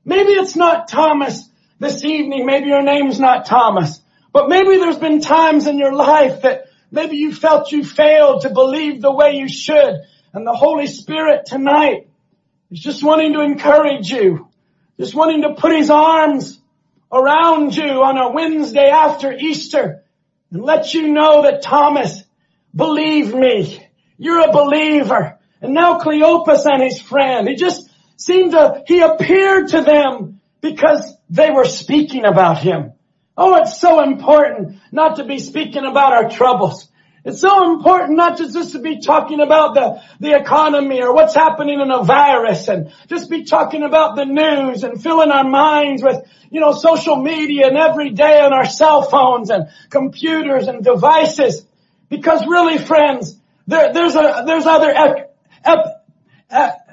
Maybe 0.05 0.33
it's 0.33 0.57
not 0.57 0.89
Thomas 0.89 1.49
this 1.79 2.05
evening. 2.05 2.47
Maybe 2.47 2.69
your 2.69 2.83
name's 2.83 3.21
not 3.21 3.47
Thomas. 3.47 4.01
But 4.33 4.49
maybe 4.49 4.77
there's 4.77 4.99
been 4.99 5.21
times 5.21 5.67
in 5.67 5.79
your 5.79 5.95
life 5.95 6.43
that 6.43 6.67
maybe 6.91 7.17
you 7.17 7.35
felt 7.35 7.73
you 7.73 7.85
failed 7.85 8.43
to 8.43 8.51
believe 8.51 9.01
the 9.01 9.13
way 9.13 9.37
you 9.37 9.49
should. 9.49 10.03
And 10.33 10.47
the 10.47 10.55
Holy 10.55 10.87
Spirit 10.87 11.47
tonight 11.47 12.09
is 12.71 12.81
just 12.81 13.03
wanting 13.03 13.35
to 13.35 13.41
encourage 13.41 14.11
you 14.11 14.49
just 14.99 15.15
wanting 15.15 15.43
to 15.43 15.55
put 15.55 15.75
his 15.75 15.91
arms 15.91 16.61
around 17.13 17.77
you 17.77 18.03
on 18.03 18.17
a 18.17 18.31
Wednesday 18.31 18.91
after 18.91 19.33
Easter 19.33 20.05
and 20.51 20.63
let 20.63 20.95
you 20.95 21.13
know 21.13 21.43
that 21.43 21.63
Thomas, 21.63 22.23
believe 22.75 23.35
me, 23.35 23.87
you're 24.19 24.49
a 24.49 24.53
believer. 24.53 25.39
And 25.61 25.75
now 25.75 25.99
Cleopas 25.99 26.67
and 26.67 26.83
his 26.83 27.01
friend, 27.01 27.49
he 27.49 27.57
just 27.57 27.89
seemed 28.17 28.53
to, 28.53 28.85
he 28.87 29.01
appeared 29.01 29.69
to 29.69 29.83
them 29.83 30.41
because 30.65 31.15
they 31.29 31.51
were 31.51 31.67
speaking 31.67 32.25
about 32.25 32.57
him. 32.57 32.95
Oh, 33.37 33.57
it's 33.57 33.79
so 33.79 34.03
important 34.03 34.79
not 34.91 35.17
to 35.17 35.25
be 35.25 35.39
speaking 35.39 35.85
about 35.85 36.15
our 36.15 36.31
troubles. 36.31 36.89
It's 37.23 37.43
so 37.43 37.71
important 37.75 38.17
not 38.17 38.39
to 38.39 38.51
just 38.51 38.73
to 38.73 38.79
be 38.79 39.01
talking 39.01 39.41
about 39.41 39.75
the, 39.75 40.03
the 40.21 40.35
economy 40.35 41.03
or 41.03 41.13
what's 41.13 41.35
happening 41.35 41.81
in 41.81 41.91
a 41.91 42.03
virus 42.03 42.69
and 42.69 42.91
just 43.09 43.29
be 43.29 43.45
talking 43.45 43.83
about 43.83 44.17
the 44.17 44.25
news 44.25 44.85
and 44.85 45.03
filling 45.03 45.31
our 45.31 45.45
minds 45.45 46.03
with, 46.03 46.25
you 46.51 46.61
know, 46.61 46.73
social 46.73 47.17
media 47.17 47.67
and 47.67 47.77
every 47.77 48.13
day 48.13 48.41
on 48.41 48.55
our 48.55 48.65
cell 48.65 49.03
phones 49.03 49.51
and 49.51 49.69
computers 49.91 50.67
and 50.67 50.83
devices. 50.83 51.67
Because 52.09 52.47
really 52.47 52.79
friends, 52.79 53.39
there, 53.67 53.93
there's 53.93 54.15
a, 54.15 54.45
there's 54.47 54.65
other 54.65 54.89
ep, 54.89 55.37
ep, 55.63 56.07
ep, 56.49 56.84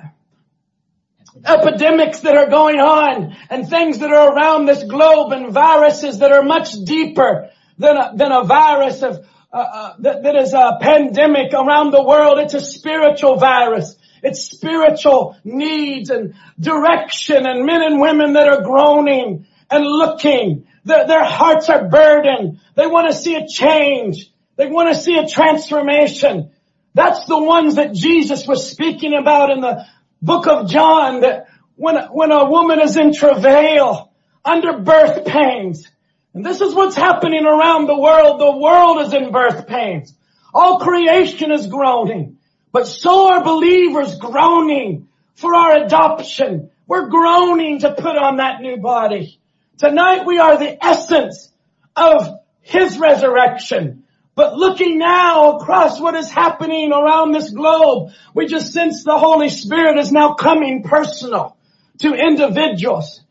epidemics 1.46 2.22
that 2.22 2.36
are 2.36 2.50
going 2.50 2.80
on 2.80 3.36
and 3.50 3.70
things 3.70 4.00
that 4.00 4.12
are 4.12 4.34
around 4.34 4.66
this 4.66 4.84
globe 4.84 5.32
and 5.32 5.54
viruses 5.54 6.20
that 6.20 6.32
are 6.32 6.44
much 6.44 6.74
deeper 6.84 7.50
than 7.78 7.98
a, 7.98 8.12
than 8.16 8.32
a 8.32 8.44
virus 8.44 9.02
of, 9.02 9.26
uh, 9.52 9.58
uh, 9.58 9.94
that, 10.00 10.24
that 10.24 10.36
is 10.36 10.54
a 10.54 10.78
pandemic 10.82 11.54
around 11.54 11.92
the 11.92 12.04
world. 12.04 12.40
It's 12.40 12.54
a 12.54 12.62
spiritual 12.62 13.38
virus. 13.38 13.96
It's 14.24 14.44
spiritual 14.44 15.38
needs 15.44 16.10
and 16.10 16.36
direction 16.60 17.46
and 17.46 17.66
men 17.66 17.82
and 17.82 18.00
women 18.00 18.34
that 18.34 18.48
are 18.48 18.62
groaning 18.62 19.48
and 19.70 19.86
looking. 19.86 20.68
Their, 20.84 21.08
their 21.08 21.24
hearts 21.24 21.70
are 21.70 21.88
burdened. 21.88 22.60
They 22.76 22.88
want 22.88 23.10
to 23.10 23.18
see 23.18 23.36
a 23.36 23.48
change. 23.48 24.32
They 24.58 24.68
want 24.68 24.94
to 24.94 25.02
see 25.02 25.18
a 25.18 25.28
transformation. 25.28 26.52
That's 26.94 27.26
the 27.26 27.42
ones 27.42 27.76
that 27.76 27.94
Jesus 27.94 28.46
was 28.46 28.70
speaking 28.70 29.14
about 29.14 29.50
in 29.50 29.62
the 29.62 29.86
book 30.22 30.48
of 30.48 30.70
John 30.70 31.22
that 31.22 31.48
when, 31.76 31.96
when 32.12 32.32
a 32.32 32.50
woman 32.50 32.80
is 32.80 32.98
in 32.98 33.14
travail 33.14 34.12
under 34.46 34.80
birth 34.80 35.26
pains, 35.26 35.88
and 36.34 36.46
this 36.46 36.62
is 36.62 36.74
what's 36.74 36.96
happening 36.96 37.46
around 37.46 37.88
the 37.88 38.00
world. 38.00 38.40
The 38.40 38.58
world 38.58 39.02
is 39.02 39.14
in 39.14 39.32
birth 39.32 39.68
pains. 39.68 40.14
All 40.54 40.80
creation 40.80 41.52
is 41.52 41.68
groaning, 41.68 42.38
but 42.72 42.88
so 42.88 43.32
are 43.32 43.44
believers 43.44 44.18
groaning 44.18 45.10
for 45.34 45.54
our 45.56 45.84
adoption. 45.84 46.70
We're 46.88 47.10
groaning 47.10 47.80
to 47.80 47.94
put 47.94 48.18
on 48.18 48.38
that 48.38 48.62
new 48.62 48.78
body. 48.78 49.40
Tonight 49.78 50.26
we 50.26 50.40
are 50.40 50.58
the 50.58 50.84
essence 50.84 51.52
of 51.96 52.40
His 52.62 52.98
resurrection. 52.98 54.04
But 54.34 54.56
looking 54.56 54.98
now 54.98 55.58
across 55.58 56.00
what 56.00 56.16
is 56.16 56.32
happening 56.32 56.92
around 56.94 57.32
this 57.32 57.50
globe, 57.50 58.12
we 58.34 58.48
just 58.48 58.72
sense 58.72 59.04
the 59.04 59.18
Holy 59.18 59.50
Spirit 59.50 59.98
is 59.98 60.12
now 60.12 60.34
coming 60.34 60.84
personal 60.84 61.58
to 62.00 62.14
individuals. 62.14 63.22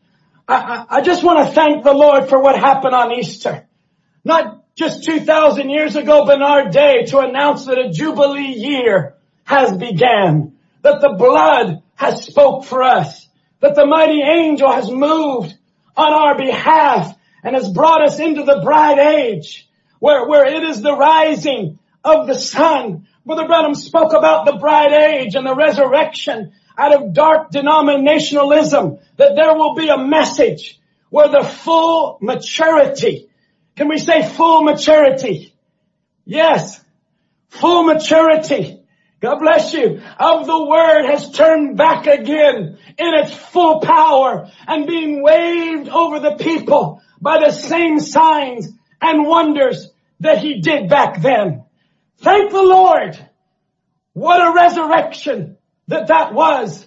I, 0.47 0.55
I, 0.55 0.97
I 0.97 1.01
just 1.01 1.23
want 1.23 1.47
to 1.47 1.53
thank 1.53 1.83
the 1.83 1.93
Lord 1.93 2.29
for 2.29 2.39
what 2.39 2.57
happened 2.57 2.93
on 2.93 3.13
Easter. 3.13 3.67
Not 4.23 4.63
just 4.75 5.03
2,000 5.03 5.69
years 5.69 5.95
ago, 5.95 6.25
but 6.25 6.41
our 6.41 6.69
day 6.69 7.05
to 7.05 7.19
announce 7.19 7.65
that 7.65 7.79
a 7.79 7.91
Jubilee 7.91 8.53
year 8.53 9.15
has 9.43 9.75
began. 9.75 10.55
That 10.83 11.01
the 11.01 11.13
blood 11.17 11.81
has 11.95 12.25
spoke 12.25 12.65
for 12.65 12.83
us. 12.83 13.27
That 13.59 13.75
the 13.75 13.85
mighty 13.85 14.21
angel 14.21 14.71
has 14.71 14.89
moved 14.89 15.55
on 15.97 16.13
our 16.13 16.37
behalf 16.37 17.15
and 17.43 17.55
has 17.55 17.69
brought 17.69 18.03
us 18.03 18.19
into 18.19 18.43
the 18.43 18.61
bright 18.63 18.99
age 18.99 19.67
where, 20.01 20.27
where 20.27 20.47
it 20.47 20.63
is 20.63 20.81
the 20.81 20.97
rising 20.97 21.77
of 22.03 22.25
the 22.25 22.33
sun. 22.33 23.07
Brother 23.23 23.45
Branham 23.45 23.75
spoke 23.75 24.13
about 24.13 24.45
the 24.45 24.57
bright 24.57 24.91
age 24.91 25.35
and 25.35 25.45
the 25.45 25.55
resurrection 25.55 26.53
out 26.75 26.93
of 26.93 27.13
dark 27.13 27.51
denominationalism 27.51 28.99
that 29.17 29.35
there 29.35 29.53
will 29.53 29.75
be 29.75 29.89
a 29.89 29.99
message 29.99 30.79
where 31.11 31.27
the 31.27 31.43
full 31.43 32.17
maturity, 32.19 33.29
can 33.75 33.89
we 33.89 33.99
say 33.99 34.27
full 34.27 34.63
maturity? 34.63 35.53
Yes, 36.25 36.83
full 37.49 37.83
maturity. 37.83 38.81
God 39.19 39.37
bless 39.37 39.71
you. 39.71 40.01
Of 40.19 40.47
the 40.47 40.65
word 40.65 41.05
has 41.11 41.31
turned 41.31 41.77
back 41.77 42.07
again 42.07 42.79
in 42.97 43.13
its 43.13 43.35
full 43.35 43.81
power 43.81 44.49
and 44.65 44.87
being 44.87 45.21
waved 45.21 45.89
over 45.89 46.19
the 46.19 46.37
people 46.37 47.03
by 47.21 47.37
the 47.37 47.51
same 47.51 47.99
signs 47.99 48.67
and 49.01 49.25
wonders 49.25 49.89
that 50.19 50.37
he 50.37 50.61
did 50.61 50.89
back 50.89 51.21
then. 51.21 51.65
Thank 52.19 52.51
the 52.51 52.61
Lord. 52.61 53.17
What 54.13 54.39
a 54.39 54.53
resurrection 54.53 55.57
that 55.87 56.07
that 56.07 56.33
was. 56.33 56.85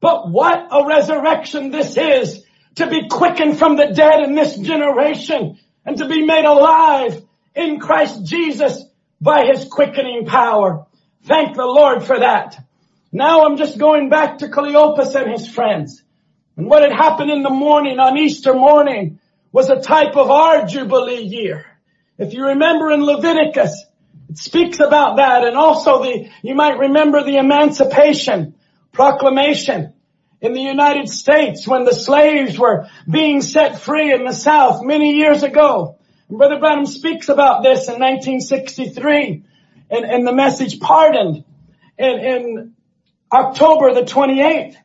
But 0.00 0.30
what 0.30 0.68
a 0.70 0.86
resurrection 0.86 1.70
this 1.70 1.96
is 1.96 2.44
to 2.76 2.86
be 2.88 3.08
quickened 3.08 3.58
from 3.58 3.76
the 3.76 3.86
dead 3.86 4.20
in 4.22 4.34
this 4.34 4.56
generation 4.56 5.58
and 5.84 5.96
to 5.98 6.08
be 6.08 6.24
made 6.24 6.44
alive 6.44 7.22
in 7.54 7.80
Christ 7.80 8.24
Jesus 8.24 8.84
by 9.20 9.46
his 9.46 9.64
quickening 9.64 10.26
power. 10.26 10.86
Thank 11.24 11.56
the 11.56 11.64
Lord 11.64 12.04
for 12.04 12.18
that. 12.20 12.62
Now 13.10 13.46
I'm 13.46 13.56
just 13.56 13.78
going 13.78 14.10
back 14.10 14.38
to 14.38 14.48
Cleopas 14.48 15.14
and 15.14 15.32
his 15.32 15.48
friends. 15.48 16.02
And 16.56 16.66
what 16.66 16.82
had 16.82 16.92
happened 16.92 17.30
in 17.30 17.42
the 17.42 17.50
morning 17.50 17.98
on 17.98 18.18
Easter 18.18 18.54
morning 18.54 19.20
was 19.56 19.70
a 19.70 19.80
type 19.80 20.16
of 20.16 20.30
our 20.30 20.66
Jubilee 20.66 21.22
year. 21.22 21.64
If 22.18 22.34
you 22.34 22.48
remember 22.48 22.90
in 22.90 23.02
Leviticus, 23.02 23.86
it 24.28 24.36
speaks 24.36 24.80
about 24.80 25.16
that 25.16 25.44
and 25.44 25.56
also 25.56 26.02
the, 26.02 26.28
you 26.42 26.54
might 26.54 26.76
remember 26.76 27.24
the 27.24 27.38
emancipation 27.38 28.54
proclamation 28.92 29.94
in 30.42 30.52
the 30.52 30.60
United 30.60 31.08
States 31.08 31.66
when 31.66 31.84
the 31.84 31.94
slaves 31.94 32.58
were 32.58 32.86
being 33.10 33.40
set 33.40 33.80
free 33.80 34.12
in 34.12 34.26
the 34.26 34.34
South 34.34 34.84
many 34.84 35.14
years 35.14 35.42
ago. 35.42 35.96
And 36.28 36.36
Brother 36.36 36.58
Branham 36.58 36.84
speaks 36.84 37.30
about 37.30 37.62
this 37.62 37.88
in 37.88 37.94
1963 37.94 39.42
and, 39.88 40.04
in 40.04 40.24
the 40.26 40.34
message 40.34 40.80
pardoned 40.80 41.44
in, 41.96 42.18
in 42.18 42.74
October 43.32 43.94
the 43.94 44.02
28th. 44.02 44.76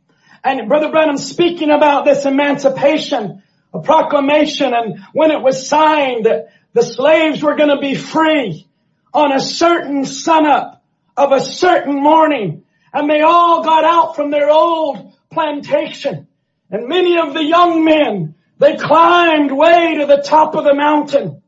And 0.46 0.70
Brother 0.70 0.92
Branham 0.92 1.18
speaking 1.18 1.72
about 1.72 2.06
this 2.06 2.26
emancipation, 2.26 3.41
a 3.74 3.80
proclamation 3.80 4.74
and 4.74 5.00
when 5.14 5.32
it 5.32 5.42
was 5.42 5.68
signed 5.68 6.26
that 6.26 6.50
the 6.74 6.84
slaves 6.84 7.42
were 7.42 7.56
going 7.56 7.70
to 7.70 7.80
be 7.80 7.96
free 7.96 8.68
on 9.14 9.32
a 9.32 9.40
certain 9.40 10.06
sunup 10.06 10.84
of 11.18 11.32
a 11.32 11.42
certain 11.42 11.96
morning. 11.96 12.64
And 12.94 13.10
they 13.10 13.22
all 13.22 13.64
got 13.64 13.84
out 13.84 14.16
from 14.16 14.32
their 14.32 14.50
old 14.50 15.14
plantation. 15.32 16.28
And 16.70 16.88
many 16.88 17.18
of 17.18 17.34
the 17.34 17.44
young 17.44 17.84
men, 17.84 18.36
they 18.58 18.78
climbed 18.78 19.52
way 19.52 19.98
to 20.00 20.06
the 20.06 20.22
top 20.24 20.56
of 20.56 20.64
the 20.64 20.74
mountain 20.74 21.42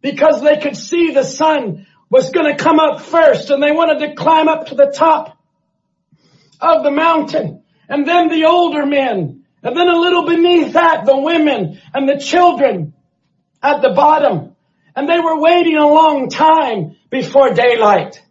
because 0.00 0.42
they 0.42 0.58
could 0.58 0.76
see 0.76 1.12
the 1.12 1.24
sun 1.24 1.86
was 2.08 2.30
going 2.30 2.54
to 2.54 2.62
come 2.62 2.78
up 2.78 3.00
first 3.00 3.50
and 3.50 3.62
they 3.62 3.72
wanted 3.72 4.06
to 4.06 4.14
climb 4.14 4.48
up 4.48 4.66
to 4.66 4.76
the 4.76 4.92
top 4.94 5.36
of 6.60 6.84
the 6.84 6.90
mountain. 6.90 7.62
And 7.88 8.06
then 8.06 8.28
the 8.28 8.44
older 8.44 8.86
men 8.86 9.35
and 9.66 9.76
then 9.76 9.88
a 9.88 9.98
little 9.98 10.24
beneath 10.24 10.74
that, 10.74 11.06
the 11.06 11.18
women 11.18 11.80
and 11.92 12.08
the 12.08 12.20
children 12.20 12.94
at 13.60 13.82
the 13.82 13.90
bottom. 13.90 14.54
And 14.94 15.08
they 15.08 15.18
were 15.18 15.40
waiting 15.40 15.76
a 15.76 15.88
long 15.88 16.28
time 16.28 16.94
before 17.10 17.50
daylight. 17.50 18.22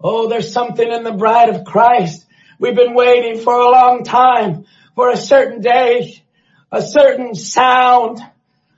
Oh, 0.00 0.28
there's 0.30 0.50
something 0.50 0.90
in 0.90 1.04
the 1.04 1.12
bride 1.12 1.50
of 1.50 1.66
Christ. 1.66 2.24
We've 2.58 2.74
been 2.74 2.94
waiting 2.94 3.42
for 3.42 3.52
a 3.52 3.70
long 3.70 4.02
time 4.02 4.64
for 4.94 5.10
a 5.10 5.18
certain 5.18 5.60
day, 5.60 6.24
a 6.72 6.80
certain 6.80 7.34
sound, 7.34 8.20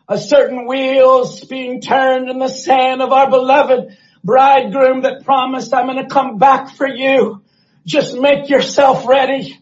a 0.09 0.19
certain 0.19 0.67
wheels 0.67 1.45
being 1.45 1.81
turned 1.81 2.29
in 2.29 2.41
the 2.41 2.49
sand 2.49 3.03
of 3.03 3.13
our 3.13 3.31
beloved 3.31 3.97
bridegroom 4.25 5.03
that 5.03 5.25
promised 5.25 5.73
I'm 5.73 5.87
going 5.87 6.03
to 6.03 6.13
come 6.13 6.39
back 6.39 6.75
for 6.75 6.89
you. 6.89 7.45
Just 7.87 8.19
make 8.19 8.51
yourself 8.51 9.07
ready. 9.07 9.60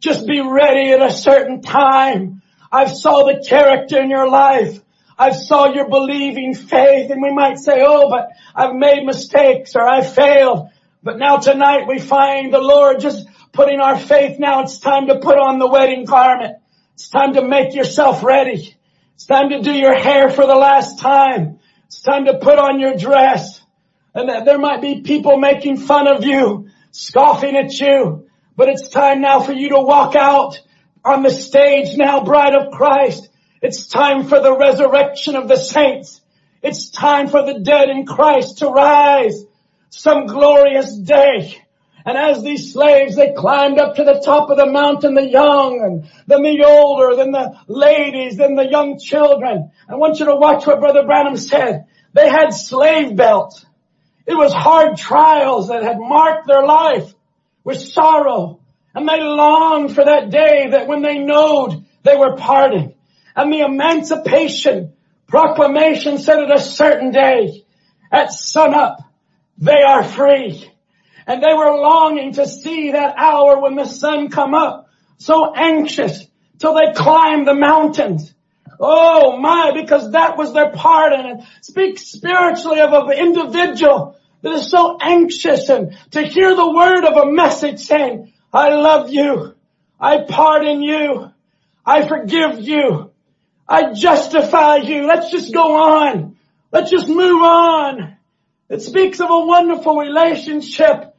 Just 0.00 0.26
be 0.26 0.40
ready 0.40 0.92
at 0.92 1.02
a 1.02 1.12
certain 1.12 1.60
time. 1.62 2.42
I've 2.70 2.92
saw 2.92 3.24
the 3.24 3.44
character 3.44 4.00
in 4.00 4.10
your 4.10 4.28
life. 4.28 4.80
I 5.18 5.32
saw 5.32 5.72
your 5.72 5.88
believing 5.88 6.54
faith 6.54 7.10
and 7.10 7.20
we 7.20 7.32
might 7.32 7.58
say, 7.58 7.80
oh, 7.80 8.08
but 8.08 8.28
I've 8.54 8.74
made 8.74 9.04
mistakes 9.04 9.74
or 9.74 9.82
I 9.82 10.02
failed. 10.02 10.68
But 11.02 11.18
now 11.18 11.38
tonight 11.38 11.88
we 11.88 11.98
find 11.98 12.52
the 12.52 12.60
Lord 12.60 13.00
just 13.00 13.26
putting 13.52 13.80
our 13.80 13.98
faith 13.98 14.38
now. 14.38 14.62
It's 14.62 14.78
time 14.78 15.08
to 15.08 15.18
put 15.18 15.36
on 15.36 15.58
the 15.58 15.66
wedding 15.66 16.04
garment. 16.04 16.58
It's 16.94 17.08
time 17.08 17.34
to 17.34 17.42
make 17.42 17.74
yourself 17.74 18.22
ready. 18.22 18.76
It's 19.14 19.26
time 19.26 19.50
to 19.50 19.60
do 19.60 19.72
your 19.72 19.98
hair 19.98 20.30
for 20.30 20.46
the 20.46 20.54
last 20.54 21.00
time. 21.00 21.58
It's 21.86 22.00
time 22.02 22.26
to 22.26 22.38
put 22.38 22.58
on 22.58 22.78
your 22.78 22.96
dress. 22.96 23.60
And 24.14 24.46
there 24.46 24.58
might 24.58 24.80
be 24.80 25.00
people 25.02 25.38
making 25.38 25.78
fun 25.78 26.06
of 26.06 26.24
you, 26.24 26.68
scoffing 26.92 27.56
at 27.56 27.72
you, 27.80 28.27
but 28.58 28.68
it's 28.68 28.88
time 28.88 29.20
now 29.20 29.40
for 29.40 29.52
you 29.52 29.68
to 29.68 29.80
walk 29.80 30.16
out 30.16 30.60
on 31.04 31.22
the 31.22 31.30
stage 31.30 31.96
now, 31.96 32.24
bride 32.24 32.56
of 32.56 32.72
Christ, 32.72 33.30
it's 33.62 33.86
time 33.86 34.24
for 34.24 34.40
the 34.40 34.58
resurrection 34.58 35.36
of 35.36 35.46
the 35.46 35.56
saints. 35.56 36.20
It's 36.60 36.90
time 36.90 37.28
for 37.28 37.46
the 37.46 37.60
dead 37.60 37.88
in 37.88 38.04
Christ 38.04 38.58
to 38.58 38.66
rise 38.66 39.44
some 39.90 40.26
glorious 40.26 40.92
day. 40.92 41.56
And 42.04 42.18
as 42.18 42.42
these 42.42 42.72
slaves, 42.72 43.14
they 43.14 43.32
climbed 43.32 43.78
up 43.78 43.94
to 43.94 44.02
the 44.02 44.20
top 44.24 44.50
of 44.50 44.56
the 44.56 44.66
mountain, 44.66 45.14
the 45.14 45.30
young, 45.30 45.80
and 45.80 46.10
then 46.26 46.42
the 46.42 46.64
older, 46.66 47.14
then 47.14 47.30
the 47.30 47.56
ladies, 47.68 48.38
then 48.38 48.56
the 48.56 48.68
young 48.68 48.98
children. 48.98 49.70
I 49.88 49.94
want 49.94 50.18
you 50.18 50.26
to 50.26 50.34
watch 50.34 50.66
what 50.66 50.80
Brother 50.80 51.04
Branham 51.04 51.36
said. 51.36 51.86
They 52.12 52.28
had 52.28 52.50
slave 52.50 53.14
belts. 53.14 53.64
It 54.26 54.34
was 54.34 54.52
hard 54.52 54.96
trials 54.96 55.68
that 55.68 55.84
had 55.84 56.00
marked 56.00 56.48
their 56.48 56.66
life 56.66 57.14
with 57.68 57.78
sorrow. 57.78 58.60
And 58.94 59.06
they 59.06 59.20
longed 59.20 59.94
for 59.94 60.02
that 60.02 60.30
day 60.30 60.68
that 60.70 60.86
when 60.86 61.02
they 61.02 61.18
knowed 61.18 61.84
they 62.02 62.16
were 62.16 62.34
pardoned 62.34 62.94
and 63.36 63.52
the 63.52 63.60
emancipation 63.60 64.94
proclamation 65.26 66.16
said 66.16 66.38
at 66.38 66.56
a 66.56 66.62
certain 66.62 67.10
day, 67.10 67.64
at 68.10 68.32
sunup, 68.32 69.00
they 69.58 69.82
are 69.82 70.02
free. 70.02 70.66
And 71.26 71.42
they 71.42 71.52
were 71.52 71.76
longing 71.76 72.32
to 72.32 72.48
see 72.48 72.92
that 72.92 73.18
hour 73.18 73.60
when 73.60 73.76
the 73.76 73.84
sun 73.84 74.30
come 74.30 74.54
up, 74.54 74.88
so 75.18 75.52
anxious 75.54 76.26
till 76.58 76.72
they 76.72 76.94
climbed 76.94 77.46
the 77.46 77.54
mountains. 77.54 78.32
Oh 78.80 79.36
my, 79.36 79.72
because 79.74 80.12
that 80.12 80.38
was 80.38 80.54
their 80.54 80.70
pardon 80.70 81.44
speak 81.60 81.98
spiritually 81.98 82.80
of 82.80 82.94
an 82.94 83.18
individual 83.18 84.16
that 84.42 84.52
is 84.52 84.70
so 84.70 84.98
anxious 85.00 85.68
and 85.68 85.96
to 86.12 86.22
hear 86.22 86.54
the 86.54 86.72
word 86.72 87.04
of 87.04 87.16
a 87.16 87.32
message 87.32 87.80
saying, 87.80 88.32
I 88.52 88.70
love 88.70 89.10
you. 89.10 89.54
I 90.00 90.22
pardon 90.22 90.80
you. 90.80 91.30
I 91.84 92.06
forgive 92.06 92.60
you. 92.60 93.10
I 93.68 93.92
justify 93.92 94.76
you. 94.76 95.06
Let's 95.06 95.30
just 95.30 95.52
go 95.52 95.76
on. 95.76 96.36
Let's 96.70 96.90
just 96.90 97.08
move 97.08 97.42
on. 97.42 98.16
It 98.68 98.82
speaks 98.82 99.20
of 99.20 99.30
a 99.30 99.46
wonderful 99.46 99.96
relationship. 99.96 101.14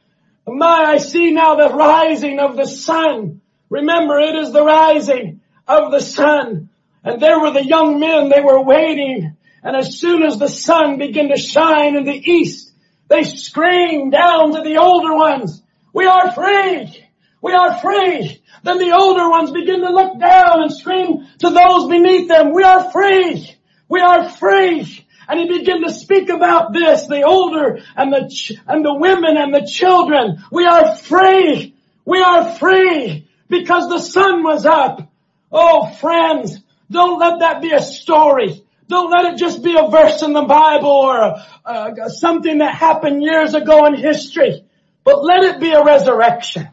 My, 0.46 0.84
I 0.84 0.98
see 0.98 1.32
now 1.32 1.56
the 1.56 1.74
rising 1.74 2.38
of 2.38 2.56
the 2.56 2.66
sun. 2.66 3.40
Remember, 3.68 4.18
it 4.18 4.36
is 4.36 4.52
the 4.52 4.64
rising 4.64 5.40
of 5.68 5.92
the 5.92 6.00
sun. 6.00 6.70
And 7.04 7.20
there 7.20 7.40
were 7.40 7.52
the 7.52 7.64
young 7.64 8.00
men, 8.00 8.28
they 8.28 8.40
were 8.40 8.62
waiting. 8.62 9.36
And 9.62 9.76
as 9.76 9.98
soon 9.98 10.22
as 10.22 10.38
the 10.38 10.48
sun 10.48 10.98
began 10.98 11.28
to 11.28 11.36
shine 11.36 11.96
in 11.96 12.04
the 12.04 12.30
east, 12.30 12.69
they 13.10 13.24
screamed 13.24 14.12
down 14.12 14.54
to 14.54 14.62
the 14.62 14.78
older 14.78 15.14
ones, 15.14 15.60
we 15.92 16.06
are 16.06 16.32
free! 16.32 17.06
We 17.42 17.52
are 17.52 17.76
free! 17.78 18.42
Then 18.62 18.78
the 18.78 18.92
older 18.92 19.28
ones 19.28 19.50
begin 19.50 19.80
to 19.80 19.90
look 19.90 20.18
down 20.20 20.62
and 20.62 20.72
scream 20.72 21.26
to 21.40 21.50
those 21.50 21.88
beneath 21.88 22.28
them, 22.28 22.54
we 22.54 22.62
are 22.62 22.90
free! 22.90 23.54
We 23.88 24.00
are 24.00 24.28
free! 24.28 25.06
And 25.28 25.40
he 25.40 25.58
began 25.58 25.82
to 25.82 25.92
speak 25.92 26.28
about 26.28 26.72
this, 26.72 27.06
the 27.06 27.22
older 27.22 27.80
and 27.96 28.12
the, 28.12 28.28
ch- 28.32 28.52
and 28.66 28.84
the 28.84 28.94
women 28.94 29.36
and 29.36 29.52
the 29.54 29.68
children. 29.70 30.42
We 30.50 30.66
are 30.66 30.96
free. 30.96 31.76
We 32.04 32.20
are 32.20 32.52
free 32.56 33.28
because 33.48 33.88
the 33.88 34.00
sun 34.00 34.42
was 34.42 34.66
up. 34.66 35.08
Oh 35.52 35.88
friends, 35.94 36.58
don't 36.90 37.20
let 37.20 37.38
that 37.40 37.62
be 37.62 37.70
a 37.72 37.80
story. 37.80 38.64
Don't 38.90 39.08
let 39.08 39.32
it 39.32 39.38
just 39.38 39.62
be 39.62 39.76
a 39.78 39.88
verse 39.88 40.20
in 40.22 40.32
the 40.32 40.42
Bible 40.42 40.90
or 40.90 41.36
uh, 41.64 42.08
something 42.08 42.58
that 42.58 42.74
happened 42.74 43.22
years 43.22 43.54
ago 43.54 43.86
in 43.86 43.94
history. 43.94 44.64
But 45.04 45.22
let 45.22 45.44
it 45.44 45.60
be 45.60 45.70
a 45.70 45.84
resurrection. 45.84 46.68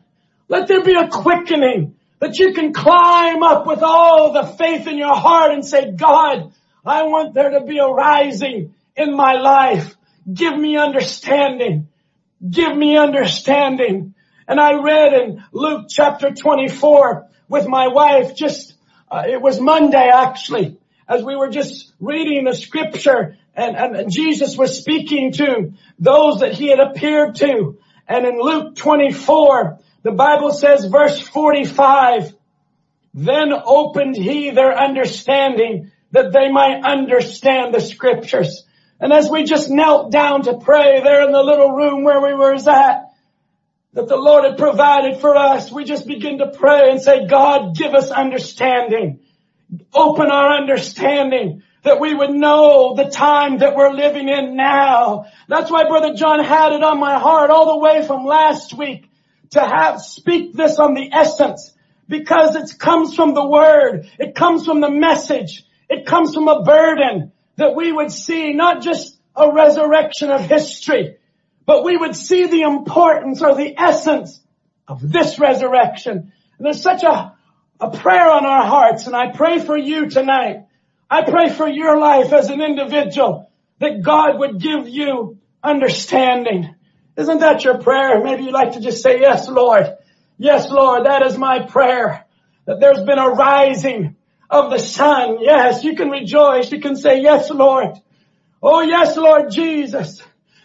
Let 0.47 0.67
there 0.67 0.83
be 0.83 0.95
a 0.95 1.09
quickening 1.09 1.95
that 2.19 2.39
you 2.39 2.53
can 2.53 2.73
climb 2.73 3.43
up 3.43 3.67
with 3.67 3.83
all 3.83 4.33
the 4.33 4.47
faith 4.47 4.87
in 4.87 4.97
your 4.97 5.15
heart 5.15 5.51
and 5.51 5.63
say, 5.63 5.91
God, 5.91 6.53
I 6.83 7.03
want 7.03 7.35
there 7.35 7.51
to 7.51 7.61
be 7.61 7.77
a 7.77 7.85
rising 7.85 8.73
in 8.95 9.15
my 9.15 9.33
life. 9.33 9.95
Give 10.33 10.57
me 10.57 10.75
understanding. 10.75 11.87
Give 12.49 12.75
me 12.75 12.97
understanding. 12.97 14.15
And 14.47 14.59
I 14.59 14.81
read 14.81 15.13
in 15.13 15.43
Luke 15.51 15.85
chapter 15.87 16.31
24 16.31 17.27
with 17.47 17.67
my 17.67 17.89
wife 17.89 18.35
just, 18.35 18.73
uh, 19.11 19.25
it 19.27 19.39
was 19.39 19.59
Monday 19.59 20.09
actually, 20.11 20.79
as 21.07 21.23
we 21.23 21.35
were 21.35 21.49
just 21.49 21.93
reading 21.99 22.45
the 22.45 22.55
scripture 22.55 23.37
and, 23.55 24.11
Jesus 24.11 24.55
was 24.55 24.77
speaking 24.77 25.31
to 25.33 25.73
those 25.97 26.41
that 26.41 26.53
he 26.53 26.67
had 26.67 26.79
appeared 26.79 27.35
to. 27.35 27.79
And 28.07 28.25
in 28.25 28.39
Luke 28.39 28.75
24, 28.75 29.79
the 30.03 30.11
Bible 30.11 30.51
says 30.51 30.85
verse 30.85 31.19
45, 31.19 32.33
then 33.15 33.51
opened 33.65 34.15
he 34.15 34.51
their 34.51 34.77
understanding 34.77 35.91
that 36.11 36.31
they 36.31 36.51
might 36.51 36.83
understand 36.83 37.73
the 37.73 37.81
scriptures. 37.81 38.63
And 38.99 39.11
as 39.11 39.29
we 39.29 39.43
just 39.43 39.71
knelt 39.71 40.11
down 40.11 40.43
to 40.43 40.57
pray 40.57 41.01
there 41.03 41.25
in 41.25 41.31
the 41.31 41.43
little 41.43 41.71
room 41.71 42.03
where 42.03 42.21
we 42.21 42.33
were 42.33 42.53
at, 42.53 43.05
that 43.93 44.07
the 44.07 44.15
Lord 44.15 44.43
had 44.43 44.57
provided 44.57 45.19
for 45.19 45.35
us, 45.35 45.71
we 45.71 45.83
just 45.83 46.05
begin 46.05 46.37
to 46.37 46.51
pray 46.51 46.91
and 46.91 47.01
say, 47.01 47.25
God, 47.25 47.75
give 47.75 47.95
us 47.95 48.11
understanding. 48.11 49.21
Open 49.93 50.31
our 50.31 50.57
understanding 50.57 51.63
that 51.83 51.99
we 51.99 52.13
would 52.13 52.31
know 52.31 52.95
the 52.95 53.09
time 53.09 53.59
that 53.59 53.75
we're 53.75 53.93
living 53.93 54.27
in 54.29 54.55
now. 54.55 55.25
That's 55.47 55.71
why 55.71 55.87
Brother 55.87 56.13
John 56.15 56.43
had 56.43 56.73
it 56.73 56.83
on 56.83 56.99
my 56.99 57.19
heart 57.19 57.49
all 57.49 57.73
the 57.75 57.79
way 57.79 58.05
from 58.05 58.25
last 58.25 58.73
week 58.73 59.09
to 59.51 59.61
have, 59.61 60.01
speak 60.01 60.53
this 60.53 60.79
on 60.79 60.93
the 60.93 61.09
essence 61.13 61.73
because 62.07 62.55
it 62.55 62.77
comes 62.79 63.15
from 63.15 63.33
the 63.33 63.45
word. 63.45 64.09
It 64.19 64.35
comes 64.35 64.65
from 64.65 64.81
the 64.81 64.89
message. 64.89 65.63
It 65.89 66.05
comes 66.05 66.33
from 66.33 66.47
a 66.47 66.63
burden 66.63 67.31
that 67.55 67.75
we 67.75 67.91
would 67.91 68.11
see 68.11 68.53
not 68.53 68.81
just 68.81 69.17
a 69.35 69.53
resurrection 69.53 70.29
of 70.29 70.41
history, 70.41 71.17
but 71.65 71.83
we 71.83 71.97
would 71.97 72.15
see 72.15 72.47
the 72.47 72.61
importance 72.61 73.41
or 73.41 73.55
the 73.55 73.77
essence 73.77 74.41
of 74.87 75.01
this 75.01 75.39
resurrection. 75.39 76.31
And 76.57 76.65
there's 76.65 76.81
such 76.81 77.03
a, 77.03 77.36
a 77.79 77.91
prayer 77.91 78.29
on 78.29 78.45
our 78.45 78.65
hearts 78.65 79.07
and 79.07 79.15
I 79.15 79.31
pray 79.31 79.59
for 79.59 79.77
you 79.77 80.09
tonight. 80.09 80.65
I 81.09 81.23
pray 81.23 81.49
for 81.49 81.67
your 81.67 81.99
life 81.99 82.33
as 82.33 82.49
an 82.49 82.61
individual 82.61 83.51
that 83.79 84.01
God 84.01 84.39
would 84.39 84.59
give 84.59 84.89
you 84.89 85.37
understanding. 85.63 86.75
Isn't 87.15 87.39
that 87.39 87.63
your 87.63 87.77
prayer? 87.77 88.23
Maybe 88.23 88.43
you'd 88.43 88.53
like 88.53 88.73
to 88.73 88.81
just 88.81 89.01
say, 89.01 89.19
yes, 89.19 89.47
Lord. 89.47 89.85
Yes, 90.37 90.69
Lord, 90.69 91.05
that 91.05 91.23
is 91.23 91.37
my 91.37 91.59
prayer. 91.59 92.25
That 92.65 92.79
there's 92.79 93.03
been 93.03 93.19
a 93.19 93.29
rising 93.29 94.15
of 94.49 94.71
the 94.71 94.79
sun. 94.79 95.37
Yes, 95.41 95.83
you 95.83 95.95
can 95.95 96.09
rejoice. 96.09 96.71
You 96.71 96.79
can 96.79 96.95
say, 96.95 97.21
yes, 97.21 97.49
Lord. 97.49 97.97
Oh, 98.61 98.81
yes, 98.81 99.15
Lord 99.17 99.51
Jesus. 99.51 100.21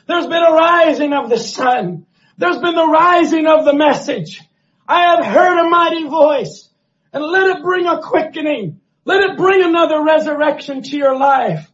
There's 0.06 0.26
been 0.26 0.42
a 0.42 0.52
rising 0.52 1.12
of 1.12 1.30
the 1.30 1.38
sun. 1.38 2.06
There's 2.36 2.58
been 2.58 2.74
the 2.74 2.88
rising 2.88 3.46
of 3.46 3.64
the 3.64 3.74
message. 3.74 4.42
I 4.88 5.14
have 5.14 5.24
heard 5.24 5.58
a 5.58 5.70
mighty 5.70 6.08
voice 6.08 6.68
and 7.12 7.22
let 7.24 7.56
it 7.56 7.62
bring 7.62 7.86
a 7.86 8.00
quickening. 8.00 8.80
Let 9.04 9.30
it 9.30 9.36
bring 9.36 9.62
another 9.62 10.02
resurrection 10.02 10.82
to 10.82 10.96
your 10.96 11.16
life. 11.16 11.70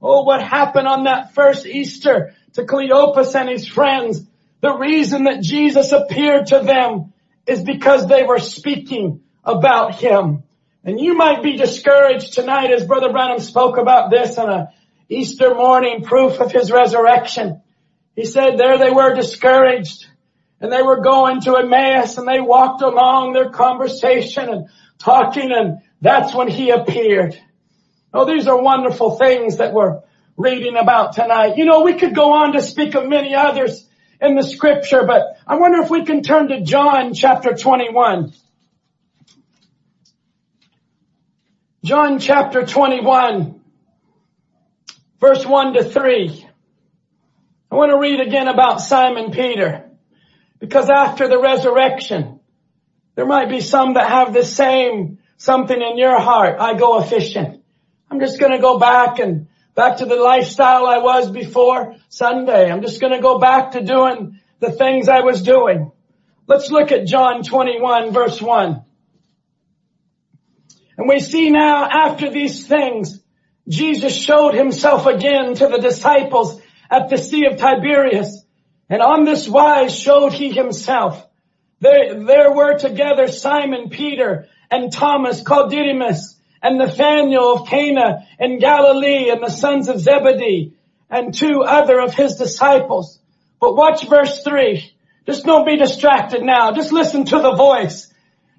Oh, 0.00 0.22
what 0.22 0.42
happened 0.42 0.86
on 0.86 1.04
that 1.04 1.34
first 1.34 1.66
Easter 1.66 2.34
to 2.54 2.64
Cleopas 2.64 3.34
and 3.34 3.48
his 3.48 3.66
friends. 3.66 4.22
The 4.60 4.76
reason 4.76 5.24
that 5.24 5.42
Jesus 5.42 5.92
appeared 5.92 6.46
to 6.48 6.60
them 6.60 7.12
is 7.46 7.62
because 7.62 8.06
they 8.06 8.22
were 8.22 8.38
speaking 8.38 9.22
about 9.44 9.94
him. 9.96 10.42
And 10.84 11.00
you 11.00 11.16
might 11.16 11.42
be 11.42 11.56
discouraged 11.56 12.32
tonight 12.32 12.70
as 12.70 12.84
Brother 12.84 13.12
Branham 13.12 13.40
spoke 13.40 13.76
about 13.76 14.10
this 14.10 14.38
on 14.38 14.50
a 14.50 14.72
Easter 15.08 15.54
morning 15.54 16.02
proof 16.02 16.40
of 16.40 16.52
his 16.52 16.70
resurrection. 16.70 17.62
He 18.14 18.24
said 18.24 18.56
there 18.56 18.78
they 18.78 18.90
were 18.90 19.14
discouraged 19.14 20.06
and 20.60 20.72
they 20.72 20.82
were 20.82 21.00
going 21.00 21.40
to 21.42 21.56
Emmaus 21.56 22.16
and 22.18 22.26
they 22.26 22.40
walked 22.40 22.82
along 22.82 23.32
their 23.32 23.50
conversation 23.50 24.48
and 24.48 24.68
talking 24.98 25.52
and 25.52 25.78
that's 26.00 26.34
when 26.34 26.48
he 26.48 26.70
appeared. 26.70 27.38
Oh, 28.12 28.24
these 28.24 28.46
are 28.46 28.60
wonderful 28.60 29.16
things 29.16 29.58
that 29.58 29.72
we're 29.72 30.00
reading 30.36 30.76
about 30.76 31.14
tonight. 31.14 31.56
You 31.56 31.64
know, 31.64 31.82
we 31.82 31.94
could 31.94 32.14
go 32.14 32.32
on 32.32 32.52
to 32.52 32.62
speak 32.62 32.94
of 32.94 33.06
many 33.06 33.34
others 33.34 33.86
in 34.20 34.34
the 34.34 34.42
scripture, 34.42 35.04
but 35.06 35.36
I 35.46 35.56
wonder 35.56 35.82
if 35.82 35.90
we 35.90 36.04
can 36.04 36.22
turn 36.22 36.48
to 36.48 36.62
John 36.62 37.12
chapter 37.12 37.54
21. 37.54 38.32
John 41.84 42.18
chapter 42.18 42.64
21, 42.64 43.60
verse 45.20 45.46
1 45.46 45.74
to 45.74 45.84
3. 45.84 46.48
I 47.70 47.74
want 47.74 47.90
to 47.90 47.98
read 47.98 48.20
again 48.20 48.48
about 48.48 48.80
Simon 48.80 49.30
Peter 49.30 49.85
because 50.58 50.90
after 50.90 51.28
the 51.28 51.40
resurrection, 51.40 52.40
there 53.14 53.26
might 53.26 53.48
be 53.48 53.60
some 53.60 53.94
that 53.94 54.08
have 54.08 54.32
the 54.32 54.44
same 54.44 55.18
something 55.36 55.80
in 55.80 55.98
your 55.98 56.18
heart. 56.18 56.56
I 56.60 56.74
go 56.74 57.00
fishing. 57.02 57.62
I'm 58.10 58.20
just 58.20 58.38
going 58.38 58.52
to 58.52 58.58
go 58.58 58.78
back 58.78 59.18
and 59.18 59.48
back 59.74 59.98
to 59.98 60.06
the 60.06 60.16
lifestyle 60.16 60.86
I 60.86 60.98
was 60.98 61.30
before 61.30 61.96
Sunday. 62.08 62.70
I'm 62.70 62.82
just 62.82 63.00
going 63.00 63.12
to 63.12 63.20
go 63.20 63.38
back 63.38 63.72
to 63.72 63.84
doing 63.84 64.40
the 64.60 64.70
things 64.70 65.08
I 65.08 65.20
was 65.20 65.42
doing. 65.42 65.92
Let's 66.46 66.70
look 66.70 66.92
at 66.92 67.06
John 67.06 67.42
21 67.42 68.12
verse 68.12 68.40
1. 68.40 68.84
And 70.98 71.08
we 71.08 71.20
see 71.20 71.50
now 71.50 71.84
after 71.84 72.30
these 72.30 72.66
things, 72.66 73.20
Jesus 73.68 74.16
showed 74.16 74.54
himself 74.54 75.06
again 75.06 75.54
to 75.56 75.66
the 75.66 75.78
disciples 75.78 76.60
at 76.90 77.10
the 77.10 77.18
Sea 77.18 77.46
of 77.46 77.58
Tiberias. 77.58 78.45
And 78.88 79.02
on 79.02 79.24
this 79.24 79.48
wise 79.48 79.96
showed 79.96 80.32
he 80.32 80.50
himself. 80.50 81.26
There, 81.80 82.24
there 82.24 82.52
were 82.52 82.78
together 82.78 83.28
Simon 83.28 83.90
Peter 83.90 84.48
and 84.70 84.92
Thomas 84.92 85.42
called 85.42 85.70
Didymus 85.70 86.36
and 86.62 86.78
Nathanael 86.78 87.54
of 87.54 87.68
Cana 87.68 88.26
in 88.38 88.58
Galilee 88.58 89.30
and 89.30 89.42
the 89.42 89.50
sons 89.50 89.88
of 89.88 90.00
Zebedee 90.00 90.74
and 91.10 91.34
two 91.34 91.62
other 91.62 92.00
of 92.00 92.14
his 92.14 92.36
disciples. 92.36 93.18
But 93.60 93.76
watch 93.76 94.08
verse 94.08 94.42
three. 94.42 94.92
Just 95.26 95.44
don't 95.44 95.66
be 95.66 95.76
distracted 95.76 96.42
now. 96.42 96.72
Just 96.72 96.92
listen 96.92 97.24
to 97.26 97.38
the 97.40 97.54
voice. 97.54 98.12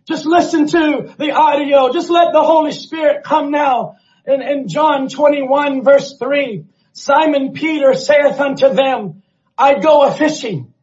Just 0.07 0.25
listen 0.25 0.67
to 0.67 1.13
the 1.17 1.31
audio. 1.31 1.91
Just 1.91 2.09
let 2.09 2.31
the 2.33 2.43
Holy 2.43 2.71
Spirit 2.71 3.23
come 3.23 3.51
now. 3.51 3.95
In, 4.25 4.41
in 4.41 4.67
John 4.67 5.07
21 5.07 5.83
verse 5.83 6.17
3, 6.17 6.65
Simon 6.91 7.53
Peter 7.53 7.93
saith 7.93 8.39
unto 8.39 8.73
them, 8.73 9.23
I 9.57 9.79
go 9.79 10.03
a 10.03 10.11
fishing. 10.11 10.73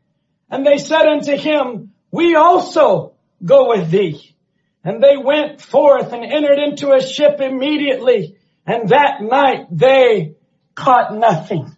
And 0.51 0.66
they 0.66 0.79
said 0.79 1.07
unto 1.07 1.37
him, 1.37 1.93
we 2.11 2.35
also 2.35 3.14
go 3.45 3.68
with 3.68 3.91
thee. 3.91 4.35
And 4.83 5.03
they 5.03 5.16
went 5.16 5.61
forth 5.61 6.12
and 6.12 6.25
entered 6.25 6.59
into 6.59 6.93
a 6.93 7.01
ship 7.01 7.41
immediately. 7.41 8.37
And 8.66 8.89
that 8.91 9.22
night 9.22 9.66
they 9.70 10.37
caught 10.75 11.14
nothing. 11.14 11.75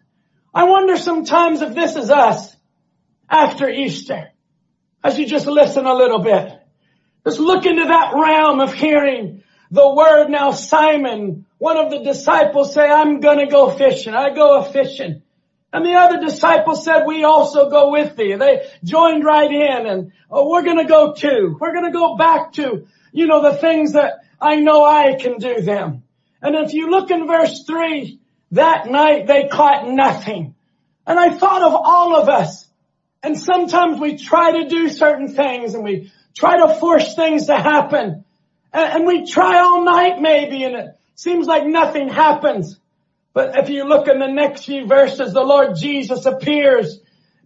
I 0.54 0.64
wonder 0.64 0.96
sometimes 0.96 1.62
if 1.62 1.74
this 1.74 1.96
is 1.96 2.10
us 2.10 2.54
after 3.28 3.68
Easter. 3.68 4.30
As 5.04 5.18
you 5.18 5.26
just 5.26 5.46
listen 5.46 5.86
a 5.86 5.94
little 5.94 6.20
bit. 6.20 6.52
Just 7.24 7.40
look 7.40 7.66
into 7.66 7.84
that 7.84 8.12
realm 8.14 8.60
of 8.60 8.72
hearing 8.72 9.42
the 9.70 9.94
word 9.94 10.28
now 10.28 10.52
Simon, 10.52 11.46
one 11.58 11.76
of 11.76 11.90
the 11.90 12.02
disciples 12.02 12.72
say, 12.72 12.88
I'm 12.88 13.20
gonna 13.20 13.48
go 13.48 13.70
fishing. 13.70 14.14
I 14.14 14.34
go 14.34 14.60
a 14.60 14.64
fishing. 14.64 15.22
And 15.76 15.84
the 15.84 15.94
other 15.94 16.20
disciples 16.20 16.84
said, 16.84 17.04
we 17.04 17.24
also 17.24 17.68
go 17.68 17.92
with 17.92 18.16
thee. 18.16 18.34
They 18.34 18.66
joined 18.82 19.24
right 19.24 19.50
in 19.50 19.86
and 19.86 20.12
oh, 20.30 20.48
we're 20.48 20.64
gonna 20.64 20.88
go 20.88 21.12
too. 21.12 21.56
We're 21.60 21.74
gonna 21.74 21.92
go 21.92 22.16
back 22.16 22.52
to 22.54 22.86
you 23.16 23.26
know, 23.26 23.42
the 23.42 23.56
things 23.56 23.94
that 23.94 24.20
I 24.38 24.56
know 24.56 24.84
I 24.84 25.14
can 25.14 25.38
do 25.38 25.62
them. 25.62 26.02
And 26.42 26.54
if 26.54 26.74
you 26.74 26.90
look 26.90 27.10
in 27.10 27.26
verse 27.26 27.64
three, 27.64 28.20
that 28.52 28.86
night 28.86 29.26
they 29.26 29.48
caught 29.48 29.88
nothing. 29.88 30.54
And 31.06 31.18
I 31.18 31.30
thought 31.30 31.62
of 31.62 31.74
all 31.74 32.14
of 32.16 32.28
us. 32.28 32.68
And 33.22 33.38
sometimes 33.38 33.98
we 33.98 34.18
try 34.18 34.62
to 34.62 34.68
do 34.68 34.90
certain 34.90 35.34
things 35.34 35.74
and 35.74 35.82
we 35.82 36.12
try 36.34 36.58
to 36.58 36.74
force 36.74 37.14
things 37.14 37.46
to 37.46 37.56
happen. 37.56 38.24
And, 38.72 39.06
we 39.06 39.26
try 39.26 39.60
all 39.60 39.84
night 39.84 40.20
maybe 40.20 40.62
and 40.64 40.74
it 40.74 40.98
seems 41.14 41.46
like 41.46 41.66
nothing 41.66 42.08
happens. 42.10 42.78
But 43.36 43.54
if 43.58 43.68
you 43.68 43.84
look 43.84 44.08
in 44.08 44.18
the 44.18 44.28
next 44.28 44.64
few 44.64 44.86
verses, 44.86 45.34
the 45.34 45.44
Lord 45.44 45.76
Jesus 45.76 46.24
appears 46.24 46.98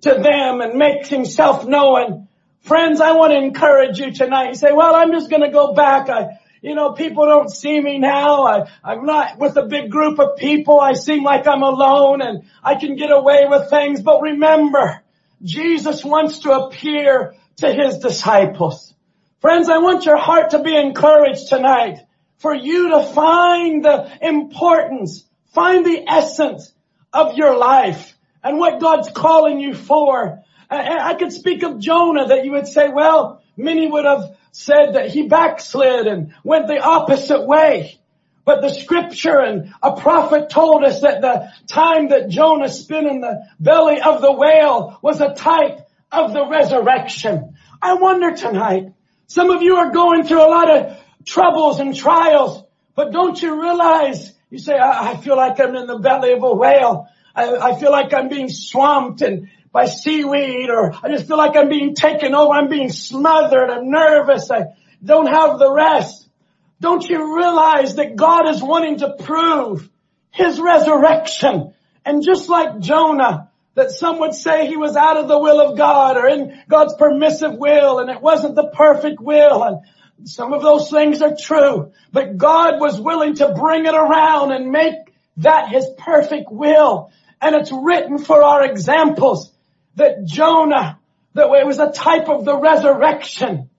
to 0.03 0.11
them 0.14 0.61
and 0.61 0.78
makes 0.78 1.09
himself 1.09 1.66
known. 1.66 2.28
Friends, 2.61 3.01
I 3.01 3.11
want 3.11 3.32
to 3.32 3.38
encourage 3.38 3.99
you 3.99 4.12
tonight. 4.12 4.51
You 4.51 4.55
say, 4.55 4.70
well, 4.70 4.95
I'm 4.95 5.11
just 5.11 5.30
going 5.30 5.43
to 5.43 5.51
go 5.51 5.74
back. 5.74 6.09
I, 6.09 6.38
you 6.62 6.76
know, 6.76 6.93
people 6.93 7.26
don't 7.26 7.51
see 7.51 7.80
me 7.80 7.99
now. 7.99 8.45
I, 8.45 8.70
I'm 8.84 9.05
not 9.05 9.38
with 9.41 9.57
a 9.57 9.66
big 9.66 9.91
group 9.91 10.20
of 10.20 10.36
people. 10.36 10.78
I 10.78 10.93
seem 10.93 11.24
like 11.24 11.49
I'm 11.49 11.64
alone 11.64 12.22
and 12.22 12.45
I 12.62 12.76
can 12.76 12.95
get 12.95 13.11
away 13.11 13.47
with 13.49 13.68
things. 13.68 14.01
But 14.01 14.22
remember, 14.22 15.03
Jesus 15.43 16.05
wants 16.05 16.38
to 16.41 16.53
appear 16.53 17.34
to 17.57 17.72
his 17.72 17.99
disciples. 17.99 18.95
Friends, 19.41 19.68
I 19.68 19.78
want 19.78 20.07
your 20.07 20.18
heart 20.18 20.51
to 20.51 20.62
be 20.62 20.76
encouraged 20.76 21.49
tonight 21.49 21.99
for 22.36 22.55
you 22.55 22.91
to 22.91 23.03
find 23.03 23.84
the 23.84 24.09
importance, 24.22 25.26
find 25.53 25.85
the 25.85 26.05
essence 26.09 26.73
of 27.13 27.37
your 27.37 27.57
life 27.57 28.17
and 28.43 28.59
what 28.59 28.81
God's 28.81 29.11
calling 29.11 29.61
you 29.61 29.75
for. 29.75 30.43
I, 30.71 31.11
I 31.11 31.15
could 31.15 31.33
speak 31.33 31.63
of 31.63 31.79
Jonah 31.79 32.29
that 32.29 32.45
you 32.45 32.53
would 32.53 32.67
say, 32.67 32.89
well, 32.89 33.43
many 33.57 33.91
would 33.91 34.05
have 34.05 34.37
said 34.53 34.95
that 34.95 35.11
he 35.11 35.29
backslid 35.29 36.07
and 36.07 36.35
went 36.45 36.67
the 36.67 36.81
opposite 36.81 37.47
way. 37.47 37.99
But 38.45 38.63
the 38.63 38.71
scripture 38.71 39.39
and 39.39 39.73
a 39.83 40.01
prophet 40.01 40.51
told 40.51 40.83
us 40.83 41.03
that 41.03 41.21
the 41.21 41.53
time 41.69 42.09
that 42.09 42.31
Jonah 42.31 42.69
spent 42.69 43.07
in 43.07 43.21
the 43.21 43.47
belly 43.61 44.01
of 44.01 44.23
the 44.23 44.33
whale 44.33 44.99
was 45.03 45.21
a 45.21 45.35
type 45.35 45.87
of 46.11 46.33
the 46.33 46.47
resurrection. 46.47 47.55
I 47.83 47.95
wonder 47.95 48.35
tonight, 48.35 48.93
some 49.27 49.51
of 49.51 49.63
you 49.63 49.77
are 49.77 49.93
going 49.93 50.25
through 50.25 50.43
a 50.43 50.51
lot 50.51 50.71
of 50.71 50.97
troubles 51.25 51.81
and 51.81 51.95
trials, 51.95 52.65
but 52.95 53.13
don't 53.13 53.41
you 53.41 53.61
realize, 53.61 54.33
you 54.51 54.59
say, 54.59 54.77
I, 54.77 55.17
feel 55.17 55.37
like 55.37 55.61
I'm 55.61 55.77
in 55.77 55.87
the 55.87 55.99
belly 55.99 56.33
of 56.33 56.43
a 56.43 56.55
whale. 56.55 57.09
I, 57.35 57.79
feel 57.79 57.93
like 57.93 58.13
I'm 58.13 58.29
being 58.29 58.49
swamped 58.49 59.23
by 59.73 59.87
seaweed 59.87 60.69
or 60.69 60.93
I 60.93 61.09
just 61.09 61.29
feel 61.29 61.37
like 61.37 61.57
I'm 61.57 61.69
being 61.69 61.95
taken 61.95 62.35
over. 62.35 62.53
I'm 62.53 62.69
being 62.69 62.91
smothered. 62.91 63.71
I'm 63.71 63.89
nervous. 63.91 64.51
I 64.51 64.75
don't 65.05 65.29
have 65.29 65.59
the 65.59 65.73
rest. 65.73 66.29
Don't 66.81 67.09
you 67.09 67.37
realize 67.37 67.95
that 67.97 68.17
God 68.17 68.49
is 68.49 68.63
wanting 68.63 68.99
to 68.99 69.15
prove 69.21 69.89
his 70.31 70.59
resurrection? 70.59 71.73
And 72.05 72.25
just 72.25 72.49
like 72.49 72.81
Jonah, 72.81 73.51
that 73.75 73.91
some 73.93 74.19
would 74.19 74.35
say 74.35 74.67
he 74.67 74.77
was 74.77 74.97
out 74.97 75.17
of 75.17 75.29
the 75.29 75.39
will 75.39 75.61
of 75.61 75.79
God 75.79 76.17
or 76.17 76.27
in 76.27 76.61
God's 76.69 76.95
permissive 76.95 77.55
will 77.55 78.01
and 78.01 78.11
it 78.11 78.21
wasn't 78.21 78.57
the 78.57 78.69
perfect 78.69 79.21
will 79.21 79.63
and 79.63 79.79
some 80.25 80.53
of 80.53 80.62
those 80.62 80.91
things 80.91 81.23
are 81.23 81.37
true, 81.37 81.93
but 82.12 82.37
God 82.37 82.81
was 82.81 83.01
willing 83.01 83.35
to 83.37 83.53
bring 83.55 83.87
it 83.87 83.95
around 83.95 84.53
and 84.53 84.71
make 84.71 84.95
that 85.39 85.68
his 85.68 85.87
perfect 85.99 86.51
will. 86.51 87.11
And 87.41 87.55
it's 87.55 87.73
written 87.73 88.18
for 88.18 88.43
our 88.43 88.64
examples 88.64 89.53
that 89.97 90.25
Jonah, 90.25 90.99
that 91.35 91.51
it 91.51 91.66
was 91.66 91.79
a 91.79 91.91
type 91.91 92.29
of 92.29 92.45
the 92.45 92.57
resurrection. 92.57 93.71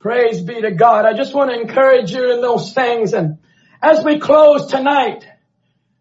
Praise 0.00 0.40
be 0.40 0.60
to 0.60 0.72
God. 0.72 1.06
I 1.06 1.14
just 1.14 1.34
want 1.34 1.50
to 1.50 1.60
encourage 1.60 2.12
you 2.12 2.32
in 2.32 2.40
those 2.40 2.72
things. 2.72 3.12
And 3.12 3.38
as 3.82 4.04
we 4.04 4.18
close 4.18 4.66
tonight, 4.66 5.26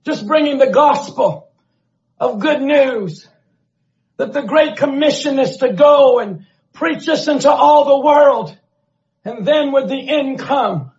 just 0.06 0.28
bringing 0.28 0.58
the 0.58 0.72
gospel 0.72 1.50
of 2.20 2.40
good 2.40 2.62
news 2.62 3.28
that 4.18 4.34
the 4.34 4.42
great 4.42 4.78
commission 4.78 5.40
is 5.40 5.58
to 5.58 5.74
go 5.74 6.20
and 6.20 6.46
preach 6.74 7.06
this 7.06 7.28
into 7.28 7.50
all 7.50 7.86
the 7.86 8.06
world. 8.06 8.58
And 9.28 9.46
then 9.46 9.74
with 9.74 9.90
the 9.90 10.10
end 10.10 10.40
come. 10.40 10.94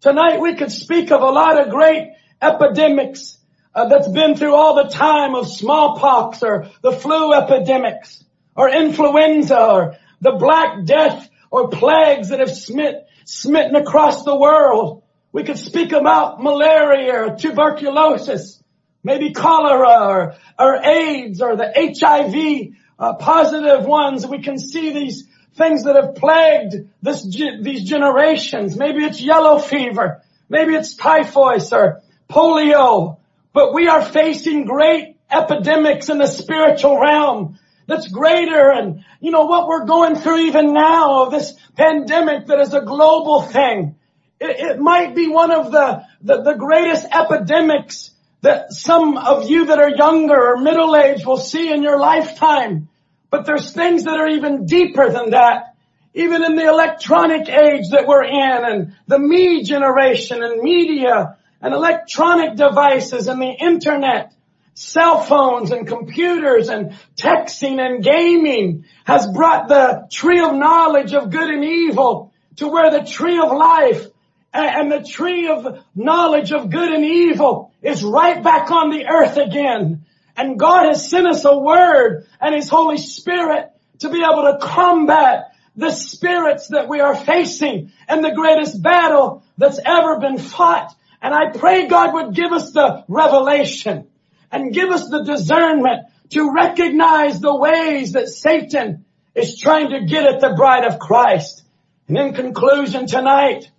Tonight 0.00 0.40
we 0.40 0.56
could 0.56 0.72
speak 0.72 1.12
of 1.12 1.22
a 1.22 1.30
lot 1.30 1.60
of 1.60 1.70
great 1.70 2.14
epidemics 2.42 3.38
uh, 3.72 3.86
that's 3.86 4.08
been 4.08 4.34
through 4.34 4.56
all 4.56 4.74
the 4.74 4.90
time 4.90 5.36
of 5.36 5.46
smallpox 5.46 6.42
or 6.42 6.68
the 6.82 6.90
flu 6.90 7.32
epidemics 7.32 8.24
or 8.56 8.68
influenza 8.68 9.56
or 9.56 9.96
the 10.20 10.32
black 10.32 10.84
death 10.84 11.30
or 11.48 11.68
plagues 11.68 12.30
that 12.30 12.40
have 12.40 12.50
smit, 12.50 13.06
smitten 13.24 13.76
across 13.76 14.24
the 14.24 14.36
world. 14.36 15.04
We 15.30 15.44
could 15.44 15.58
speak 15.58 15.92
about 15.92 16.42
malaria 16.42 17.22
or 17.22 17.36
tuberculosis, 17.36 18.60
maybe 19.04 19.32
cholera 19.32 20.08
or, 20.08 20.34
or 20.58 20.84
AIDS 20.84 21.40
or 21.40 21.54
the 21.54 21.70
HIV 21.72 22.74
uh, 22.98 23.14
positive 23.14 23.84
ones. 23.84 24.26
We 24.26 24.42
can 24.42 24.58
see 24.58 24.92
these 24.92 25.29
things 25.54 25.84
that 25.84 25.96
have 25.96 26.14
plagued 26.14 26.88
this, 27.02 27.22
these 27.22 27.84
generations. 27.84 28.76
Maybe 28.76 29.04
it's 29.04 29.20
yellow 29.20 29.58
fever. 29.58 30.22
Maybe 30.48 30.74
it's 30.74 30.94
typhoid 30.94 31.62
or 31.72 32.02
polio. 32.28 33.18
But 33.52 33.74
we 33.74 33.88
are 33.88 34.02
facing 34.02 34.64
great 34.64 35.16
epidemics 35.30 36.08
in 36.08 36.18
the 36.18 36.26
spiritual 36.26 37.00
realm 37.00 37.58
that's 37.86 38.08
greater 38.08 38.70
and 38.70 39.04
you 39.20 39.32
know 39.32 39.46
what 39.46 39.66
we're 39.66 39.84
going 39.84 40.14
through 40.14 40.38
even 40.46 40.72
now 40.72 41.24
this 41.26 41.52
pandemic 41.76 42.46
that 42.46 42.60
is 42.60 42.72
a 42.72 42.80
global 42.80 43.42
thing. 43.42 43.96
It, 44.38 44.60
it 44.60 44.78
might 44.78 45.14
be 45.14 45.28
one 45.28 45.50
of 45.50 45.72
the, 45.72 46.04
the, 46.22 46.42
the 46.42 46.54
greatest 46.54 47.06
epidemics 47.12 48.10
that 48.42 48.72
some 48.72 49.18
of 49.18 49.50
you 49.50 49.66
that 49.66 49.78
are 49.78 49.90
younger 49.90 50.52
or 50.52 50.56
middle 50.58 50.96
aged 50.96 51.26
will 51.26 51.36
see 51.36 51.70
in 51.72 51.82
your 51.82 51.98
lifetime. 51.98 52.88
But 53.30 53.46
there's 53.46 53.72
things 53.72 54.04
that 54.04 54.18
are 54.18 54.28
even 54.28 54.66
deeper 54.66 55.10
than 55.10 55.30
that. 55.30 55.74
Even 56.12 56.44
in 56.44 56.56
the 56.56 56.66
electronic 56.66 57.48
age 57.48 57.90
that 57.92 58.06
we're 58.06 58.24
in 58.24 58.64
and 58.64 58.96
the 59.06 59.18
me 59.18 59.62
generation 59.62 60.42
and 60.42 60.60
media 60.60 61.36
and 61.62 61.72
electronic 61.72 62.56
devices 62.56 63.28
and 63.28 63.40
the 63.40 63.52
internet, 63.52 64.32
cell 64.74 65.20
phones 65.20 65.70
and 65.70 65.86
computers 65.86 66.68
and 66.68 66.98
texting 67.16 67.78
and 67.80 68.02
gaming 68.02 68.86
has 69.04 69.26
brought 69.28 69.68
the 69.68 70.08
tree 70.10 70.42
of 70.42 70.54
knowledge 70.54 71.14
of 71.14 71.30
good 71.30 71.50
and 71.50 71.64
evil 71.64 72.32
to 72.56 72.66
where 72.66 72.90
the 72.90 73.04
tree 73.04 73.38
of 73.38 73.52
life 73.52 74.06
and 74.52 74.90
the 74.90 75.02
tree 75.02 75.48
of 75.48 75.84
knowledge 75.94 76.50
of 76.50 76.70
good 76.70 76.90
and 76.90 77.04
evil 77.04 77.72
is 77.82 78.02
right 78.02 78.42
back 78.42 78.70
on 78.70 78.90
the 78.90 79.06
earth 79.06 79.36
again. 79.36 80.04
And 80.40 80.58
God 80.58 80.86
has 80.86 81.08
sent 81.08 81.26
us 81.26 81.44
a 81.44 81.58
word 81.58 82.26
and 82.40 82.54
His 82.54 82.68
Holy 82.68 82.96
Spirit 82.96 83.70
to 83.98 84.08
be 84.08 84.24
able 84.24 84.42
to 84.44 84.58
combat 84.60 85.52
the 85.76 85.90
spirits 85.90 86.68
that 86.68 86.88
we 86.88 87.00
are 87.00 87.14
facing 87.14 87.92
and 88.08 88.24
the 88.24 88.32
greatest 88.34 88.82
battle 88.82 89.44
that's 89.58 89.78
ever 89.84 90.18
been 90.18 90.38
fought 90.38 90.94
and 91.22 91.34
I 91.34 91.50
pray 91.50 91.86
God 91.86 92.14
would 92.14 92.34
give 92.34 92.52
us 92.52 92.72
the 92.72 93.04
revelation 93.08 94.06
and 94.50 94.72
give 94.72 94.90
us 94.90 95.08
the 95.08 95.22
discernment 95.22 96.06
to 96.30 96.52
recognize 96.52 97.40
the 97.40 97.54
ways 97.54 98.12
that 98.12 98.28
Satan 98.28 99.04
is 99.34 99.58
trying 99.58 99.90
to 99.90 100.06
get 100.06 100.24
at 100.24 100.40
the 100.40 100.54
bride 100.54 100.84
of 100.84 100.98
Christ. 100.98 101.62
And 102.08 102.16
in 102.16 102.34
conclusion 102.34 103.06
tonight 103.06 103.70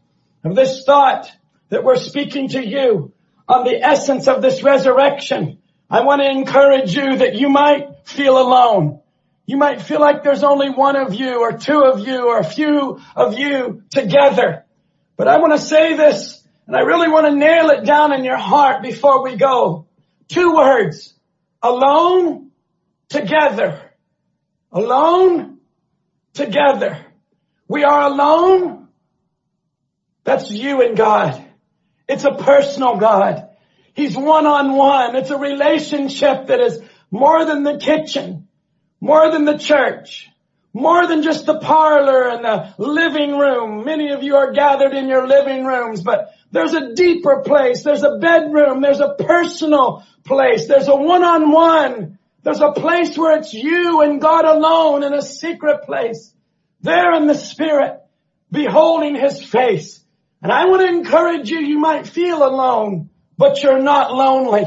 of 0.44 0.56
this 0.56 0.84
thought 0.86 1.32
that 1.70 1.84
we're 1.84 1.96
speaking 1.98 2.50
to 2.50 2.66
you 2.66 3.12
on 3.48 3.66
the 3.66 3.82
essence 3.82 4.28
of 4.28 4.42
this 4.42 4.64
resurrection, 4.64 5.58
I 5.92 6.02
want 6.06 6.22
to 6.22 6.30
encourage 6.30 6.96
you 6.96 7.18
that 7.18 7.36
you 7.36 7.50
might 7.50 8.08
feel 8.08 8.38
alone. 8.38 9.02
You 9.46 9.58
might 9.58 9.82
feel 9.82 10.00
like 10.00 10.24
there's 10.24 10.42
only 10.42 10.70
one 10.70 10.96
of 10.96 11.14
you 11.14 11.42
or 11.42 11.58
two 11.58 11.84
of 11.84 12.00
you 12.00 12.30
or 12.30 12.40
a 12.40 12.46
few 12.46 13.02
of 13.14 13.38
you 13.38 13.84
together. 13.90 14.64
But 15.18 15.28
I 15.28 15.40
want 15.40 15.52
to 15.52 15.60
say 15.60 15.98
this 15.98 16.42
and 16.66 16.78
I 16.78 16.80
really 16.80 17.10
want 17.10 17.26
to 17.26 17.36
nail 17.36 17.70
it 17.72 17.84
down 17.84 18.14
in 18.14 18.24
your 18.24 18.38
heart 18.38 18.82
before 18.82 19.22
we 19.22 19.36
go. 19.36 19.88
Two 20.30 20.56
words. 20.56 21.14
Alone, 21.62 22.52
together. 23.10 23.92
Alone, 24.72 25.58
together. 26.34 27.06
We 27.68 27.84
are 27.84 28.04
alone. 28.04 28.88
That's 30.24 30.50
you 30.50 30.82
and 30.82 30.96
God. 30.96 31.44
It's 32.08 32.24
a 32.24 32.32
personal 32.32 32.96
God. 32.96 33.50
He's 33.94 34.16
one 34.16 34.46
on 34.46 34.76
one. 34.76 35.16
It's 35.16 35.30
a 35.30 35.38
relationship 35.38 36.48
that 36.48 36.60
is 36.60 36.82
more 37.10 37.46
than 37.46 37.64
the 37.64 37.78
kitchen, 37.78 38.48
more 39.00 39.32
than 39.32 39.46
the 39.46 39.58
church, 39.58 40.30
more 40.74 41.08
than 41.08 41.24
just 41.24 41.46
the 41.46 41.60
parlor 41.60 42.30
and 42.30 42.46
the 42.46 42.74
living 42.78 43.38
room. 43.38 43.84
Many 43.84 44.12
of 44.12 44.24
you 44.24 44.38
are 44.38 44.54
gathered 44.54 44.94
in 44.94 45.10
your 45.10 45.28
living 45.28 45.66
rooms, 45.66 46.02
but 46.02 46.34
there's 46.52 46.74
a 46.74 46.94
deeper 46.94 47.42
place. 47.46 47.84
There's 47.84 48.04
a 48.04 48.18
bedroom. 48.18 48.82
There's 48.82 49.02
a 49.02 49.16
personal 49.20 50.06
place. 50.24 50.68
There's 50.68 50.88
a 50.88 50.96
one-on-one. 50.96 52.18
There's 52.44 52.62
a 52.62 52.72
place 52.72 53.18
where 53.18 53.38
it's 53.38 53.54
you 53.54 54.02
and 54.02 54.22
God 54.22 54.46
alone 54.46 55.04
in 55.04 55.14
a 55.14 55.22
secret 55.22 55.84
place. 55.84 56.34
There 56.82 57.14
in 57.14 57.28
the 57.28 57.36
spirit, 57.36 58.02
beholding 58.52 59.16
his 59.16 59.44
face. 59.44 60.00
And 60.42 60.52
I 60.52 60.66
want 60.66 60.82
to 60.82 60.88
encourage 60.88 61.52
you, 61.52 61.60
you 61.60 61.78
might 61.78 62.08
feel 62.08 62.44
alone, 62.44 63.11
but 63.42 63.64
you're 63.64 63.82
not 63.82 64.14
lonely. 64.14 64.66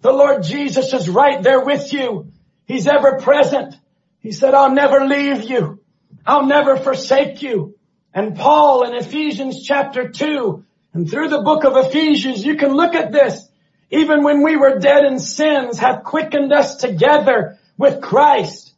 The 0.00 0.10
Lord 0.10 0.42
Jesus 0.42 0.94
is 0.94 1.06
right 1.06 1.42
there 1.42 1.62
with 1.62 1.92
you. 1.92 2.32
He's 2.64 2.86
ever 2.86 3.18
present. 3.18 3.74
He 4.20 4.32
said, 4.32 4.54
I'll 4.54 4.72
never 4.72 5.04
leave 5.04 5.42
you. 5.42 5.80
I'll 6.24 6.46
never 6.46 6.78
forsake 6.78 7.42
you. 7.42 7.76
And 8.14 8.34
Paul 8.34 8.84
in 8.88 8.94
Ephesians 8.94 9.62
chapter 9.64 10.08
2 10.08 10.64
and 10.94 11.10
through 11.10 11.28
the 11.28 11.42
book 11.42 11.64
of 11.64 11.76
Ephesians, 11.76 12.42
you 12.42 12.56
can 12.56 12.72
look 12.72 12.94
at 12.94 13.12
this. 13.12 13.46
even 13.90 14.24
when 14.24 14.42
we 14.42 14.56
were 14.56 14.78
dead 14.78 15.04
in 15.04 15.18
sins, 15.18 15.78
hath 15.78 16.02
quickened 16.02 16.54
us 16.54 16.76
together 16.76 17.58
with 17.76 18.00
Christ. 18.00 18.72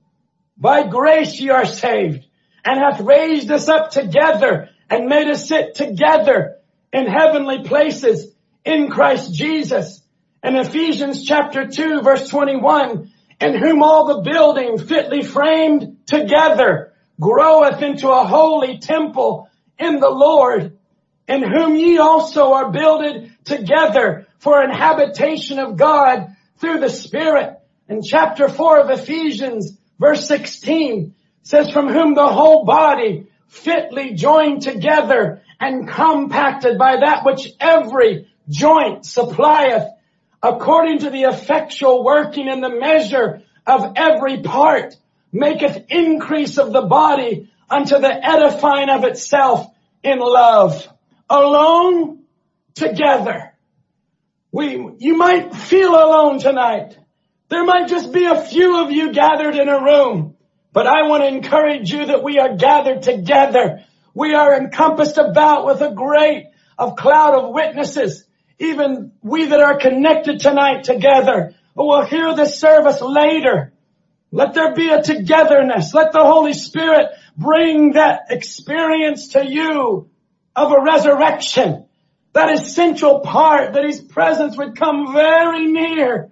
By 0.56 0.88
grace 0.88 1.38
ye 1.38 1.50
are 1.50 1.64
saved, 1.64 2.26
and 2.64 2.80
hath 2.80 3.00
raised 3.00 3.52
us 3.52 3.68
up 3.68 3.92
together, 3.92 4.70
and 4.90 5.06
made 5.06 5.28
us 5.28 5.48
sit 5.48 5.76
together 5.76 6.56
in 6.92 7.06
heavenly 7.06 7.62
places 7.62 8.34
in 8.68 8.90
Christ 8.90 9.32
Jesus. 9.32 10.02
In 10.42 10.54
Ephesians 10.54 11.24
chapter 11.24 11.66
2 11.66 12.02
verse 12.02 12.28
21, 12.28 13.10
in 13.40 13.58
whom 13.58 13.82
all 13.82 14.06
the 14.06 14.30
building 14.30 14.76
fitly 14.78 15.22
framed 15.22 15.96
together 16.06 16.92
groweth 17.18 17.82
into 17.82 18.10
a 18.10 18.26
holy 18.26 18.78
temple 18.78 19.48
in 19.78 20.00
the 20.00 20.10
Lord, 20.10 20.76
in 21.26 21.42
whom 21.42 21.76
ye 21.76 21.96
also 21.98 22.52
are 22.52 22.70
builded 22.70 23.32
together 23.44 24.26
for 24.38 24.60
an 24.60 24.70
habitation 24.70 25.58
of 25.58 25.76
God 25.76 26.36
through 26.58 26.80
the 26.80 26.90
Spirit. 26.90 27.58
In 27.88 28.02
chapter 28.02 28.50
4 28.50 28.80
of 28.80 28.90
Ephesians, 28.90 29.78
verse 29.98 30.28
16, 30.28 31.14
says, 31.42 31.70
from 31.70 31.88
whom 31.88 32.14
the 32.14 32.26
whole 32.26 32.66
body 32.66 33.28
fitly 33.46 34.12
joined 34.12 34.60
together 34.60 35.40
and 35.58 35.88
compacted 35.88 36.76
by 36.76 36.96
that 36.96 37.24
which 37.24 37.48
every 37.58 38.27
joint 38.48 39.04
supplieth 39.04 39.88
according 40.42 41.00
to 41.00 41.10
the 41.10 41.22
effectual 41.22 42.04
working 42.04 42.48
in 42.48 42.60
the 42.60 42.70
measure 42.70 43.42
of 43.66 43.92
every 43.96 44.42
part 44.42 44.96
maketh 45.32 45.84
increase 45.90 46.58
of 46.58 46.72
the 46.72 46.82
body 46.82 47.50
unto 47.68 47.98
the 47.98 48.26
edifying 48.26 48.88
of 48.88 49.04
itself 49.04 49.66
in 50.02 50.18
love. 50.18 50.88
Alone, 51.28 52.20
together. 52.74 53.52
We, 54.50 54.94
you 54.98 55.16
might 55.16 55.54
feel 55.54 55.90
alone 55.90 56.38
tonight. 56.38 56.96
There 57.48 57.64
might 57.64 57.88
just 57.88 58.12
be 58.12 58.24
a 58.24 58.40
few 58.40 58.82
of 58.82 58.90
you 58.90 59.12
gathered 59.12 59.56
in 59.56 59.68
a 59.68 59.82
room, 59.82 60.36
but 60.72 60.86
I 60.86 61.08
want 61.08 61.22
to 61.22 61.28
encourage 61.28 61.92
you 61.92 62.06
that 62.06 62.22
we 62.22 62.38
are 62.38 62.56
gathered 62.56 63.02
together. 63.02 63.84
We 64.14 64.34
are 64.34 64.56
encompassed 64.56 65.18
about 65.18 65.66
with 65.66 65.80
a 65.82 65.92
great 65.92 66.46
of 66.78 66.96
cloud 66.96 67.34
of 67.34 67.52
witnesses. 67.52 68.24
Even 68.58 69.12
we 69.22 69.46
that 69.46 69.60
are 69.60 69.78
connected 69.78 70.40
tonight 70.40 70.84
together 70.84 71.54
who 71.76 71.86
will 71.86 72.04
hear 72.04 72.34
this 72.34 72.58
service 72.58 73.00
later. 73.00 73.72
Let 74.30 74.54
there 74.54 74.74
be 74.74 74.90
a 74.90 75.02
togetherness. 75.02 75.94
Let 75.94 76.12
the 76.12 76.24
Holy 76.24 76.52
Spirit 76.52 77.08
bring 77.36 77.92
that 77.92 78.26
experience 78.30 79.28
to 79.28 79.46
you 79.46 80.10
of 80.56 80.72
a 80.72 80.82
resurrection. 80.82 81.86
That 82.32 82.52
essential 82.52 83.20
part 83.20 83.74
that 83.74 83.84
His 83.84 84.00
presence 84.00 84.56
would 84.56 84.76
come 84.76 85.12
very 85.12 85.66
near. 85.66 86.30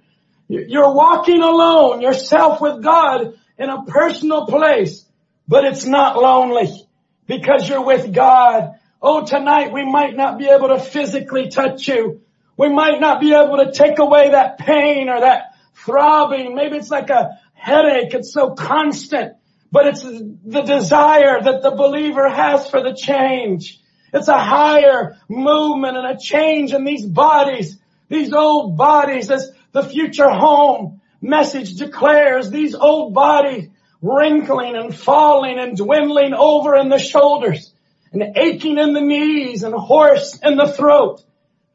You're 0.48 0.94
walking 0.94 1.42
alone, 1.42 2.00
yourself 2.00 2.60
with 2.60 2.82
God 2.82 3.34
in 3.58 3.70
a 3.70 3.84
personal 3.84 4.46
place, 4.46 5.04
but 5.48 5.64
it's 5.64 5.86
not 5.86 6.16
lonely 6.16 6.86
because 7.26 7.68
you're 7.68 7.84
with 7.84 8.12
God. 8.12 8.75
Oh, 9.02 9.26
tonight 9.26 9.72
we 9.72 9.84
might 9.84 10.16
not 10.16 10.38
be 10.38 10.48
able 10.48 10.68
to 10.68 10.80
physically 10.80 11.48
touch 11.48 11.86
you. 11.88 12.22
We 12.56 12.70
might 12.70 12.98
not 12.98 13.20
be 13.20 13.34
able 13.34 13.58
to 13.58 13.72
take 13.72 13.98
away 13.98 14.30
that 14.30 14.58
pain 14.58 15.10
or 15.10 15.20
that 15.20 15.54
throbbing. 15.74 16.54
Maybe 16.54 16.76
it's 16.76 16.90
like 16.90 17.10
a 17.10 17.38
headache. 17.52 18.14
It's 18.14 18.32
so 18.32 18.54
constant, 18.54 19.34
but 19.70 19.86
it's 19.86 20.02
the 20.02 20.62
desire 20.62 21.42
that 21.42 21.62
the 21.62 21.72
believer 21.72 22.28
has 22.28 22.68
for 22.70 22.82
the 22.82 22.94
change. 22.94 23.80
It's 24.14 24.28
a 24.28 24.38
higher 24.38 25.18
movement 25.28 25.98
and 25.98 26.06
a 26.06 26.18
change 26.18 26.72
in 26.72 26.84
these 26.84 27.04
bodies, 27.04 27.76
these 28.08 28.32
old 28.32 28.78
bodies 28.78 29.30
as 29.30 29.50
the 29.72 29.82
future 29.82 30.30
home 30.30 31.02
message 31.20 31.74
declares 31.74 32.48
these 32.48 32.74
old 32.74 33.12
bodies 33.12 33.68
wrinkling 34.00 34.76
and 34.76 34.94
falling 34.96 35.58
and 35.58 35.76
dwindling 35.76 36.32
over 36.32 36.76
in 36.76 36.88
the 36.88 36.98
shoulders 36.98 37.72
and 38.20 38.36
aching 38.36 38.78
in 38.78 38.92
the 38.92 39.00
knees 39.00 39.62
and 39.62 39.74
hoarse 39.74 40.38
in 40.42 40.56
the 40.56 40.72
throat. 40.72 41.22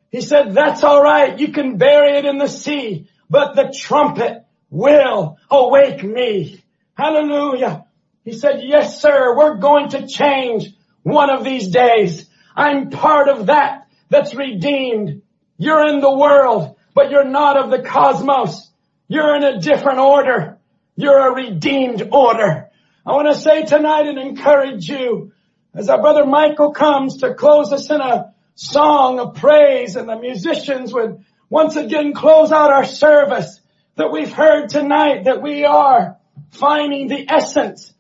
He 0.10 0.22
said, 0.22 0.54
that's 0.54 0.84
all 0.84 1.02
right. 1.02 1.40
You 1.40 1.52
can 1.52 1.78
bury 1.78 2.18
it 2.18 2.26
in 2.26 2.38
the 2.38 2.48
sea, 2.48 3.08
but 3.30 3.56
the 3.56 3.74
trumpet 3.78 4.46
will 4.70 5.38
awake 5.50 6.04
me. 6.04 6.64
Hallelujah. 6.96 7.86
He 8.24 8.34
said, 8.34 8.62
yes, 8.64 9.02
sir, 9.02 9.36
we're 9.38 9.58
going 9.58 9.90
to 9.90 10.08
change 10.08 10.70
one 11.04 11.30
of 11.30 11.44
these 11.44 11.70
days. 11.70 12.30
I'm 12.56 12.90
part 12.90 13.30
of 13.30 13.48
that 13.48 13.88
that's 14.10 14.36
redeemed. 14.36 15.22
You're 15.58 15.88
in 15.88 16.02
the 16.02 16.16
world, 16.16 16.76
but 16.94 17.12
you're 17.12 17.30
not 17.30 17.58
of 17.58 17.72
the 17.72 17.88
cosmos. 17.88 18.70
You're 19.08 19.36
in 19.36 19.44
a 19.44 19.60
different 19.60 20.00
order. 20.00 20.58
You're 20.96 21.30
a 21.30 21.34
redeemed 21.34 22.10
order. 22.12 22.70
I 23.06 23.12
want 23.12 23.34
to 23.34 23.42
say 23.42 23.64
tonight 23.64 24.08
and 24.08 24.20
encourage 24.20 24.88
you 24.88 25.32
as 25.74 25.90
our 25.90 26.02
brother 26.02 26.26
Michael 26.26 26.72
comes 26.72 27.18
to 27.18 27.34
close 27.34 27.72
us 27.72 27.90
in 27.90 28.02
a 28.02 28.34
song 28.56 29.20
of 29.20 29.36
praise 29.36 29.96
and 29.96 30.10
the 30.10 30.18
musicians 30.18 30.94
would 30.94 31.24
once 31.50 31.76
again 31.76 32.14
close 32.14 32.52
out 32.52 32.72
our 32.72 32.86
service 32.86 33.60
that 33.96 34.12
we've 34.12 34.32
heard 34.32 34.70
tonight 34.70 35.26
that 35.26 35.42
we 35.42 35.66
are 35.66 36.18
finding 36.52 37.08
the 37.08 37.30
essence 37.30 37.94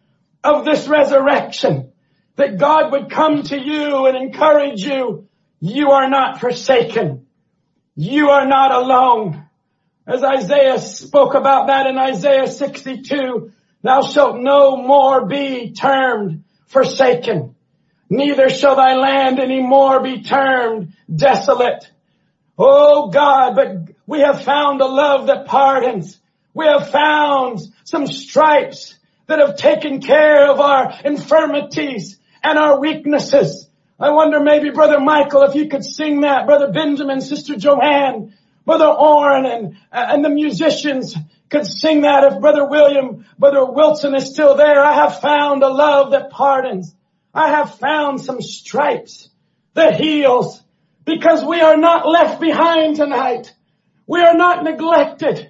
of 0.43 0.65
this 0.65 0.87
resurrection. 0.87 1.91
That 2.35 2.57
God 2.57 2.91
would 2.91 3.11
come 3.11 3.43
to 3.43 3.59
you 3.59 4.07
and 4.07 4.17
encourage 4.17 4.81
you. 4.81 5.27
You 5.59 5.91
are 5.91 6.09
not 6.09 6.39
forsaken. 6.39 7.27
You 7.95 8.29
are 8.29 8.47
not 8.47 8.71
alone. 8.71 9.45
As 10.07 10.23
Isaiah 10.23 10.79
spoke 10.79 11.35
about 11.35 11.67
that 11.67 11.87
in 11.87 11.97
Isaiah 11.97 12.47
62, 12.47 13.51
thou 13.83 14.01
shalt 14.01 14.37
no 14.39 14.77
more 14.77 15.25
be 15.25 15.73
termed 15.73 16.45
forsaken. 16.67 17.55
Neither 18.11 18.49
shall 18.49 18.75
thy 18.75 18.95
land 18.95 19.39
any 19.39 19.61
more 19.61 20.03
be 20.03 20.21
termed 20.21 20.91
desolate. 21.13 21.89
Oh 22.57 23.07
God, 23.09 23.55
but 23.55 23.95
we 24.05 24.19
have 24.19 24.43
found 24.43 24.81
a 24.81 24.85
love 24.85 25.27
that 25.27 25.45
pardons. 25.45 26.19
We 26.53 26.65
have 26.65 26.89
found 26.89 27.61
some 27.85 28.07
stripes 28.07 28.95
that 29.27 29.39
have 29.39 29.55
taken 29.55 30.01
care 30.01 30.51
of 30.51 30.59
our 30.59 30.93
infirmities 31.05 32.19
and 32.43 32.59
our 32.59 32.81
weaknesses. 32.81 33.69
I 33.97 34.09
wonder 34.09 34.41
maybe 34.41 34.71
Brother 34.71 34.99
Michael, 34.99 35.43
if 35.43 35.55
you 35.55 35.69
could 35.69 35.85
sing 35.85 36.19
that, 36.21 36.47
Brother 36.47 36.69
Benjamin, 36.69 37.21
Sister 37.21 37.55
Joanne, 37.55 38.33
Brother 38.65 38.87
Orrin 38.87 39.45
and, 39.45 39.77
and 39.89 40.25
the 40.25 40.29
musicians 40.29 41.15
could 41.49 41.65
sing 41.65 42.01
that 42.01 42.25
if 42.25 42.41
Brother 42.41 42.67
William, 42.67 43.25
Brother 43.39 43.63
Wilson 43.63 44.13
is 44.15 44.25
still 44.33 44.57
there. 44.57 44.83
I 44.83 44.95
have 44.95 45.21
found 45.21 45.63
a 45.63 45.69
love 45.69 46.11
that 46.11 46.29
pardons. 46.29 46.93
I 47.33 47.49
have 47.49 47.79
found 47.79 48.21
some 48.21 48.41
stripes 48.41 49.29
that 49.73 49.99
heals 49.99 50.61
because 51.05 51.43
we 51.43 51.61
are 51.61 51.77
not 51.77 52.07
left 52.07 52.41
behind 52.41 52.97
tonight. 52.97 53.53
We 54.05 54.21
are 54.21 54.35
not 54.35 54.63
neglected. 54.63 55.49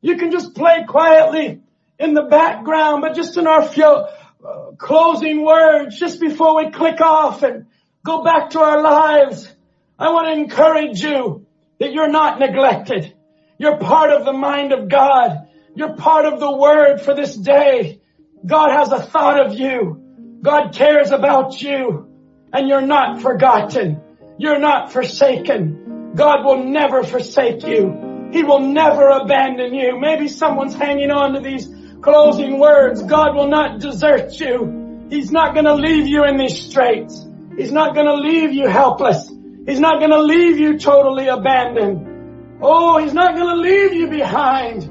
You 0.00 0.16
can 0.16 0.32
just 0.32 0.54
play 0.54 0.84
quietly 0.86 1.62
in 1.98 2.14
the 2.14 2.24
background, 2.24 3.02
but 3.02 3.14
just 3.14 3.36
in 3.36 3.46
our 3.46 3.66
few, 3.66 3.84
uh, 3.84 4.72
closing 4.76 5.44
words, 5.44 5.98
just 5.98 6.20
before 6.20 6.56
we 6.56 6.70
click 6.70 7.00
off 7.00 7.42
and 7.42 7.66
go 8.04 8.22
back 8.24 8.50
to 8.50 8.60
our 8.60 8.82
lives, 8.82 9.50
I 9.98 10.10
want 10.10 10.26
to 10.26 10.32
encourage 10.32 11.00
you 11.00 11.46
that 11.78 11.92
you're 11.92 12.10
not 12.10 12.40
neglected. 12.40 13.14
You're 13.58 13.78
part 13.78 14.10
of 14.10 14.24
the 14.24 14.32
mind 14.32 14.72
of 14.72 14.88
God. 14.88 15.48
You're 15.76 15.96
part 15.96 16.26
of 16.26 16.40
the 16.40 16.54
word 16.54 17.00
for 17.00 17.14
this 17.14 17.34
day. 17.34 18.00
God 18.44 18.70
has 18.70 18.90
a 18.90 19.00
thought 19.00 19.46
of 19.46 19.54
you. 19.54 20.03
God 20.44 20.74
cares 20.74 21.10
about 21.10 21.62
you 21.62 22.06
and 22.52 22.68
you're 22.68 22.86
not 22.86 23.22
forgotten. 23.22 24.02
You're 24.36 24.58
not 24.58 24.92
forsaken. 24.92 26.12
God 26.14 26.44
will 26.44 26.64
never 26.64 27.02
forsake 27.02 27.64
you. 27.64 28.28
He 28.30 28.44
will 28.44 28.60
never 28.60 29.08
abandon 29.08 29.72
you. 29.72 29.98
Maybe 29.98 30.28
someone's 30.28 30.74
hanging 30.74 31.10
on 31.10 31.32
to 31.32 31.40
these 31.40 31.66
closing 32.02 32.58
words. 32.58 33.02
God 33.02 33.34
will 33.34 33.48
not 33.48 33.80
desert 33.80 34.38
you. 34.38 35.06
He's 35.08 35.30
not 35.30 35.54
going 35.54 35.64
to 35.64 35.76
leave 35.76 36.06
you 36.06 36.24
in 36.24 36.36
these 36.36 36.60
straits. 36.60 37.26
He's 37.56 37.72
not 37.72 37.94
going 37.94 38.06
to 38.06 38.16
leave 38.16 38.52
you 38.52 38.68
helpless. 38.68 39.26
He's 39.66 39.80
not 39.80 39.98
going 39.98 40.10
to 40.10 40.22
leave 40.22 40.58
you 40.58 40.78
totally 40.78 41.28
abandoned. 41.28 42.58
Oh, 42.60 42.98
He's 42.98 43.14
not 43.14 43.34
going 43.34 43.48
to 43.48 43.62
leave 43.62 43.94
you 43.94 44.08
behind. 44.08 44.82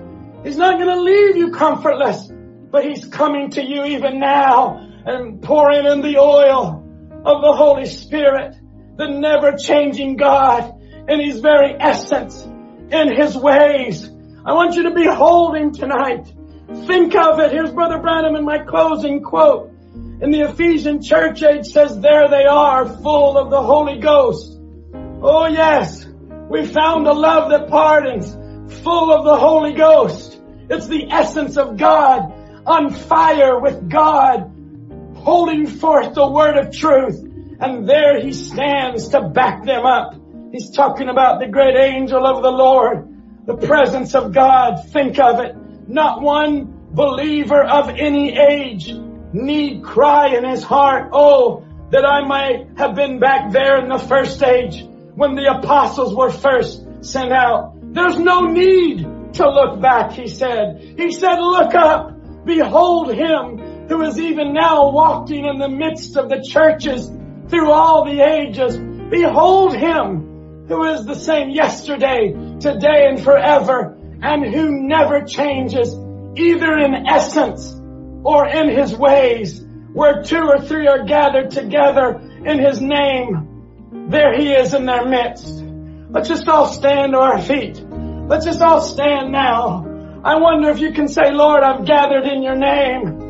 He's 0.44 0.58
not 0.58 0.80
going 0.80 0.96
to 0.96 1.00
leave 1.00 1.38
you 1.38 1.52
comfortless, 1.52 2.28
but 2.72 2.84
He's 2.84 3.06
coming 3.06 3.52
to 3.52 3.64
you 3.64 3.86
even 3.86 4.20
now 4.20 4.83
and 5.06 5.42
pouring 5.42 5.86
in 5.86 6.02
the 6.02 6.18
oil 6.18 6.84
of 7.26 7.42
the 7.42 7.54
Holy 7.54 7.86
Spirit, 7.86 8.56
the 8.98 9.08
never 9.08 9.58
changing 9.58 10.18
God 10.18 10.80
in 11.08 11.20
His 11.20 11.40
very 11.40 11.76
essence, 11.80 12.44
in 12.44 13.16
His 13.16 13.36
ways. 13.36 14.10
I 14.46 14.54
want 14.54 14.76
you 14.76 14.84
to 14.84 14.92
behold 14.92 15.56
Him 15.56 15.74
tonight. 15.74 16.26
Think 16.88 17.16
of 17.16 17.40
it. 17.40 17.52
Here's 17.52 17.72
Brother 17.72 18.00
Branham 18.00 18.36
in 18.36 18.46
my 18.46 18.60
closing 18.60 19.22
quote. 19.22 19.72
In 19.94 20.32
the 20.32 20.42
Ephesian 20.50 21.02
church 21.02 21.44
age 21.44 21.66
says, 21.66 22.00
there 22.00 22.30
they 22.30 22.46
are, 22.46 22.88
full 22.88 23.38
of 23.38 23.50
the 23.50 23.62
Holy 23.62 24.00
Ghost. 24.00 24.58
Oh 25.22 25.48
yes, 25.48 26.06
We 26.50 26.66
found 26.66 27.08
a 27.08 27.14
love 27.14 27.50
that 27.50 27.68
pardons, 27.68 28.32
full 28.84 29.12
of 29.12 29.26
the 29.26 29.36
Holy 29.36 29.74
Ghost. 29.74 30.40
It's 30.70 30.88
the 30.88 31.10
essence 31.10 31.58
of 31.58 31.78
God, 31.78 32.32
on 32.66 32.94
fire 32.94 33.60
with 33.60 33.90
God, 33.90 34.53
holding 35.24 35.68
forth 35.68 36.14
the 36.14 36.30
word 36.30 36.58
of 36.58 36.76
truth. 36.76 37.20
And 37.60 37.88
there 37.88 38.20
he 38.20 38.34
stands 38.34 39.10
to 39.10 39.22
back 39.30 39.64
them 39.64 39.86
up. 39.86 40.16
He's 40.52 40.70
talking 40.72 41.08
about 41.10 41.40
the 41.40 41.48
great 41.48 41.76
angel 41.78 42.26
of 42.26 42.44
the 42.44 42.52
Lord, 42.52 43.46
the 43.46 43.56
presence 43.56 44.16
of 44.16 44.34
God. 44.34 44.90
Think 44.90 45.18
of 45.20 45.40
it. 45.40 45.56
Not 45.88 46.22
one 46.22 46.90
believer 46.92 47.64
of 47.64 47.90
any 47.90 48.38
age 48.38 48.94
need 49.32 49.84
cry 49.84 50.36
in 50.36 50.46
his 50.46 50.64
heart, 50.64 51.10
oh, 51.14 51.66
that 51.90 52.06
I 52.06 52.26
might 52.26 52.78
have 52.78 52.96
been 52.96 53.20
back 53.20 53.52
there 53.52 53.78
in 53.82 53.90
the 53.90 53.98
first 53.98 54.44
age 54.44 54.84
when 55.16 55.36
the 55.36 55.46
apostles 55.58 56.14
were 56.14 56.30
first 56.30 56.86
sent 57.02 57.32
out. 57.32 57.74
There's 57.94 58.20
no 58.20 58.42
need 58.42 59.34
to 59.34 59.50
look 59.50 59.82
back, 59.82 60.12
he 60.12 60.28
said. 60.28 60.96
He 60.98 61.12
said, 61.12 61.40
look 61.40 61.74
up, 61.74 62.46
behold 62.46 63.14
him 63.14 63.73
who 63.88 64.02
is 64.02 64.20
even 64.20 64.54
now 64.54 64.92
walking 64.92 65.46
in 65.46 65.60
the 65.60 65.70
midst 65.70 66.18
of 66.18 66.30
the 66.30 66.44
churches 66.48 67.10
through 67.50 67.72
all 67.72 68.06
the 68.06 68.22
ages. 68.22 68.78
Behold 68.78 69.76
him 69.76 70.66
who 70.68 70.86
is 70.86 71.06
the 71.06 71.16
same 71.16 71.50
yesterday, 71.50 72.34
today, 72.60 73.08
and 73.08 73.22
forever, 73.22 73.98
and 74.22 74.46
who 74.46 74.88
never 74.88 75.22
changes, 75.26 75.94
either 76.36 76.78
in 76.78 77.08
essence 77.08 77.74
or 78.24 78.48
in 78.48 78.70
his 78.70 78.96
ways. 78.96 79.62
Where 79.94 80.24
two 80.24 80.42
or 80.42 80.60
three 80.62 80.88
are 80.88 81.04
gathered 81.04 81.52
together 81.52 82.20
in 82.46 82.60
his 82.60 82.82
name, 82.82 84.08
there 84.10 84.36
he 84.36 84.52
is 84.52 84.74
in 84.74 84.86
their 84.86 85.06
midst. 85.06 85.64
Let's 86.10 86.30
just 86.30 86.48
all 86.48 86.68
stand 86.68 87.12
to 87.12 87.20
our 87.20 87.42
feet. 87.42 87.84
Let's 88.28 88.46
just 88.46 88.62
all 88.62 88.82
stand 88.82 89.32
now. 89.32 89.86
I 90.24 90.36
wonder 90.40 90.70
if 90.70 90.80
you 90.80 90.94
can 90.94 91.08
say, 91.08 91.32
Lord, 91.32 91.64
I've 91.64 91.86
gathered 91.86 92.26
in 92.26 92.42
your 92.42 92.56
name. 92.56 93.23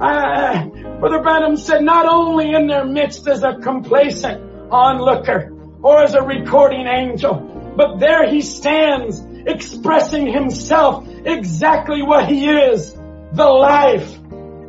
Uh, 0.00 0.66
Brother 1.00 1.22
Branham 1.22 1.56
said, 1.56 1.82
not 1.82 2.06
only 2.06 2.52
in 2.54 2.66
their 2.66 2.84
midst 2.84 3.26
as 3.26 3.42
a 3.42 3.54
complacent 3.54 4.42
onlooker 4.70 5.52
or 5.82 6.02
as 6.02 6.14
a 6.14 6.22
recording 6.22 6.86
angel, 6.86 7.74
but 7.76 7.98
there 7.98 8.28
he 8.28 8.42
stands 8.42 9.20
expressing 9.46 10.26
himself 10.26 11.06
exactly 11.24 12.02
what 12.02 12.28
he 12.28 12.48
is, 12.48 12.92
the 13.32 13.44
life 13.44 14.16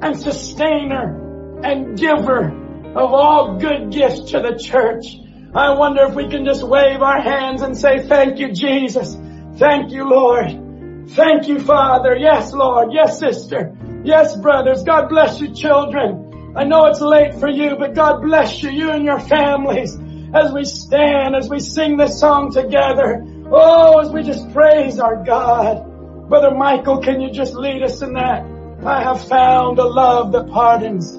and 0.01 0.19
sustainer 0.19 1.61
and 1.63 1.97
giver 1.97 2.49
of 2.95 3.13
all 3.13 3.57
good 3.57 3.91
gifts 3.91 4.31
to 4.31 4.39
the 4.39 4.57
church. 4.57 5.05
I 5.53 5.77
wonder 5.77 6.05
if 6.05 6.15
we 6.15 6.27
can 6.27 6.45
just 6.45 6.63
wave 6.63 7.01
our 7.01 7.21
hands 7.21 7.61
and 7.61 7.77
say, 7.77 8.07
thank 8.07 8.39
you, 8.39 8.51
Jesus. 8.51 9.15
Thank 9.57 9.91
you, 9.91 10.07
Lord. 10.07 11.09
Thank 11.09 11.47
you, 11.47 11.59
Father. 11.59 12.15
Yes, 12.15 12.53
Lord. 12.53 12.89
Yes, 12.93 13.19
sister. 13.19 13.75
Yes, 14.03 14.35
brothers. 14.35 14.83
God 14.83 15.09
bless 15.09 15.41
you, 15.41 15.53
children. 15.53 16.53
I 16.55 16.63
know 16.63 16.85
it's 16.85 17.01
late 17.01 17.35
for 17.35 17.47
you, 17.47 17.75
but 17.77 17.93
God 17.93 18.21
bless 18.21 18.63
you, 18.63 18.69
you 18.69 18.91
and 18.91 19.05
your 19.05 19.19
families, 19.19 19.95
as 20.33 20.51
we 20.51 20.65
stand, 20.65 21.35
as 21.35 21.47
we 21.49 21.59
sing 21.59 21.97
this 21.97 22.19
song 22.19 22.51
together. 22.51 23.23
Oh, 23.51 23.99
as 23.99 24.11
we 24.11 24.23
just 24.23 24.51
praise 24.51 24.99
our 24.99 25.23
God. 25.23 25.85
Brother 26.29 26.51
Michael, 26.51 27.01
can 27.01 27.21
you 27.21 27.31
just 27.31 27.53
lead 27.55 27.83
us 27.83 28.01
in 28.01 28.13
that? 28.13 28.45
I 28.85 29.03
have 29.03 29.27
found 29.27 29.79
a 29.79 29.85
love 29.85 30.31
that 30.31 30.49
pardons. 30.49 31.15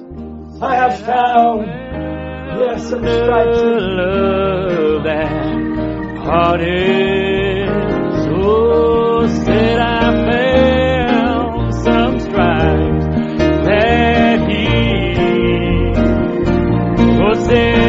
I 0.61 0.75
have 0.75 0.99
found, 1.05 1.67
yes, 2.59 2.89
the 2.89 2.97
stripes 2.97 3.59
of 3.59 3.81
love 3.81 5.03
that 5.03 6.23
pardons. 6.23 8.27
Oh, 8.33 9.27
said 9.45 9.79
I 9.79 10.20
Oh, 17.53 17.80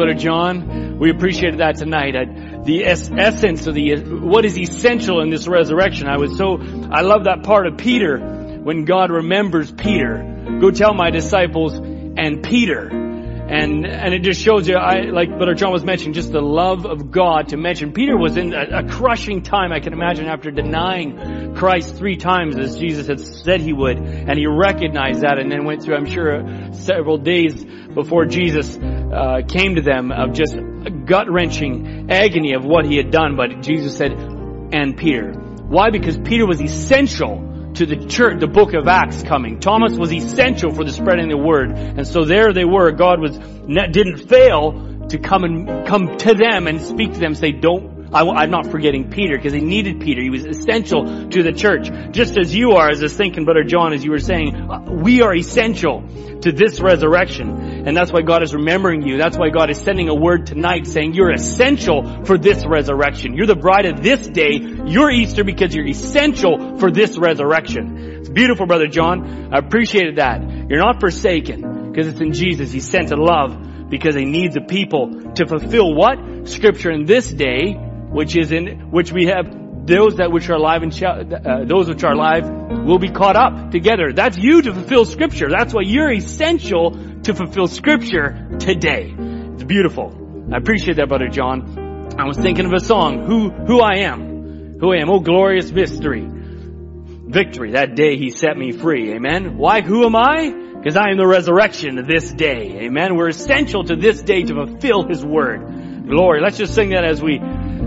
Brother 0.00 0.14
John. 0.14 0.98
We 0.98 1.10
appreciated 1.10 1.60
that 1.60 1.76
tonight. 1.76 2.16
Uh, 2.16 2.62
the 2.64 2.86
es- 2.86 3.10
essence 3.10 3.66
of 3.66 3.74
the 3.74 3.96
what 3.96 4.46
is 4.46 4.58
essential 4.58 5.20
in 5.20 5.28
this 5.28 5.46
resurrection. 5.46 6.08
I 6.08 6.16
was 6.16 6.38
so 6.38 6.56
I 6.90 7.02
love 7.02 7.24
that 7.24 7.42
part 7.42 7.66
of 7.66 7.76
Peter 7.76 8.16
when 8.62 8.86
God 8.86 9.10
remembers 9.10 9.70
Peter. 9.70 10.56
Go 10.58 10.70
tell 10.70 10.94
my 10.94 11.10
disciples 11.10 11.74
and 11.74 12.42
Peter. 12.42 12.88
And, 12.88 13.84
and 13.84 14.14
it 14.14 14.22
just 14.22 14.40
shows 14.40 14.68
you, 14.68 14.76
I, 14.76 15.10
like 15.10 15.28
Brother 15.28 15.54
John 15.54 15.72
was 15.72 15.84
mentioning, 15.84 16.14
just 16.14 16.30
the 16.30 16.40
love 16.40 16.86
of 16.86 17.10
God 17.10 17.48
to 17.48 17.56
mention. 17.56 17.92
Peter 17.92 18.16
was 18.16 18.36
in 18.36 18.54
a, 18.54 18.84
a 18.84 18.88
crushing 18.88 19.42
time, 19.42 19.72
I 19.72 19.80
can 19.80 19.92
imagine, 19.92 20.28
after 20.28 20.52
denying 20.52 21.56
Christ 21.56 21.96
three 21.96 22.16
times 22.16 22.56
as 22.56 22.78
Jesus 22.78 23.08
had 23.08 23.18
said 23.18 23.60
he 23.60 23.72
would. 23.72 23.98
And 23.98 24.38
he 24.38 24.46
recognized 24.46 25.22
that 25.22 25.40
and 25.40 25.50
then 25.50 25.64
went 25.64 25.82
through, 25.82 25.96
I'm 25.96 26.06
sure, 26.06 26.72
several 26.74 27.18
days 27.18 27.64
before 27.92 28.24
Jesus 28.24 28.76
uh, 29.12 29.42
came 29.46 29.74
to 29.74 29.82
them 29.82 30.12
of 30.12 30.32
just 30.32 30.56
gut 31.04 31.30
wrenching 31.30 32.10
agony 32.10 32.54
of 32.54 32.64
what 32.64 32.84
he 32.84 32.96
had 32.96 33.10
done. 33.10 33.36
But 33.36 33.62
Jesus 33.62 33.96
said, 33.96 34.12
and 34.12 34.96
Peter. 34.96 35.32
Why? 35.32 35.90
Because 35.90 36.16
Peter 36.18 36.46
was 36.46 36.60
essential 36.60 37.72
to 37.74 37.86
the 37.86 38.06
church, 38.06 38.40
the 38.40 38.46
book 38.46 38.74
of 38.74 38.88
Acts 38.88 39.22
coming. 39.22 39.60
Thomas 39.60 39.96
was 39.96 40.12
essential 40.12 40.72
for 40.72 40.84
the 40.84 40.92
spreading 40.92 41.28
the 41.28 41.36
word. 41.36 41.70
And 41.70 42.06
so 42.06 42.24
there 42.24 42.52
they 42.52 42.64
were. 42.64 42.90
God 42.92 43.20
was, 43.20 43.38
didn't 43.38 44.28
fail 44.28 45.06
to 45.08 45.18
come 45.18 45.44
and 45.44 45.86
come 45.86 46.16
to 46.18 46.34
them 46.34 46.66
and 46.66 46.80
speak 46.80 47.12
to 47.12 47.20
them, 47.20 47.34
say, 47.34 47.52
don't 47.52 47.99
I, 48.12 48.44
am 48.44 48.50
not 48.50 48.66
forgetting 48.70 49.10
Peter 49.10 49.36
because 49.36 49.52
he 49.52 49.60
needed 49.60 50.00
Peter. 50.00 50.20
He 50.20 50.30
was 50.30 50.44
essential 50.44 51.28
to 51.28 51.42
the 51.42 51.52
church. 51.52 51.90
Just 52.10 52.36
as 52.36 52.54
you 52.54 52.72
are, 52.72 52.90
as 52.90 53.00
I 53.00 53.04
was 53.04 53.14
thinking, 53.14 53.44
Brother 53.44 53.62
John, 53.62 53.92
as 53.92 54.04
you 54.04 54.10
were 54.10 54.18
saying, 54.18 54.54
uh, 54.54 54.80
we 54.90 55.22
are 55.22 55.34
essential 55.34 56.02
to 56.40 56.50
this 56.50 56.80
resurrection. 56.80 57.86
And 57.86 57.96
that's 57.96 58.12
why 58.12 58.22
God 58.22 58.42
is 58.42 58.54
remembering 58.54 59.06
you. 59.06 59.16
That's 59.16 59.38
why 59.38 59.50
God 59.50 59.70
is 59.70 59.78
sending 59.78 60.08
a 60.08 60.14
word 60.14 60.46
tonight 60.46 60.86
saying 60.86 61.14
you're 61.14 61.32
essential 61.32 62.24
for 62.24 62.36
this 62.36 62.66
resurrection. 62.66 63.34
You're 63.34 63.46
the 63.46 63.56
bride 63.56 63.86
of 63.86 64.02
this 64.02 64.26
day. 64.26 64.58
You're 64.86 65.10
Easter 65.10 65.44
because 65.44 65.74
you're 65.74 65.86
essential 65.86 66.78
for 66.78 66.90
this 66.90 67.16
resurrection. 67.16 68.18
It's 68.20 68.28
beautiful, 68.28 68.66
Brother 68.66 68.88
John. 68.88 69.54
I 69.54 69.58
appreciated 69.58 70.16
that. 70.16 70.42
You're 70.68 70.80
not 70.80 70.98
forsaken 71.00 71.90
because 71.90 72.08
it's 72.08 72.20
in 72.20 72.32
Jesus. 72.32 72.72
He 72.72 72.80
sent 72.80 73.08
to 73.08 73.16
love 73.16 73.88
because 73.88 74.14
he 74.14 74.24
needs 74.24 74.56
a 74.56 74.60
people 74.60 75.32
to 75.34 75.46
fulfill 75.46 75.94
what? 75.94 76.48
Scripture 76.48 76.90
in 76.90 77.04
this 77.04 77.30
day, 77.30 77.76
which 78.10 78.36
is 78.36 78.52
in, 78.52 78.90
which 78.90 79.12
we 79.12 79.26
have 79.26 79.46
those 79.86 80.16
that 80.16 80.30
which 80.30 80.48
are 80.50 80.54
alive 80.54 80.82
and 80.82 80.94
shall, 80.94 81.20
uh, 81.20 81.64
those 81.64 81.88
which 81.88 82.04
are 82.04 82.12
alive 82.12 82.48
will 82.84 82.98
be 82.98 83.10
caught 83.10 83.36
up 83.36 83.70
together. 83.70 84.12
That's 84.12 84.36
you 84.36 84.62
to 84.62 84.72
fulfill 84.72 85.04
scripture. 85.04 85.48
That's 85.48 85.72
why 85.72 85.82
you're 85.84 86.12
essential 86.12 86.92
to 87.22 87.34
fulfill 87.34 87.66
scripture 87.66 88.56
today. 88.58 89.14
It's 89.16 89.64
beautiful. 89.64 90.48
I 90.52 90.58
appreciate 90.58 90.96
that, 90.96 91.08
Brother 91.08 91.28
John. 91.28 92.14
I 92.18 92.24
was 92.24 92.36
thinking 92.36 92.66
of 92.66 92.72
a 92.72 92.80
song, 92.80 93.24
who, 93.26 93.50
who 93.50 93.80
I 93.80 94.00
am. 94.00 94.78
Who 94.80 94.92
I 94.92 94.98
am. 94.98 95.10
Oh, 95.10 95.20
glorious 95.20 95.70
mystery. 95.70 96.26
Victory. 96.26 97.72
That 97.72 97.94
day 97.94 98.16
he 98.16 98.30
set 98.30 98.56
me 98.56 98.72
free. 98.72 99.12
Amen. 99.14 99.56
Why? 99.56 99.80
Who 99.82 100.04
am 100.04 100.16
I? 100.16 100.50
Because 100.50 100.96
I 100.96 101.10
am 101.10 101.18
the 101.18 101.26
resurrection 101.26 101.98
of 101.98 102.06
this 102.06 102.32
day. 102.32 102.80
Amen. 102.82 103.14
We're 103.14 103.28
essential 103.28 103.84
to 103.84 103.96
this 103.96 104.22
day 104.22 104.42
to 104.42 104.54
fulfill 104.54 105.06
his 105.06 105.24
word. 105.24 106.06
Glory. 106.08 106.40
Let's 106.40 106.58
just 106.58 106.74
sing 106.74 106.90
that 106.90 107.04
as 107.04 107.22
we 107.22 107.38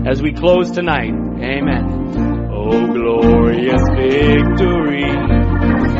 as 0.06 0.22
we 0.22 0.32
close 0.32 0.70
tonight. 0.70 1.12
Amen. 1.40 2.50
Oh, 2.52 2.86
glorious 2.92 3.82
victory. 3.96 5.10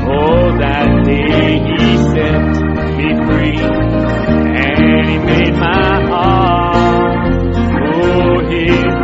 Oh, 0.07 0.59
that 0.59 1.05
day 1.05 1.59
he 1.59 1.97
set 2.12 2.43
me 2.97 3.09
free 3.26 3.59
and 3.59 5.09
he 5.09 5.18
made 5.18 5.55
my 5.55 6.07
heart. 6.09 7.28
Oh, 7.87 8.39
his 8.51 9.03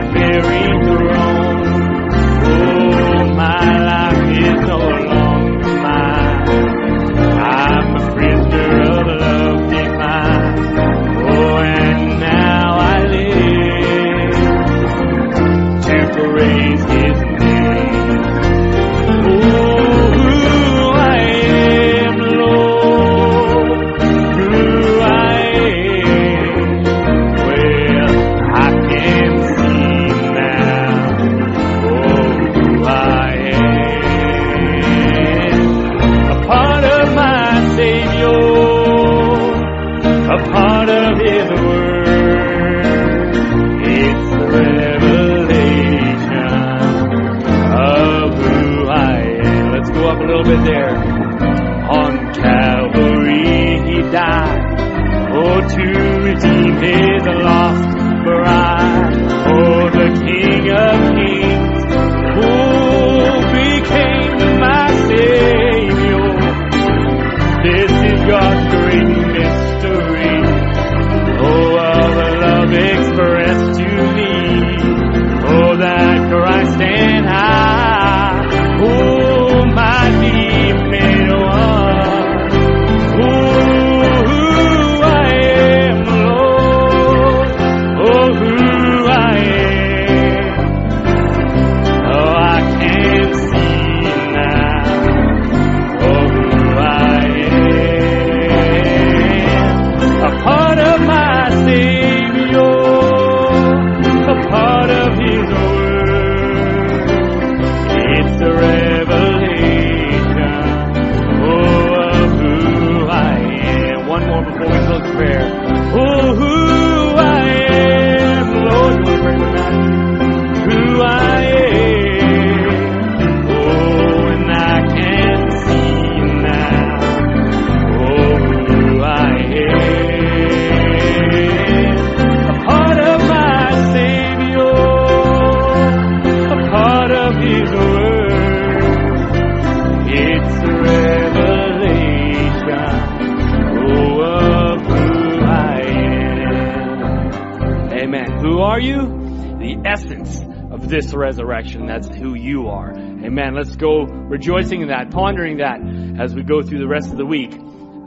this 150.91 151.15
resurrection. 151.15 151.87
That's 151.87 152.09
who 152.09 152.35
you 152.35 152.69
are. 152.69 152.91
Amen. 152.93 153.55
Let's 153.55 153.77
go 153.77 154.03
rejoicing 154.05 154.83
in 154.83 154.89
that, 154.89 155.11
pondering 155.11 155.59
that 155.59 155.81
as 156.21 156.35
we 156.35 156.43
go 156.43 156.63
through 156.63 156.81
the 156.81 156.89
rest 156.89 157.11
of 157.11 157.17
the 157.17 157.25
week. 157.25 157.53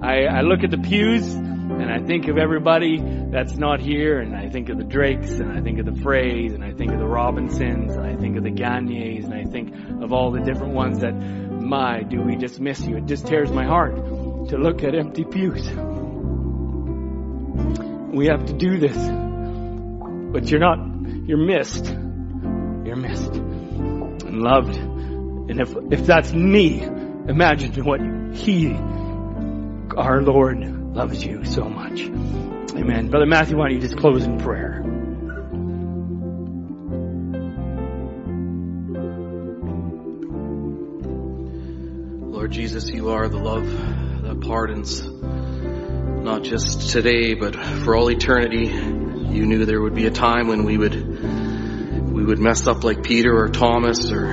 I, 0.02 0.26
I 0.26 0.42
look 0.42 0.64
at 0.64 0.72
the 0.72 0.78
pews 0.78 1.34
and 1.34 1.90
I 1.90 2.06
think 2.06 2.28
of 2.28 2.38
everybody 2.38 3.02
that's 3.32 3.56
not 3.56 3.80
here 3.80 4.20
and 4.20 4.36
I 4.36 4.50
think 4.50 4.68
of 4.68 4.78
the 4.78 4.84
Drakes 4.84 5.32
and 5.32 5.52
I 5.52 5.62
think 5.62 5.80
of 5.80 5.86
the 5.86 5.96
Frays 6.02 6.54
and 6.54 6.64
I 6.64 6.74
think 6.74 6.92
of 6.92 7.00
the 7.00 7.08
Robinsons 7.08 7.96
and 7.96 8.06
I 8.06 8.18
think 8.18 8.36
of 8.36 8.44
the 8.44 8.52
Gagnes 8.52 9.24
and 9.24 9.34
I 9.34 9.46
think 9.46 9.74
of 10.04 10.12
all 10.12 10.32
the 10.32 10.42
different 10.42 10.74
ones 10.74 11.00
that, 11.00 11.14
my, 11.14 12.04
do 12.04 12.22
we 12.22 12.36
just 12.36 12.60
miss 12.60 12.82
you. 12.82 12.98
It 12.98 13.06
just 13.06 13.26
tears 13.26 13.50
my 13.50 13.66
heart 13.66 13.96
to 13.96 14.58
look 14.58 14.84
at 14.84 14.94
empty 14.94 15.24
pews. 15.24 15.66
We 18.14 18.28
have 18.28 18.46
to 18.46 18.54
do 18.54 18.78
this. 18.78 18.98
But 20.34 20.50
you're 20.52 20.60
not, 20.60 20.80
you're 21.26 21.38
missed. 21.38 21.86
You're 22.94 23.02
missed 23.02 23.34
and 23.34 24.44
loved. 24.44 24.76
And 24.76 25.60
if, 25.60 25.76
if 25.92 26.06
that's 26.06 26.32
me, 26.32 26.84
imagine 26.84 27.74
what 27.84 28.00
he, 28.36 28.72
our 29.98 30.22
Lord, 30.22 30.60
loves 30.94 31.26
you 31.26 31.44
so 31.44 31.68
much. 31.68 32.02
Amen. 32.02 33.10
Brother 33.10 33.26
Matthew, 33.26 33.58
why 33.58 33.70
don't 33.70 33.78
you 33.78 33.82
just 33.82 33.98
close 33.98 34.24
in 34.24 34.38
prayer? 34.38 34.84
Lord 42.32 42.52
Jesus, 42.52 42.88
you 42.92 43.10
are 43.10 43.28
the 43.28 43.40
love 43.40 43.66
that 44.22 44.40
pardons, 44.42 45.02
not 45.02 46.44
just 46.44 46.92
today, 46.92 47.34
but 47.34 47.56
for 47.56 47.96
all 47.96 48.12
eternity. 48.12 48.68
You 48.68 49.48
knew 49.48 49.66
there 49.66 49.82
would 49.82 49.96
be 49.96 50.06
a 50.06 50.12
time 50.12 50.48
when 50.48 50.64
we 50.64 50.78
would, 50.78 50.94
we 52.24 52.30
would 52.30 52.40
mess 52.40 52.68
up 52.68 52.86
like 52.86 53.04
Peter 53.04 53.38
or 53.38 53.50
Thomas 53.50 54.10
or 54.10 54.26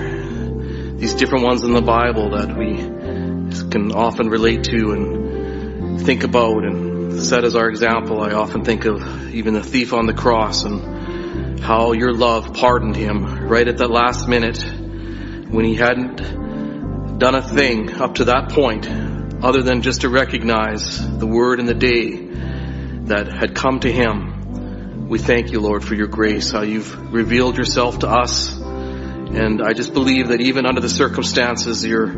these 0.95 1.13
different 1.15 1.43
ones 1.43 1.65
in 1.65 1.73
the 1.73 1.83
Bible 1.83 2.31
that 2.37 2.57
we 2.57 2.77
can 2.77 3.91
often 3.91 4.29
relate 4.29 4.63
to 4.65 4.93
and 4.93 6.01
think 6.01 6.23
about 6.23 6.63
and 6.63 7.21
set 7.21 7.43
as 7.43 7.57
our 7.57 7.69
example. 7.69 8.23
I 8.23 8.31
often 8.31 8.65
think 8.65 8.85
of 8.85 9.35
even 9.35 9.55
the 9.55 9.63
thief 9.65 9.93
on 9.93 10.07
the 10.07 10.15
cross 10.15 10.63
and 10.63 11.59
how 11.59 11.91
your 11.91 12.15
love 12.15 12.55
pardoned 12.55 12.95
him 12.95 13.49
right 13.49 13.67
at 13.67 13.79
that 13.79 13.91
last 13.91 14.29
minute 14.29 14.63
when 15.51 15.65
he 15.65 15.75
hadn't 15.75 17.19
done 17.19 17.35
a 17.35 17.43
thing 17.43 17.93
up 17.95 18.15
to 18.17 18.27
that 18.27 18.53
point 18.53 18.89
other 19.43 19.63
than 19.63 19.83
just 19.83 20.03
to 20.03 20.09
recognize 20.09 21.19
the 21.19 21.27
word 21.27 21.59
and 21.59 21.69
the 21.69 21.75
day 21.75 22.29
that 23.07 23.27
had 23.33 23.57
come 23.57 23.81
to 23.81 23.91
him. 23.91 24.40
We 25.11 25.19
thank 25.19 25.51
you, 25.51 25.59
Lord, 25.59 25.83
for 25.85 25.97
your 25.97 26.07
grace, 26.07 26.53
how 26.53 26.63
you've 26.63 27.13
revealed 27.13 27.57
yourself 27.57 27.99
to 27.99 28.09
us. 28.09 28.57
And 28.57 29.61
I 29.61 29.73
just 29.73 29.93
believe 29.93 30.29
that 30.29 30.41
even 30.41 30.67
under 30.67 30.81
the 30.81 30.89
circumstances, 30.89 31.85
you're, 31.85 32.13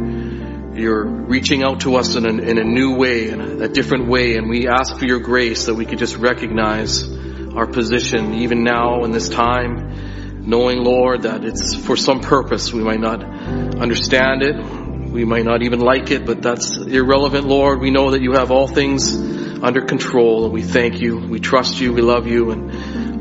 you're 0.74 1.06
reaching 1.06 1.62
out 1.62 1.80
to 1.80 1.96
us 1.96 2.16
in 2.16 2.26
a, 2.26 2.28
in 2.28 2.58
a 2.58 2.64
new 2.64 2.96
way, 2.96 3.30
in 3.30 3.62
a, 3.62 3.68
different 3.68 4.08
way. 4.08 4.36
And 4.36 4.46
we 4.46 4.68
ask 4.68 4.98
for 4.98 5.06
your 5.06 5.20
grace 5.20 5.64
that 5.66 5.74
we 5.74 5.86
could 5.86 6.00
just 6.00 6.16
recognize 6.16 7.10
our 7.56 7.66
position 7.66 8.34
even 8.34 8.62
now 8.62 9.04
in 9.04 9.10
this 9.10 9.30
time, 9.30 10.46
knowing, 10.46 10.84
Lord, 10.84 11.22
that 11.22 11.46
it's 11.46 11.74
for 11.74 11.96
some 11.96 12.20
purpose. 12.20 12.74
We 12.74 12.82
might 12.82 13.00
not 13.00 13.24
understand 13.24 14.42
it. 14.42 15.10
We 15.10 15.24
might 15.24 15.46
not 15.46 15.62
even 15.62 15.80
like 15.80 16.10
it, 16.10 16.26
but 16.26 16.42
that's 16.42 16.76
irrelevant, 16.76 17.46
Lord. 17.46 17.80
We 17.80 17.90
know 17.90 18.10
that 18.10 18.20
you 18.20 18.32
have 18.32 18.50
all 18.50 18.68
things 18.68 19.14
under 19.62 19.80
control 19.80 20.44
and 20.44 20.52
we 20.52 20.62
thank 20.62 21.00
you. 21.00 21.16
We 21.18 21.38
trust 21.38 21.80
you. 21.80 21.92
We 21.92 22.02
love 22.02 22.26
you 22.26 22.50
and 22.50 22.72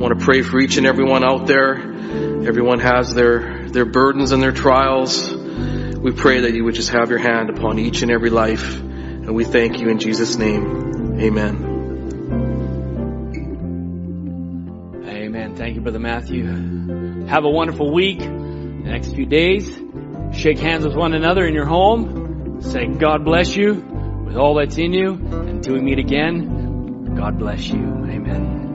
want 0.01 0.17
to 0.17 0.25
pray 0.25 0.41
for 0.41 0.59
each 0.59 0.77
and 0.77 0.87
everyone 0.87 1.23
out 1.23 1.45
there. 1.45 1.75
Everyone 1.75 2.79
has 2.79 3.13
their, 3.13 3.69
their 3.69 3.85
burdens 3.85 4.31
and 4.31 4.41
their 4.41 4.51
trials. 4.51 5.31
We 5.31 6.11
pray 6.11 6.41
that 6.41 6.53
you 6.53 6.63
would 6.63 6.73
just 6.73 6.89
have 6.89 7.11
your 7.11 7.19
hand 7.19 7.51
upon 7.51 7.77
each 7.77 8.01
and 8.01 8.11
every 8.11 8.31
life. 8.31 8.79
And 8.79 9.35
we 9.35 9.45
thank 9.45 9.79
you 9.79 9.89
in 9.89 9.99
Jesus' 9.99 10.37
name. 10.37 11.19
Amen. 11.21 11.67
Amen. 15.05 15.55
Thank 15.55 15.75
you, 15.75 15.81
Brother 15.81 15.99
Matthew. 15.99 17.27
Have 17.27 17.45
a 17.45 17.49
wonderful 17.49 17.93
week. 17.93 18.19
The 18.19 18.25
next 18.25 19.13
few 19.13 19.27
days. 19.27 19.79
Shake 20.33 20.57
hands 20.57 20.83
with 20.83 20.95
one 20.95 21.13
another 21.13 21.45
in 21.45 21.53
your 21.53 21.67
home. 21.67 22.61
Say, 22.61 22.87
God 22.87 23.23
bless 23.23 23.55
you 23.55 23.75
with 24.25 24.35
all 24.35 24.55
that's 24.55 24.77
in 24.79 24.93
you. 24.93 25.11
Until 25.11 25.75
we 25.75 25.81
meet 25.81 25.99
again, 25.99 27.13
God 27.15 27.37
bless 27.37 27.67
you. 27.67 27.79
Amen. 27.79 28.70